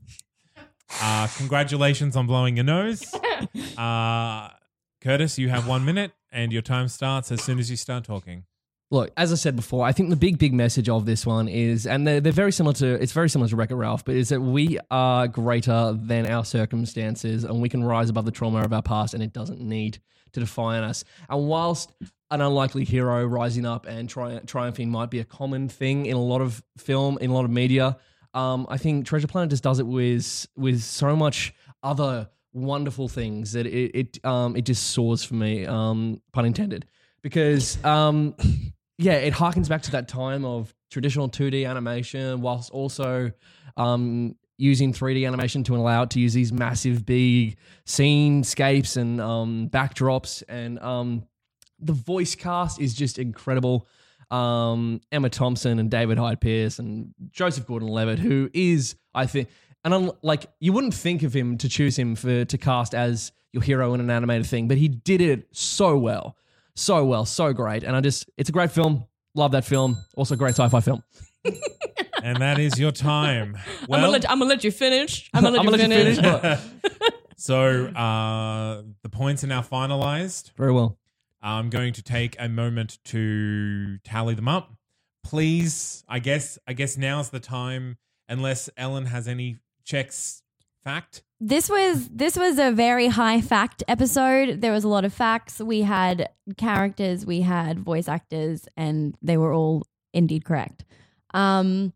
Uh, 1.02 1.26
congratulations 1.38 2.17
on 2.17 2.28
blowing 2.28 2.58
your 2.58 2.65
nose. 2.65 3.02
Uh, 3.78 4.50
Kurtis, 5.02 5.38
you 5.38 5.48
have 5.48 5.65
one 5.65 5.86
minute, 5.86 6.12
and 6.34 6.52
your 6.52 6.62
time 6.62 6.89
starts 6.89 7.32
as 7.32 7.41
soon 7.41 7.60
as 7.60 7.72
you 7.72 7.78
start 7.78 8.04
talking. 8.04 8.44
Look, 8.91 9.12
as 9.15 9.32
I 9.32 9.36
said 9.36 9.56
before, 9.56 9.86
I 9.86 9.93
think 9.93 10.10
the 10.10 10.17
big, 10.17 10.38
big 10.38 10.54
message 10.54 10.89
of 10.89 11.06
this 11.06 11.25
one 11.25 11.47
is, 11.47 11.88
and 11.88 12.06
they're, 12.06 12.19
they're 12.19 12.34
very 12.34 12.51
similar 12.51 12.73
to, 12.75 13.01
it's 13.01 13.13
very 13.13 13.30
similar 13.30 13.47
to 13.47 13.56
Wreck-It 13.56 13.75
Ralph, 13.75 14.04
but 14.04 14.15
is 14.15 14.30
that 14.30 14.41
we 14.41 14.77
are 14.91 15.30
greater 15.30 15.93
than 15.93 16.27
our 16.27 16.43
circumstances 16.43 17.45
and 17.45 17.62
we 17.62 17.69
can 17.69 17.84
rise 17.84 18.10
above 18.10 18.25
the 18.25 18.32
trauma 18.32 18.62
of 18.62 18.73
our 18.73 18.82
past 18.82 19.13
and 19.13 19.23
it 19.23 19.32
doesn't 19.32 19.62
need 19.62 19.99
to 20.34 20.41
define 20.41 20.84
us. 20.84 21.06
And 21.30 21.47
whilst 21.47 21.93
an 22.32 22.41
unlikely 22.41 22.84
hero 22.84 23.25
rising 23.25 23.65
up 23.65 23.86
and 23.86 24.10
tri- 24.10 24.41
triumphing 24.45 24.89
might 24.89 25.10
be 25.10 25.19
a 25.19 25.25
common 25.25 25.69
thing 25.69 26.06
in 26.06 26.17
a 26.17 26.21
lot 26.21 26.41
of 26.41 26.62
film, 26.77 27.17
in 27.21 27.30
a 27.30 27.34
lot 27.34 27.45
of 27.45 27.51
media, 27.51 27.97
um, 28.34 28.65
I 28.69 28.77
think 28.77 29.06
Treasure 29.06 29.27
Planet 29.27 29.49
just 29.49 29.63
does 29.63 29.80
it 29.80 29.88
with 29.88 30.47
with 30.56 30.82
so 30.82 31.15
much 31.15 31.54
other 31.84 32.30
wonderful 32.54 33.10
things 33.10 33.51
that 33.54 33.65
it 33.65 33.91
it 33.93 34.25
um, 34.25 34.56
it 34.56 34.62
just 34.62 34.91
soars 34.91 35.23
for 35.23 35.36
me, 35.36 35.65
um, 35.65 36.21
pun 36.32 36.45
intended, 36.45 36.86
because 37.21 37.84
um, 37.84 38.34
yeah, 39.01 39.13
it 39.13 39.33
harkens 39.33 39.67
back 39.67 39.81
to 39.83 39.91
that 39.91 40.07
time 40.07 40.45
of 40.45 40.73
traditional 40.89 41.29
2D 41.29 41.67
animation, 41.67 42.41
whilst 42.41 42.71
also 42.71 43.31
um, 43.77 44.35
using 44.57 44.93
3D 44.93 45.25
animation 45.25 45.63
to 45.63 45.75
allow 45.75 46.03
it 46.03 46.11
to 46.11 46.19
use 46.19 46.33
these 46.33 46.53
massive, 46.53 47.05
big 47.05 47.57
scenescapes 47.85 48.97
and 48.97 49.19
um, 49.19 49.69
backdrops. 49.71 50.43
And 50.47 50.79
um, 50.79 51.23
the 51.79 51.93
voice 51.93 52.35
cast 52.35 52.79
is 52.79 52.93
just 52.93 53.17
incredible. 53.17 53.87
Um, 54.29 55.01
Emma 55.11 55.29
Thompson 55.29 55.79
and 55.79 55.89
David 55.89 56.17
Hyde 56.17 56.39
Pierce 56.39 56.79
and 56.79 57.13
Joseph 57.31 57.65
Gordon-Levitt, 57.65 58.19
who 58.19 58.49
is, 58.53 58.95
I 59.13 59.25
think, 59.25 59.49
and 59.83 59.93
un- 59.93 60.11
like 60.21 60.45
you 60.59 60.73
wouldn't 60.73 60.93
think 60.93 61.23
of 61.23 61.33
him 61.33 61.57
to 61.57 61.67
choose 61.67 61.97
him 61.97 62.15
for 62.15 62.45
to 62.45 62.57
cast 62.57 62.93
as 62.93 63.31
your 63.51 63.63
hero 63.63 63.93
in 63.93 63.99
an 63.99 64.09
animated 64.09 64.45
thing, 64.45 64.67
but 64.67 64.77
he 64.77 64.87
did 64.87 65.21
it 65.21 65.47
so 65.51 65.97
well, 65.97 66.37
so 66.75 67.05
well, 67.05 67.25
so 67.25 67.53
great. 67.53 67.84
And 67.84 67.95
I 67.95 68.01
just, 68.01 68.29
it's 68.38 68.49
a 68.49 68.51
great 68.51 68.71
film. 68.71 69.05
Love 69.36 69.51
that 69.51 69.65
film. 69.65 69.97
Also, 70.15 70.34
a 70.34 70.38
great 70.38 70.55
sci-fi 70.55 70.79
film. 70.81 71.03
And 72.23 72.38
that 72.38 72.60
is 72.60 72.79
your 72.79 72.91
time. 72.91 73.55
I'm, 73.55 73.86
Well, 73.88 73.99
gonna 73.99 74.12
let, 74.12 74.29
I'm 74.29 74.38
gonna 74.38 74.49
let 74.49 74.63
you 74.63 74.69
finish. 74.69 75.27
I'm 75.34 75.41
gonna 75.41 75.57
let, 75.57 75.62
I'm 75.62 75.65
you, 75.65 75.71
gonna 75.71 75.95
let 75.95 76.05
you 76.05 76.21
finish. 76.21 76.41
finish, 76.41 77.13
so 77.36 77.88
uh, 77.88 78.84
the 79.01 79.10
points 79.10 79.43
are 79.43 79.47
now 79.47 79.63
finalized. 79.63 80.51
Very 80.55 80.71
well. 80.71 80.99
I'm 81.41 81.71
going 81.71 81.93
to 81.93 82.03
take 82.03 82.36
a 82.38 82.47
moment 82.47 82.99
to 83.05 83.97
tally 84.03 84.36
them 84.36 84.47
up. 84.47 84.71
Please, 85.23 86.03
I 86.07 86.19
guess 86.19 86.60
I 86.67 86.73
guess 86.73 86.95
now's 86.95 87.31
the 87.31 87.39
time 87.39 87.97
unless 88.29 88.69
Ellen 88.77 89.07
has 89.07 89.27
any 89.27 89.57
checks 89.84 90.40
fact. 90.84 91.24
This 91.39 91.70
was 91.70 92.08
this 92.10 92.38
was 92.38 92.60
a 92.60 92.72
very 92.72 93.08
high 93.08 93.41
fact 93.41 93.84
episode. 93.88 94.62
There 94.62 94.72
was 94.72 94.84
a 94.84 94.88
lot 94.88 95.06
of 95.06 95.13
facts. 95.13 95.60
We 95.60 95.82
had 95.82 96.30
characters, 96.58 97.26
we 97.26 97.41
had 97.41 97.80
voice 97.80 98.08
actors, 98.08 98.67
and 98.78 99.15
they 99.22 99.38
were 99.38 99.52
all 99.54 99.84
indeed 100.13 100.46
correct. 100.46 100.86
Um, 101.34 101.94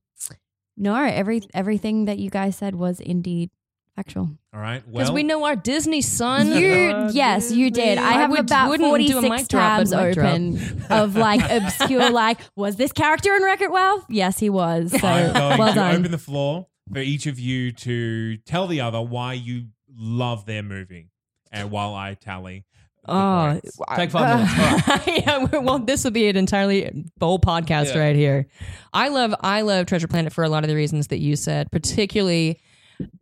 no, 0.78 0.95
every 0.95 1.43
everything 1.54 2.06
that 2.06 2.17
you 2.17 2.30
guys 2.30 2.56
said 2.56 2.76
was 2.76 3.00
indeed 3.00 3.50
factual. 3.95 4.30
All 4.54 4.60
right. 4.60 4.84
Because 4.86 5.10
Well, 5.10 5.13
we 5.15 5.24
know 5.24 5.45
our 5.45 5.56
Disney 5.56 6.02
son. 6.02 6.48
You 6.48 7.10
yes, 7.12 7.52
you 7.52 7.69
did. 7.69 7.98
I 7.98 8.10
I 8.10 8.13
have 8.13 8.32
would- 8.32 8.39
about 8.41 8.69
wouldn't 8.69 9.08
do 9.08 9.17
a 9.19 9.21
six 9.21 9.30
mic 9.30 9.48
tabs 9.48 9.91
but 9.91 10.06
mic 10.08 10.15
drop. 10.15 10.28
open 10.34 10.86
of 10.89 11.15
like 11.15 11.41
obscure. 11.50 12.10
Like, 12.10 12.39
was 12.56 12.76
this 12.78 12.91
character 12.91 13.34
in 13.36 13.43
Wreck 13.43 13.62
It 13.62 13.69
Ralph? 13.69 14.06
Yes, 14.10 14.39
he 14.39 14.50
was. 14.50 14.91
So 14.91 15.00
well 15.02 15.74
done. 15.74 15.98
open 16.00 16.12
the 16.12 16.17
floor 16.17 16.67
for 16.91 17.00
each 17.00 17.26
of 17.26 17.39
you 17.39 17.71
to 17.71 18.38
tell 18.38 18.67
the 18.67 18.82
other 18.82 19.02
why 19.02 19.34
you 19.34 19.67
love 19.98 20.45
their 20.45 20.63
movie, 20.63 21.10
and 21.52 21.71
while 21.71 21.93
I 21.93 22.13
tally. 22.15 22.65
the 23.06 23.12
Oh, 23.13 23.60
points. 23.62 23.80
Take 23.95 24.12
five 24.12 24.39
minutes. 24.39 24.88
All 24.89 24.95
right. 24.98 25.08
yeah, 25.54 25.60
well, 25.60 25.80
this 25.80 26.04
would 26.04 26.13
be 26.13 26.28
an 26.28 26.36
entirely 26.38 27.06
whole 27.19 27.39
podcast 27.39 27.93
Yeah. 27.93 28.00
right 28.00 28.15
here. 28.15 28.48
I 28.93 29.10
love, 29.10 29.36
I 29.41 29.62
love 29.62 29.86
Treasure 29.86 30.08
Planet 30.08 30.34
for 30.34 30.43
a 30.43 30.50
lot 30.50 30.63
of 30.63 30.69
the 30.69 30.76
reasons 30.76 31.08
that 31.08 31.19
you 31.19 31.36
said, 31.36 31.71
particularly 31.71 32.60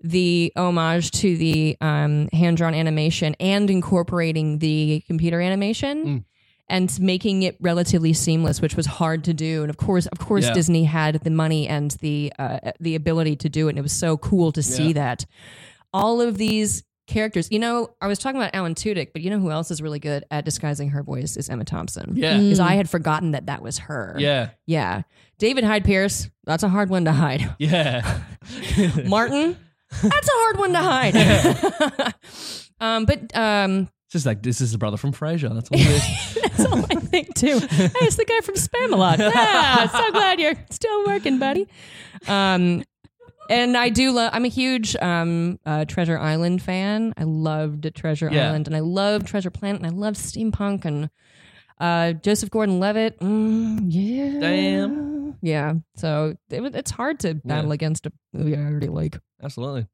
the 0.01 0.53
homage 0.55 1.11
to 1.11 1.35
the 1.35 1.75
um, 1.81 2.29
hand 2.31 2.57
drawn 2.57 2.73
animation 2.75 3.35
and 3.39 3.69
incorporating 3.69 4.59
the 4.59 5.03
computer 5.07 5.41
animation. 5.41 6.05
Mm. 6.05 6.23
And 6.69 6.97
making 6.99 7.43
it 7.43 7.57
relatively 7.59 8.13
seamless, 8.13 8.61
which 8.61 8.75
was 8.75 8.85
hard 8.85 9.25
to 9.25 9.33
do, 9.33 9.61
and 9.61 9.69
of 9.69 9.77
course, 9.77 10.05
of 10.07 10.17
course, 10.19 10.45
Yeah. 10.45 10.53
Disney 10.53 10.85
had 10.85 11.15
the 11.23 11.29
money 11.29 11.67
and 11.67 11.91
the 11.99 12.31
uh, 12.39 12.71
the 12.79 12.95
ability 12.95 13.35
to 13.37 13.49
do 13.49 13.67
it, 13.67 13.71
and 13.71 13.77
it 13.79 13.81
was 13.81 13.91
so 13.91 14.15
cool 14.17 14.51
to 14.53 14.63
see 14.63 14.87
Yeah. 14.87 14.93
that. 14.93 15.25
All 15.93 16.21
of 16.21 16.37
these 16.37 16.83
characters, 17.05 17.49
you 17.51 17.59
know, 17.59 17.89
I 17.99 18.07
was 18.07 18.17
talking 18.17 18.39
about 18.39 18.55
Alan 18.55 18.75
Tudyk, 18.75 19.09
but 19.11 19.21
you 19.21 19.29
know 19.29 19.39
who 19.39 19.51
else 19.51 19.71
is 19.71 19.81
really 19.81 19.99
good 19.99 20.23
at 20.31 20.45
disguising 20.45 20.89
her 20.91 21.03
voice 21.03 21.35
is 21.35 21.49
Emma 21.49 21.65
Thompson. 21.65 22.13
Yeah. 22.15 22.37
because 22.39 22.61
I 22.61 22.75
had 22.75 22.89
forgotten 22.89 23.31
that 23.31 23.47
that 23.47 23.61
was 23.61 23.79
her. 23.79 24.15
Yeah. 24.17 24.51
yeah. 24.65 25.01
David 25.37 25.65
Hyde 25.65 25.83
Pierce, 25.83 26.29
that's 26.45 26.63
a 26.63 26.69
hard 26.69 26.89
one 26.89 27.03
to 27.05 27.11
hide. 27.11 27.53
Yeah. 27.59 28.21
Martin, 29.05 29.57
that's 30.01 30.27
a 30.27 30.31
hard 30.31 30.57
one 30.57 30.71
to 30.71 30.79
hide. 30.79 32.13
um, 32.79 33.05
but 33.05 33.35
um, 33.35 33.89
It's 34.02 34.02
just 34.13 34.25
like 34.25 34.41
this 34.41 34.61
is 34.61 34.71
the 34.71 34.77
brother 34.77 34.95
from 34.97 35.11
Frasier. 35.11 35.53
That's 35.53 35.69
all 35.69 35.77
it 35.79 35.87
is. 35.87 36.41
that's 36.41 36.65
all 36.65 36.79
I 36.89 36.95
think 37.01 37.33
too. 37.35 37.59
Hey, 37.69 37.89
it's 38.05 38.15
the 38.15 38.25
guy 38.25 38.39
from 38.41 38.55
Spamalot. 38.55 39.17
Yeah, 39.35 39.87
so 39.87 40.11
glad 40.11 40.39
you're 40.39 40.55
still 40.69 41.05
working, 41.05 41.37
buddy. 41.39 41.67
Um, 42.27 42.83
and 43.49 43.75
I 43.75 43.89
do 43.89 44.11
love. 44.11 44.29
I'm 44.33 44.45
a 44.45 44.49
huge 44.49 44.95
um, 44.95 45.59
uh, 45.65 45.83
Treasure 45.85 46.17
Island 46.17 46.61
fan. 46.61 47.13
I 47.17 47.23
loved 47.25 47.93
Treasure 47.93 48.29
Yeah. 48.31 48.47
Island, 48.49 48.67
and 48.67 48.75
I 48.75 48.79
love 48.79 49.25
Treasure 49.25 49.49
Planet, 49.49 49.81
and 49.81 49.91
I 49.91 49.93
love 49.93 50.13
steampunk 50.15 50.85
and 50.85 51.09
uh, 51.79 52.13
Joseph 52.13 52.49
Gordon-Levitt. 52.51 53.19
Mm, 53.19 53.79
yeah, 53.89 54.39
Damn. 54.39 55.35
yeah. 55.41 55.73
So 55.97 56.35
it, 56.49 56.61
was- 56.61 56.73
it's 56.75 56.91
hard 56.91 57.19
to 57.21 57.33
battle 57.33 57.73
against 57.73 58.05
a 58.05 58.13
movie 58.31 58.55
I 58.55 58.59
already 58.61 58.87
like. 58.87 59.19
Absolutely. 59.43 59.87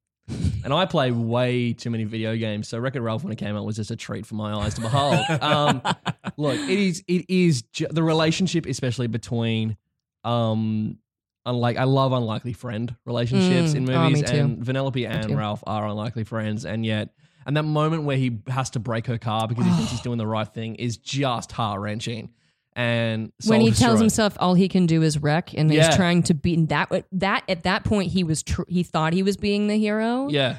And 0.64 0.74
I 0.74 0.86
play 0.86 1.12
way 1.12 1.74
too 1.74 1.90
many 1.90 2.04
video 2.04 2.36
games, 2.36 2.68
so 2.68 2.78
Wreck-It 2.80 3.00
Ralph 3.02 3.24
when 3.24 3.32
it 3.34 3.38
came 3.38 3.56
out 3.56 3.66
was 3.66 3.78
just 3.78 3.92
a 3.92 3.96
treat 3.96 4.26
for 4.26 4.36
my 4.36 4.54
eyes 4.54 4.74
to 4.76 4.82
behold. 4.82 5.20
um, 5.42 5.82
look, 6.38 6.60
it 6.60 6.78
is 6.80 7.04
it 7.08 7.26
is 7.30 7.62
ju- 7.74 7.88
the 7.90 8.04
relationship, 8.04 8.66
especially 8.66 9.08
between, 9.08 9.78
um, 10.24 10.98
unlike 11.46 11.78
I 11.78 11.86
love 11.86 12.12
unlikely 12.12 12.54
friend 12.54 12.94
relationships 13.06 13.74
Mm. 13.74 13.76
in 13.76 13.90
Oh, 13.90 14.04
movies, 14.10 14.22
me 14.24 14.28
too. 14.28 14.38
and 14.38 14.64
Vanellope 14.64 15.08
and 15.10 15.30
too. 15.30 15.36
Ralph 15.38 15.64
are 15.66 15.88
unlikely 15.88 16.26
friends, 16.26 16.66
and 16.66 16.86
yet, 16.86 17.10
and 17.46 17.56
that 17.58 17.64
moment 17.64 18.04
where 18.04 18.18
he 18.18 18.40
has 18.48 18.70
to 18.72 18.80
break 18.80 19.08
her 19.08 19.18
car 19.18 19.48
because 19.48 19.66
he 19.66 19.72
thinks 19.72 19.92
he's 19.92 20.02
doing 20.10 20.18
the 20.18 20.28
right 20.28 20.48
thing 20.48 20.76
is 20.76 20.98
just 20.98 21.52
heart 21.54 21.80
wrenching. 21.80 22.30
And 22.76 23.32
when 23.46 23.62
he 23.62 23.68
soul-destroying. 23.68 23.74
tells 23.76 24.00
himself 24.00 24.38
all 24.40 24.54
he 24.54 24.68
can 24.70 24.86
do 24.86 25.02
is 25.02 25.18
wreck, 25.18 25.54
and 25.58 25.72
Yeah. 25.74 25.88
he's 25.88 25.96
trying 25.96 26.24
to 26.24 26.34
be 26.34 26.56
that 26.66 26.90
that 27.14 27.44
at 27.50 27.64
that 27.64 27.84
point 27.84 28.12
he 28.12 28.24
was 28.24 28.44
tr- 28.44 28.62
he 28.68 28.84
thought 28.84 29.14
he 29.14 29.24
was 29.24 29.36
being 29.38 29.68
the 29.68 29.78
hero, 29.78 30.30
yeah, 30.30 30.58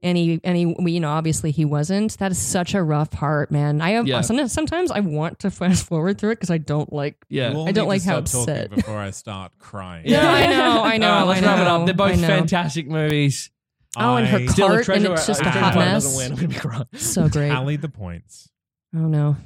and 0.00 0.16
he 0.16 0.40
and 0.44 0.56
he 0.56 0.74
you 0.92 1.00
know 1.00 1.10
obviously 1.10 1.50
he 1.50 1.64
wasn't. 1.66 2.16
That 2.18 2.30
is 2.30 2.38
such 2.38 2.74
a 2.74 2.82
rough 2.82 3.10
part, 3.10 3.50
man. 3.50 3.80
I 3.82 3.90
have 3.90 4.06
Yeah. 4.06 4.20
sometimes, 4.22 4.52
sometimes 4.52 4.90
I 4.90 5.00
want 5.00 5.40
to 5.40 5.50
fast 5.50 5.84
forward 5.86 6.16
through 6.18 6.30
it 6.30 6.34
because 6.36 6.50
I 6.50 6.58
don't 6.58 6.90
like. 6.92 7.16
yeah. 7.28 7.50
You 7.50 7.56
all 7.58 7.68
I 7.68 7.72
don't 7.72 7.88
like 7.88 8.02
how 8.04 8.18
upset. 8.18 8.70
before 8.70 8.96
I 8.96 9.10
start 9.10 9.52
crying. 9.58 10.04
Yeah, 10.06 10.26
I 10.30 10.46
know, 10.46 10.82
I 10.84 10.96
know, 10.98 11.08
All 11.10 11.18
right, 11.20 11.28
let's 11.28 11.42
I 11.42 11.44
wrap 11.46 11.60
it 11.60 11.66
up. 11.66 11.84
They're 11.86 11.94
both 11.94 12.20
fantastic 12.20 12.88
movies. 12.88 13.50
Oh, 13.96 14.16
and 14.16 14.26
her 14.28 14.38
I 14.38 14.46
Cart, 14.46 14.88
and 14.88 15.04
it's 15.06 15.26
just 15.26 15.40
if 15.40 15.46
a 15.46 15.50
hot 15.50 15.74
mess. 15.74 16.04
doesn't 16.04 16.16
win, 16.18 16.32
I'm 16.32 16.36
gonna 16.36 16.48
be 16.48 16.54
crying. 16.54 16.86
So 16.94 17.28
great. 17.28 17.48
tally 17.50 17.76
the 17.76 17.88
points. 17.88 18.48
Oh 18.94 19.00
no, 19.08 19.36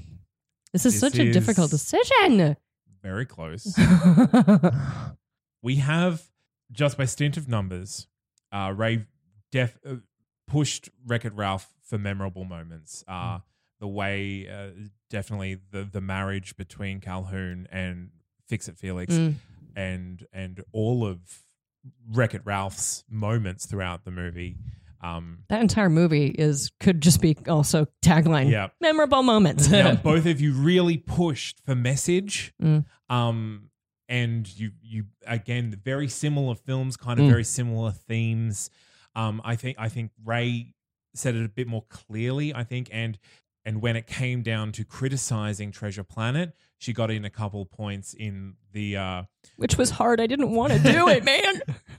this 0.72 0.86
is 0.86 0.94
This 0.94 1.00
such 1.00 1.18
a 1.18 1.26
is- 1.26 1.34
difficult 1.34 1.70
decision. 1.70 2.56
Very 3.02 3.26
close. 3.26 3.76
we 5.62 5.76
have 5.76 6.22
just 6.70 6.96
by 6.96 7.04
stint 7.04 7.36
of 7.36 7.48
numbers, 7.48 8.06
uh, 8.52 8.72
Ray 8.76 9.06
def 9.50 9.78
uh, 9.86 9.96
pushed 10.46 10.88
Wreck 11.06 11.24
It 11.24 11.34
Ralph 11.34 11.68
for 11.84 11.98
memorable 11.98 12.44
moments. 12.44 13.04
Uh, 13.08 13.40
the 13.80 13.88
way, 13.88 14.48
uh, 14.48 14.70
definitely 15.10 15.58
the 15.72 15.84
the 15.84 16.00
marriage 16.00 16.56
between 16.56 17.00
Calhoun 17.00 17.66
and 17.70 18.10
Fix 18.48 18.68
It 18.68 18.78
Felix, 18.78 19.12
Mm. 19.14 19.34
and 19.74 20.26
and 20.32 20.62
all 20.72 21.04
of 21.06 21.20
Wreck 22.08 22.34
It 22.34 22.42
Ralph's 22.44 23.04
moments 23.10 23.66
throughout 23.66 24.04
the 24.04 24.10
movie. 24.12 24.56
Um, 25.02 25.40
That 25.48 25.60
entire 25.60 25.90
movie 25.90 26.26
is 26.28 26.70
could 26.80 27.00
just 27.00 27.20
be 27.20 27.36
also 27.48 27.86
tagline. 28.02 28.50
Yeah. 28.50 28.68
Memorable 28.80 29.22
moments. 29.22 29.68
now, 29.68 29.94
both 30.02 30.26
of 30.26 30.40
you 30.40 30.52
really 30.52 30.96
pushed 30.96 31.60
for 31.64 31.74
message. 31.74 32.52
Mm. 32.62 32.84
Um, 33.10 33.70
and 34.08 34.46
you, 34.58 34.72
you 34.82 35.04
again, 35.26 35.74
very 35.82 36.08
similar 36.08 36.54
films, 36.54 36.96
kind 36.96 37.18
of 37.18 37.26
Mm. 37.26 37.30
very 37.30 37.44
similar 37.44 37.90
themes. 37.90 38.70
Um, 39.16 39.40
I 39.44 39.56
think, 39.56 39.76
I 39.78 39.88
think 39.88 40.10
Ray 40.24 40.74
said 41.14 41.34
it 41.34 41.44
a 41.44 41.48
bit 41.48 41.66
more 41.66 41.84
clearly. 41.88 42.54
I 42.54 42.64
think, 42.64 42.88
and 42.92 43.18
and 43.64 43.80
when 43.80 43.94
it 43.96 44.06
came 44.08 44.42
down 44.42 44.72
to 44.72 44.84
criticizing 44.84 45.70
Treasure 45.70 46.02
Planet, 46.02 46.52
she 46.78 46.92
got 46.92 47.10
in 47.12 47.24
a 47.24 47.30
couple 47.30 47.64
points 47.64 48.12
in 48.12 48.54
the 48.72 48.96
uh, 48.96 49.22
Which 49.56 49.78
was 49.78 49.90
hard. 49.90 50.20
I 50.20 50.26
didn't 50.26 50.50
want 50.50 50.72
to 50.72 50.78
do 50.80 51.08
it, 51.08 51.24
man. 51.24 51.60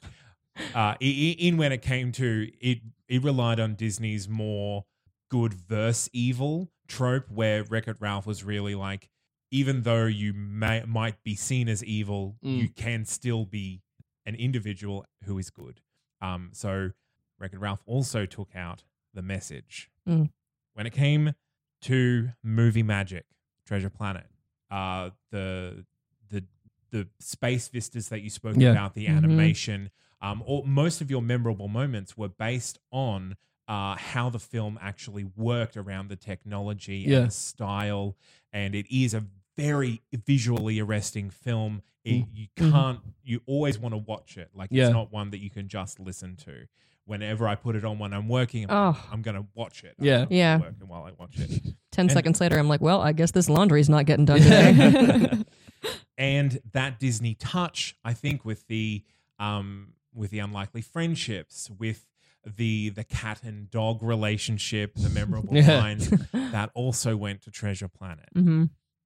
uh, 0.73 0.95
in 0.99 1.57
when 1.57 1.71
it 1.71 1.81
came 1.81 2.11
to 2.13 2.49
it, 2.61 2.79
it 3.07 3.23
relied 3.23 3.59
on 3.59 3.75
Disney's 3.75 4.27
more 4.29 4.85
good 5.29 5.53
versus 5.53 6.09
evil 6.13 6.69
trope, 6.87 7.29
where 7.31 7.63
Wreck 7.63 7.87
It 7.87 7.97
Ralph 7.99 8.25
was 8.27 8.43
really 8.43 8.75
like, 8.75 9.09
even 9.51 9.81
though 9.83 10.05
you 10.05 10.33
may 10.33 10.83
might 10.85 11.23
be 11.23 11.35
seen 11.35 11.67
as 11.69 11.83
evil, 11.83 12.37
Mm. 12.43 12.57
you 12.59 12.69
can 12.69 13.05
still 13.05 13.45
be 13.45 13.81
an 14.25 14.35
individual 14.35 15.05
who 15.25 15.37
is 15.37 15.49
good. 15.49 15.81
Um, 16.21 16.51
so 16.53 16.91
Wreck 17.39 17.53
It 17.53 17.59
Ralph 17.59 17.81
also 17.85 18.25
took 18.25 18.55
out 18.55 18.83
the 19.13 19.21
message 19.21 19.89
Mm. 20.07 20.29
when 20.73 20.85
it 20.85 20.93
came 20.93 21.33
to 21.81 22.29
movie 22.43 22.83
magic, 22.83 23.25
Treasure 23.65 23.89
Planet. 23.89 24.27
Uh, 24.69 25.11
the 25.31 25.85
the 26.29 26.45
the 26.91 27.07
space 27.19 27.67
vistas 27.69 28.09
that 28.09 28.21
you 28.21 28.29
spoke 28.29 28.55
Yeah. 28.57 28.71
about, 28.71 28.93
the 28.93 29.07
Mhm. 29.07 29.17
animation, 29.17 29.89
um, 30.23 30.41
or 30.47 30.63
most 30.65 31.01
of 31.01 31.11
your 31.11 31.21
memorable 31.21 31.67
moments 31.67 32.17
were 32.17 32.29
based 32.29 32.79
on 32.91 33.35
uh, 33.67 33.95
how 33.95 34.29
the 34.31 34.39
film 34.39 34.79
actually 34.81 35.25
worked 35.35 35.77
around 35.77 36.07
the 36.09 36.15
technology 36.15 37.05
Yeah. 37.07 37.17
and 37.19 37.27
the 37.27 37.31
style, 37.31 38.15
and 38.51 38.73
it 38.73 38.87
is 38.89 39.13
a 39.13 39.23
very 39.55 40.01
visually 40.25 40.79
arresting 40.79 41.29
film. 41.29 41.83
It, 42.03 42.25
you 42.33 42.47
can't, 42.57 42.99
you 43.23 43.41
always 43.45 43.77
want 43.79 43.93
to 43.93 43.97
watch 43.97 44.35
it. 44.37 44.49
Like 44.55 44.69
Yeah. 44.71 44.85
it's 44.85 44.93
not 44.93 45.11
one 45.13 45.29
that 45.29 45.37
you 45.37 45.49
can 45.49 45.67
just 45.69 45.99
listen 45.99 46.35
to. 46.45 46.67
Whenever 47.05 47.47
I 47.47 47.55
put 47.55 47.75
it 47.75 47.85
on 47.85 47.99
when 47.99 48.13
I'm 48.13 48.27
working, 48.27 48.63
I'm, 48.69 48.93
Oh. 48.95 48.97
I'm 49.11 49.21
gonna 49.21 49.45
watch 49.55 49.83
it. 49.83 49.95
Yeah. 49.99 50.21
I'm 50.21 50.27
Yeah. 50.29 50.57
working 50.57 50.87
while 50.87 51.03
I 51.03 51.11
watch 51.17 51.37
it. 51.39 51.49
Ten 51.91 52.03
And- 52.05 52.11
seconds 52.11 52.41
later, 52.41 52.57
I'm 52.57 52.67
like, 52.67 52.81
well, 52.81 52.99
I 53.01 53.11
guess 53.13 53.31
this 53.31 53.47
laundry's 53.49 53.89
not 53.89 54.05
getting 54.05 54.25
done 54.25 54.39
today. 54.41 55.43
and 56.17 56.59
that 56.73 56.99
Disney 56.99 57.35
touch, 57.35 57.95
I 58.03 58.13
think, 58.13 58.43
with 58.45 58.67
the 58.67 59.03
um, 59.39 59.93
with 60.13 60.31
the 60.31 60.39
unlikely 60.39 60.81
friendships, 60.81 61.69
with 61.77 62.05
the 62.45 62.89
the 62.89 63.03
cat 63.03 63.41
and 63.43 63.69
dog 63.71 64.03
relationship, 64.03 64.93
the 64.95 65.09
memorable 65.09 65.55
Yeah. 65.55 65.79
lines, 65.79 66.09
that 66.33 66.71
also 66.73 67.15
went 67.15 67.41
to 67.43 67.51
Treasure 67.51 67.87
Planet. 67.87 68.27
hmm 68.33 68.65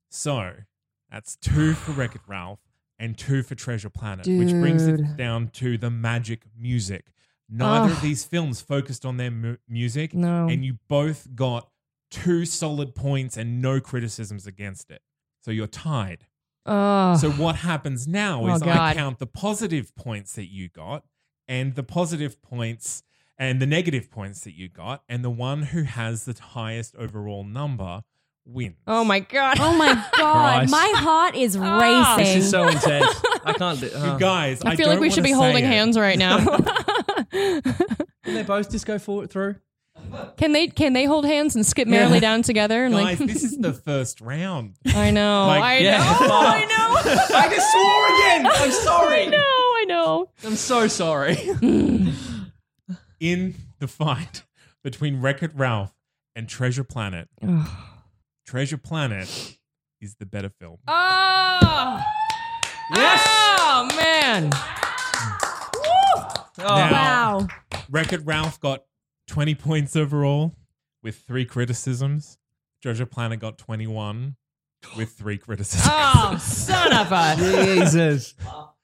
So 0.09 0.53
that's 1.11 1.35
two 1.37 1.73
for 1.73 1.91
Wreck 1.91 2.15
It 2.15 2.21
Ralph 2.27 2.59
and 2.99 3.17
two 3.17 3.43
for 3.43 3.55
Treasure 3.55 3.89
Planet, 3.91 4.27
which 4.27 4.51
brings 4.51 4.87
it 4.87 5.15
down 5.17 5.49
to 5.49 5.77
the 5.77 5.89
magic 5.91 6.41
music. 6.57 7.11
Neither 7.49 7.93
of 7.93 8.01
these 8.01 8.25
films 8.25 8.59
focused 8.59 9.05
on 9.05 9.17
their 9.17 9.31
mu- 9.31 9.57
music, 9.69 10.13
No. 10.13 10.47
and 10.49 10.65
you 10.65 10.79
both 10.89 11.33
got 11.35 11.69
two 12.09 12.43
solid 12.45 12.95
points 12.95 13.37
and 13.37 13.61
no 13.61 13.79
criticisms 13.79 14.47
against 14.47 14.89
it. 14.91 15.01
So 15.41 15.51
you're 15.51 15.67
tied. 15.67 16.25
Oh. 16.67 17.15
So 17.17 17.31
what 17.31 17.55
happens 17.57 18.07
now 18.07 18.41
Oh, 18.43 18.53
is 18.55 18.61
I 18.61 18.93
count 18.93 19.19
the 19.19 19.27
positive 19.27 19.95
points 19.95 20.33
that 20.33 20.51
you 20.51 20.69
got 20.69 21.03
and 21.47 21.75
the 21.75 21.83
positive 21.83 22.41
points 22.41 23.03
and 23.39 23.61
the 23.61 23.65
negative 23.67 24.09
points 24.11 24.41
that 24.41 24.55
you 24.55 24.67
got, 24.67 25.03
and 25.07 25.23
the 25.23 25.29
one 25.29 25.61
who 25.61 25.83
has 25.83 26.25
the 26.25 26.35
highest 26.41 26.95
overall 26.95 27.43
number 27.43 28.01
wins. 28.45 28.75
oh 28.87 29.03
my 29.03 29.19
god. 29.19 29.57
Oh 29.59 29.73
my 29.77 29.93
god, 30.17 30.69
my 30.69 30.93
heart 30.95 31.35
is 31.35 31.55
Ah. 31.59 32.15
racing. 32.17 32.33
This 32.35 32.45
is 32.45 32.49
so 32.49 32.67
intense. 32.67 33.05
I 33.45 33.53
can't. 33.53 33.79
Do, 33.79 33.85
You 33.87 33.93
uh, 33.93 34.17
guys, 34.17 34.61
I, 34.63 34.71
I 34.71 34.75
feel 34.75 34.87
like 34.87 34.95
don't 34.95 35.01
we 35.01 35.09
should 35.11 35.23
be 35.23 35.31
holding 35.31 35.63
it. 35.63 35.67
hands 35.67 35.97
right 35.99 36.17
now. 36.17 36.37
Can 37.31 37.61
they 38.25 38.43
both 38.43 38.69
just 38.71 38.85
go 38.85 38.97
forward 38.99 39.29
through? 39.29 39.55
Can 40.37 40.51
they 40.53 40.67
can 40.67 40.93
they 40.93 41.05
hold 41.05 41.25
hands 41.25 41.55
and 41.55 41.65
skip 41.65 41.87
merrily 41.87 42.15
Yeah. 42.15 42.19
down 42.21 42.41
together 42.41 42.85
and 42.85 42.93
Guys, 42.93 43.19
like 43.19 43.29
this 43.29 43.43
is 43.43 43.57
the 43.57 43.73
first 43.73 44.21
round. 44.21 44.75
I 44.87 45.11
know. 45.11 45.47
Like, 45.47 45.63
I 45.63 45.77
yeah. 45.79 45.97
know. 45.97 46.03
I 46.31 46.65
know. 46.65 47.35
I 47.37 47.49
just 47.49 47.71
swore 47.71 48.07
again. 48.17 48.47
I'm 48.47 48.71
sorry. 48.85 49.23
I 49.23 49.25
know. 49.25 49.37
I 49.39 49.85
know. 49.87 50.29
I'm 50.45 50.55
so 50.55 50.87
sorry. 50.87 51.35
In 53.19 53.55
the 53.79 53.87
fight 53.87 54.43
between 54.83 55.21
Wreck 55.21 55.41
It 55.43 55.51
Ralph 55.55 55.93
and 56.35 56.47
Treasure 56.47 56.83
Planet, 56.83 57.29
Treasure 58.45 58.77
Planet 58.77 59.57
is 60.01 60.15
the 60.15 60.25
better 60.25 60.49
film. 60.49 60.77
Oh. 60.87 62.03
Yes. 62.95 63.21
Oh 63.27 63.89
man. 63.97 64.49
Oh. 64.53 66.45
Now- 66.59 66.91
wow. 66.91 67.47
Wreck 67.89 68.13
It 68.13 68.21
Ralph 68.25 68.59
got 68.59 68.83
20 69.27 69.55
points 69.55 69.95
overall 69.95 70.55
with 71.03 71.17
three 71.27 71.45
criticisms. 71.45 72.37
Treasure 72.81 73.05
Planet 73.05 73.39
got 73.39 73.57
21 73.57 74.35
with 74.95 75.09
three 75.11 75.37
criticisms. 75.37 75.87
Oh, 75.89 76.37
son 76.39 76.93
of 76.93 77.11
a 77.11 77.35
Jesus. 77.79 78.35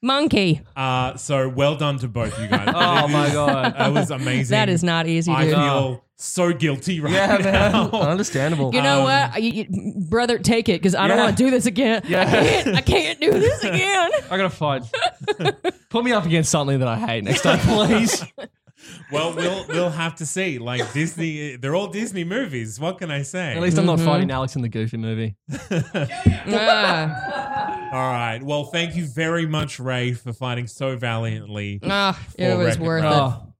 monkey. 0.01 0.61
Uh, 0.75 1.15
so 1.15 1.47
well 1.47 1.75
done 1.75 1.99
to 1.99 2.07
both 2.07 2.37
you 2.39 2.47
guys. 2.47 2.67
Oh 2.75 3.05
It 3.05 3.09
my 3.11 3.29
God. 3.31 3.75
That 3.77 3.93
was 3.93 4.09
amazing. 4.11 4.51
That 4.55 4.69
is 4.69 4.83
not 4.83 5.07
easy, 5.07 5.31
I 5.31 5.45
dude. 5.45 5.53
feel 5.55 6.05
so 6.17 6.51
guilty 6.53 6.99
right 6.99 7.13
Yeah, 7.13 7.37
now. 7.37 7.89
man. 7.91 8.01
Understandable. 8.01 8.73
You 8.73 8.81
know 8.81 8.99
Um, 8.99 9.03
what, 9.03 9.43
You- 9.43 9.65
you- 9.69 9.93
brother? 10.09 10.39
Take 10.39 10.67
it 10.69 10.81
because 10.81 10.95
I 10.95 11.07
don't 11.07 11.17
Yeah. 11.17 11.23
want 11.25 11.37
to 11.37 11.43
do 11.43 11.51
this 11.51 11.65
again. 11.67 12.01
Yeah. 12.07 12.21
I 12.21 12.25
can't. 12.31 12.67
I 12.77 12.81
can't 12.81 13.19
do 13.21 13.31
this 13.31 13.63
again. 13.63 14.11
I 14.31 14.37
gotta 14.37 14.49
fight. 14.49 14.83
Put 15.89 16.03
me 16.03 16.11
up 16.11 16.25
against 16.25 16.49
something 16.49 16.79
that 16.79 16.87
I 16.87 16.97
hate 16.97 17.23
next 17.23 17.41
time, 17.41 17.59
please. 17.59 18.23
Well, 19.11 19.33
we'll 19.35 19.65
we'll 19.67 19.89
have 19.89 20.15
to 20.15 20.25
see. 20.25 20.57
Like 20.59 20.91
Disney, 20.93 21.55
they're 21.55 21.75
all 21.75 21.87
Disney 21.87 22.23
movies. 22.23 22.79
What 22.79 22.97
can 22.97 23.11
I 23.11 23.21
say? 23.21 23.53
At 23.55 23.61
least 23.61 23.77
I'm 23.77 23.85
not 23.85 23.99
fighting 23.99 24.31
Alex 24.31 24.55
in 24.55 24.61
the 24.61 24.69
Goofy 24.69 24.97
movie. 24.97 25.35
Ah, 26.45 27.89
all 27.93 28.11
right. 28.11 28.41
Well, 28.43 28.65
thank 28.65 28.95
you 28.95 29.05
very 29.05 29.45
much, 29.45 29.79
Ray, 29.79 30.13
for 30.13 30.33
fighting 30.33 30.67
so 30.67 30.95
valiantly. 30.97 31.79
ah, 31.83 32.19
it 32.37 32.55
was 32.57 32.67
Wreck-It 32.67 32.81
worth 32.81 33.03
Ralph. 33.03 33.41
Oh, 33.43 33.53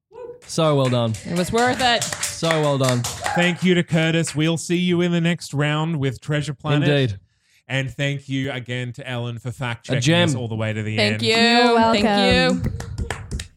so 0.46 0.76
well 0.76 0.90
done. 0.90 1.12
it. 1.12 1.28
It 1.28 1.38
was 1.38 1.52
worth 1.52 1.80
it. 1.80 2.04
So 2.04 2.50
well 2.50 2.78
done. 2.78 3.02
Thank 3.04 3.64
you 3.64 3.74
to 3.76 3.84
Kurtis. 3.84 4.36
We'll 4.36 4.58
see 4.58 4.78
you 4.78 5.02
in 5.02 5.12
the 5.12 5.22
next 5.22 5.54
round 5.54 5.98
with 6.00 6.20
Treasure 6.22 6.54
Planet. 6.54 6.90
Indeed. 6.90 7.20
And 7.68 7.90
thank 7.92 8.28
you 8.28 8.52
again 8.52 8.92
to 8.94 9.08
Ellen 9.08 9.40
for 9.40 9.52
fact 9.52 9.86
checking 9.86 10.02
gem. 10.02 10.30
us 10.30 10.36
all 10.36 10.48
the 10.50 10.56
way 10.56 10.74
to 10.74 10.84
the 10.84 10.98
end. 10.98 11.22
Thank 11.22 11.32
end. 11.34 11.56
you. 11.56 11.66
You're 11.66 11.76
welcome. 11.76 12.02
Thank 12.04 12.66
you. 12.66 12.72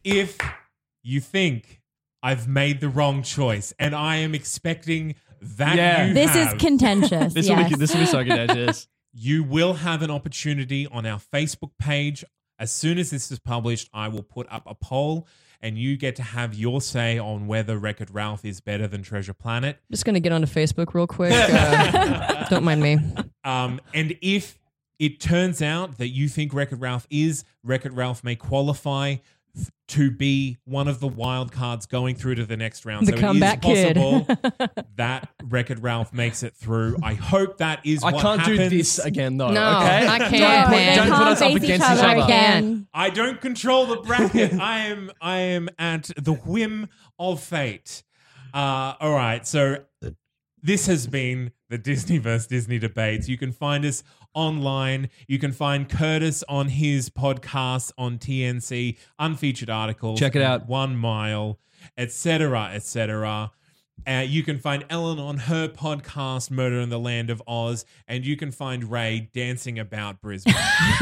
If 0.05 0.39
you 1.07 1.21
think 1.21 1.81
I've 2.23 2.49
made 2.49 2.81
the 2.81 2.89
wrong 2.89 3.23
choice 3.23 3.73
and 3.79 3.95
I 3.95 4.17
am 4.17 4.35
expecting 4.35 5.15
that 5.41 5.77
Yeah. 5.77 6.07
you 6.07 6.15
This 6.15 6.31
is 6.35 6.49
have, 6.49 6.59
contentious. 6.59 7.33
This 7.35 7.49
yes. 7.49 7.57
will 7.63 7.69
be 7.71 7.77
this 7.77 7.93
will 7.95 8.01
be 8.01 8.07
so 8.07 8.25
contentious. 8.25 8.89
you 9.13 9.45
will 9.45 9.75
have 9.75 10.03
an 10.03 10.11
opportunity 10.11 10.87
on 10.87 11.07
our 11.07 11.19
Facebook 11.19 11.71
page. 11.79 12.25
As 12.59 12.73
soon 12.73 12.99
as 12.99 13.11
this 13.11 13.31
is 13.31 13.39
published, 13.39 13.89
I 13.93 14.09
will 14.09 14.23
put 14.23 14.47
up 14.51 14.63
a 14.67 14.75
poll 14.75 15.27
and 15.63 15.79
you 15.79 15.97
get 15.97 16.17
to 16.17 16.23
have 16.23 16.55
your 16.55 16.81
say 16.81 17.19
on 17.19 17.47
whether 17.47 17.79
Wreck 17.79 18.01
It 18.01 18.11
Ralph 18.11 18.45
is 18.45 18.61
better 18.61 18.87
than 18.87 19.03
Treasure 19.03 19.33
Planet. 19.35 19.77
I'm 19.77 19.93
Just 19.93 20.05
gonna 20.05 20.21
get 20.21 20.33
onto 20.33 20.47
Facebook 20.49 20.93
real 20.95 21.07
quick. 21.07 21.33
Uh, 21.33 22.45
don't 22.49 22.65
mind 22.65 22.83
me. 22.83 22.99
Um, 23.45 23.81
and 23.95 24.17
if 24.23 24.59
it 24.99 25.21
turns 25.21 25.61
out 25.63 25.99
that 25.99 26.09
you 26.09 26.29
think 26.29 26.53
Wreck 26.55 26.73
It 26.73 26.77
Ralph 26.77 27.07
is, 27.11 27.45
Wreck 27.63 27.85
It 27.87 27.93
Ralph 27.93 28.25
may 28.25 28.37
qualify 28.37 29.11
f- 29.13 29.21
to 29.89 30.11
be 30.11 30.59
one 30.65 30.89
of 30.89 30.99
the 30.99 31.07
wild 31.07 31.53
cards 31.53 31.87
going 31.87 32.17
through 32.17 32.35
to 32.35 32.45
the 32.45 32.57
next 32.57 32.85
round. 32.85 33.07
The 33.07 33.13
so 33.13 33.19
comeback 33.19 33.65
it 33.65 33.71
is 33.71 33.85
kid. 33.85 33.97
possible 33.97 34.85
that 34.97 35.29
Wreck-It 35.45 35.79
Ralph 35.79 36.13
makes 36.13 36.43
it 36.43 36.55
through. 36.57 36.97
I 37.03 37.15
hope 37.15 37.59
that 37.59 37.87
is 37.87 38.03
I 38.03 38.11
what 38.13 38.21
can't 38.23 38.45
do 38.45 38.69
this 38.69 38.99
again 38.99 39.37
though. 39.37 39.51
No, 39.53 39.77
okay? 39.79 40.07
I 40.09 40.19
can't, 40.19 40.33
No, 40.33 40.39
man. 40.39 40.71
they 40.71 40.95
Don't 40.97 41.09
put 41.09 41.17
can't 41.17 41.29
us 41.29 41.43
up 41.43 41.53
face 41.53 41.63
against 41.63 41.87
each 41.87 41.93
each 41.93 41.99
other 42.05 42.09
other. 42.09 42.25
again. 42.25 42.89
I 42.93 43.11
don't 43.11 43.41
control 43.41 43.87
the 43.87 43.97
bracket. 43.99 44.55
I 44.61 44.79
am 44.87 45.11
I 45.21 45.39
am 45.39 45.69
at 45.79 46.11
the 46.17 46.33
whim 46.35 46.89
of 47.19 47.41
fate. 47.43 48.03
Uh, 48.53 48.95
all 49.01 49.15
right, 49.15 49.47
so 49.47 49.85
this 50.63 50.87
has 50.87 51.07
been 51.07 51.53
the 51.69 51.79
Disney 51.79 52.19
versus 52.19 52.47
Disney 52.49 52.79
debates. 52.79 53.29
You 53.29 53.39
can 53.39 53.53
find 53.53 53.85
us 53.85 54.03
online. 54.37 55.09
You 55.27 55.41
can 55.41 55.51
find 55.51 55.89
Kurtis 55.89 56.45
on 56.49 56.69
his 56.69 57.11
podcast 57.11 57.91
on 57.99 58.19
TNC, 58.19 58.97
unfeatured 59.19 59.71
articles. 59.71 60.21
Check 60.21 60.37
it 60.37 60.43
out. 60.43 60.69
One 60.69 60.97
Mile, 60.97 61.59
etc., 61.97 62.71
etc. 62.75 63.51
Uh, 64.07 64.25
you 64.27 64.43
can 64.45 64.59
find 64.59 64.85
Ellen 64.91 65.19
on 65.19 65.39
her 65.39 65.69
podcast, 65.69 66.51
Murder 66.51 66.79
in 66.81 66.91
the 66.91 66.99
Land 66.99 67.31
of 67.31 67.43
Oz, 67.47 67.85
and 68.07 68.25
you 68.25 68.37
can 68.37 68.53
find 68.53 68.85
Ray 68.85 69.31
dancing 69.33 69.79
about 69.79 70.21
Brisbane. 70.21 70.55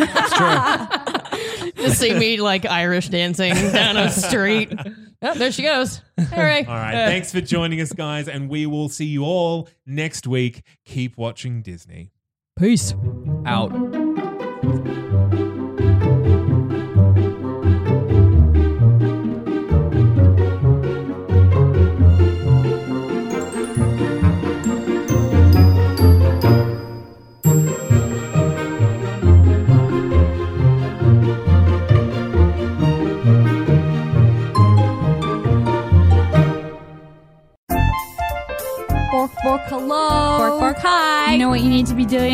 Just 1.76 1.98
see 1.98 2.14
me 2.14 2.40
like 2.40 2.64
Irish 2.64 3.08
dancing 3.08 3.52
down 3.52 3.96
a 3.96 4.10
street. 4.10 4.72
Oh, 5.20 5.34
there 5.34 5.52
she 5.52 5.62
goes. 5.62 6.00
All 6.18 6.38
right. 6.38 6.66
All 6.66 6.74
right. 6.74 6.92
Thanks 6.92 7.32
for 7.32 7.40
joining 7.40 7.80
us, 7.80 7.92
guys, 7.92 8.28
and 8.28 8.48
we 8.48 8.64
will 8.66 8.88
see 8.88 9.06
you 9.06 9.24
all 9.24 9.68
next 9.84 10.26
week. 10.26 10.62
Keep 10.84 11.18
watching 11.18 11.62
Disney. 11.62 12.10
Peace. 12.56 12.94
Out. 13.46 14.03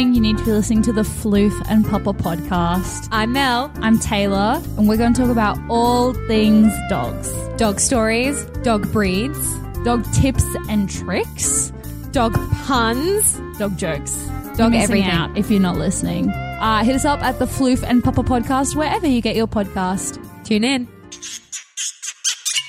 Need 0.04 0.12
to 0.14 0.14
be 0.14 0.14
doing? 0.14 0.14
You 0.14 0.20
need 0.20 0.38
to 0.38 0.44
be 0.44 0.52
listening 0.52 0.82
to 0.82 0.92
the 0.92 1.02
Floof 1.02 1.66
and 1.68 1.84
Papa 1.84 2.12
podcast. 2.12 3.08
I'm 3.10 3.32
Mel. 3.32 3.70
I'm 3.76 3.98
Taylor, 3.98 4.62
and 4.76 4.88
we're 4.88 4.96
going 4.96 5.12
to 5.14 5.20
talk 5.20 5.30
about 5.30 5.58
all 5.68 6.14
things 6.26 6.72
dogs 6.88 7.32
Dog 7.56 7.78
stories, 7.80 8.44
dog 8.62 8.90
breeds, 8.92 9.54
dog 9.84 10.04
tips 10.12 10.44
and 10.68 10.88
tricks, 10.88 11.72
dog 12.12 12.34
puns. 12.64 13.38
dog 13.58 13.76
jokes, 13.76 14.14
Dog 14.56 14.74
everything. 14.74 15.04
out 15.04 15.36
if 15.36 15.50
you're 15.50 15.60
not 15.60 15.76
listening. 15.76 16.30
Uh, 16.30 16.82
hit 16.84 16.94
us 16.96 17.04
up 17.04 17.22
at 17.22 17.38
the 17.38 17.46
Floof 17.46 17.82
and 17.82 18.02
Papa 18.02 18.22
podcast, 18.22 18.74
wherever 18.74 19.06
you 19.06 19.20
get 19.20 19.36
your 19.36 19.46
podcast. 19.46 20.18
Tune 20.44 20.64
in. 20.64 20.88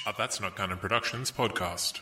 A 0.08 0.14
That's 0.18 0.42
Not 0.42 0.56
Canon 0.58 0.78
Productions 0.78 1.32
podcast. 1.32 2.02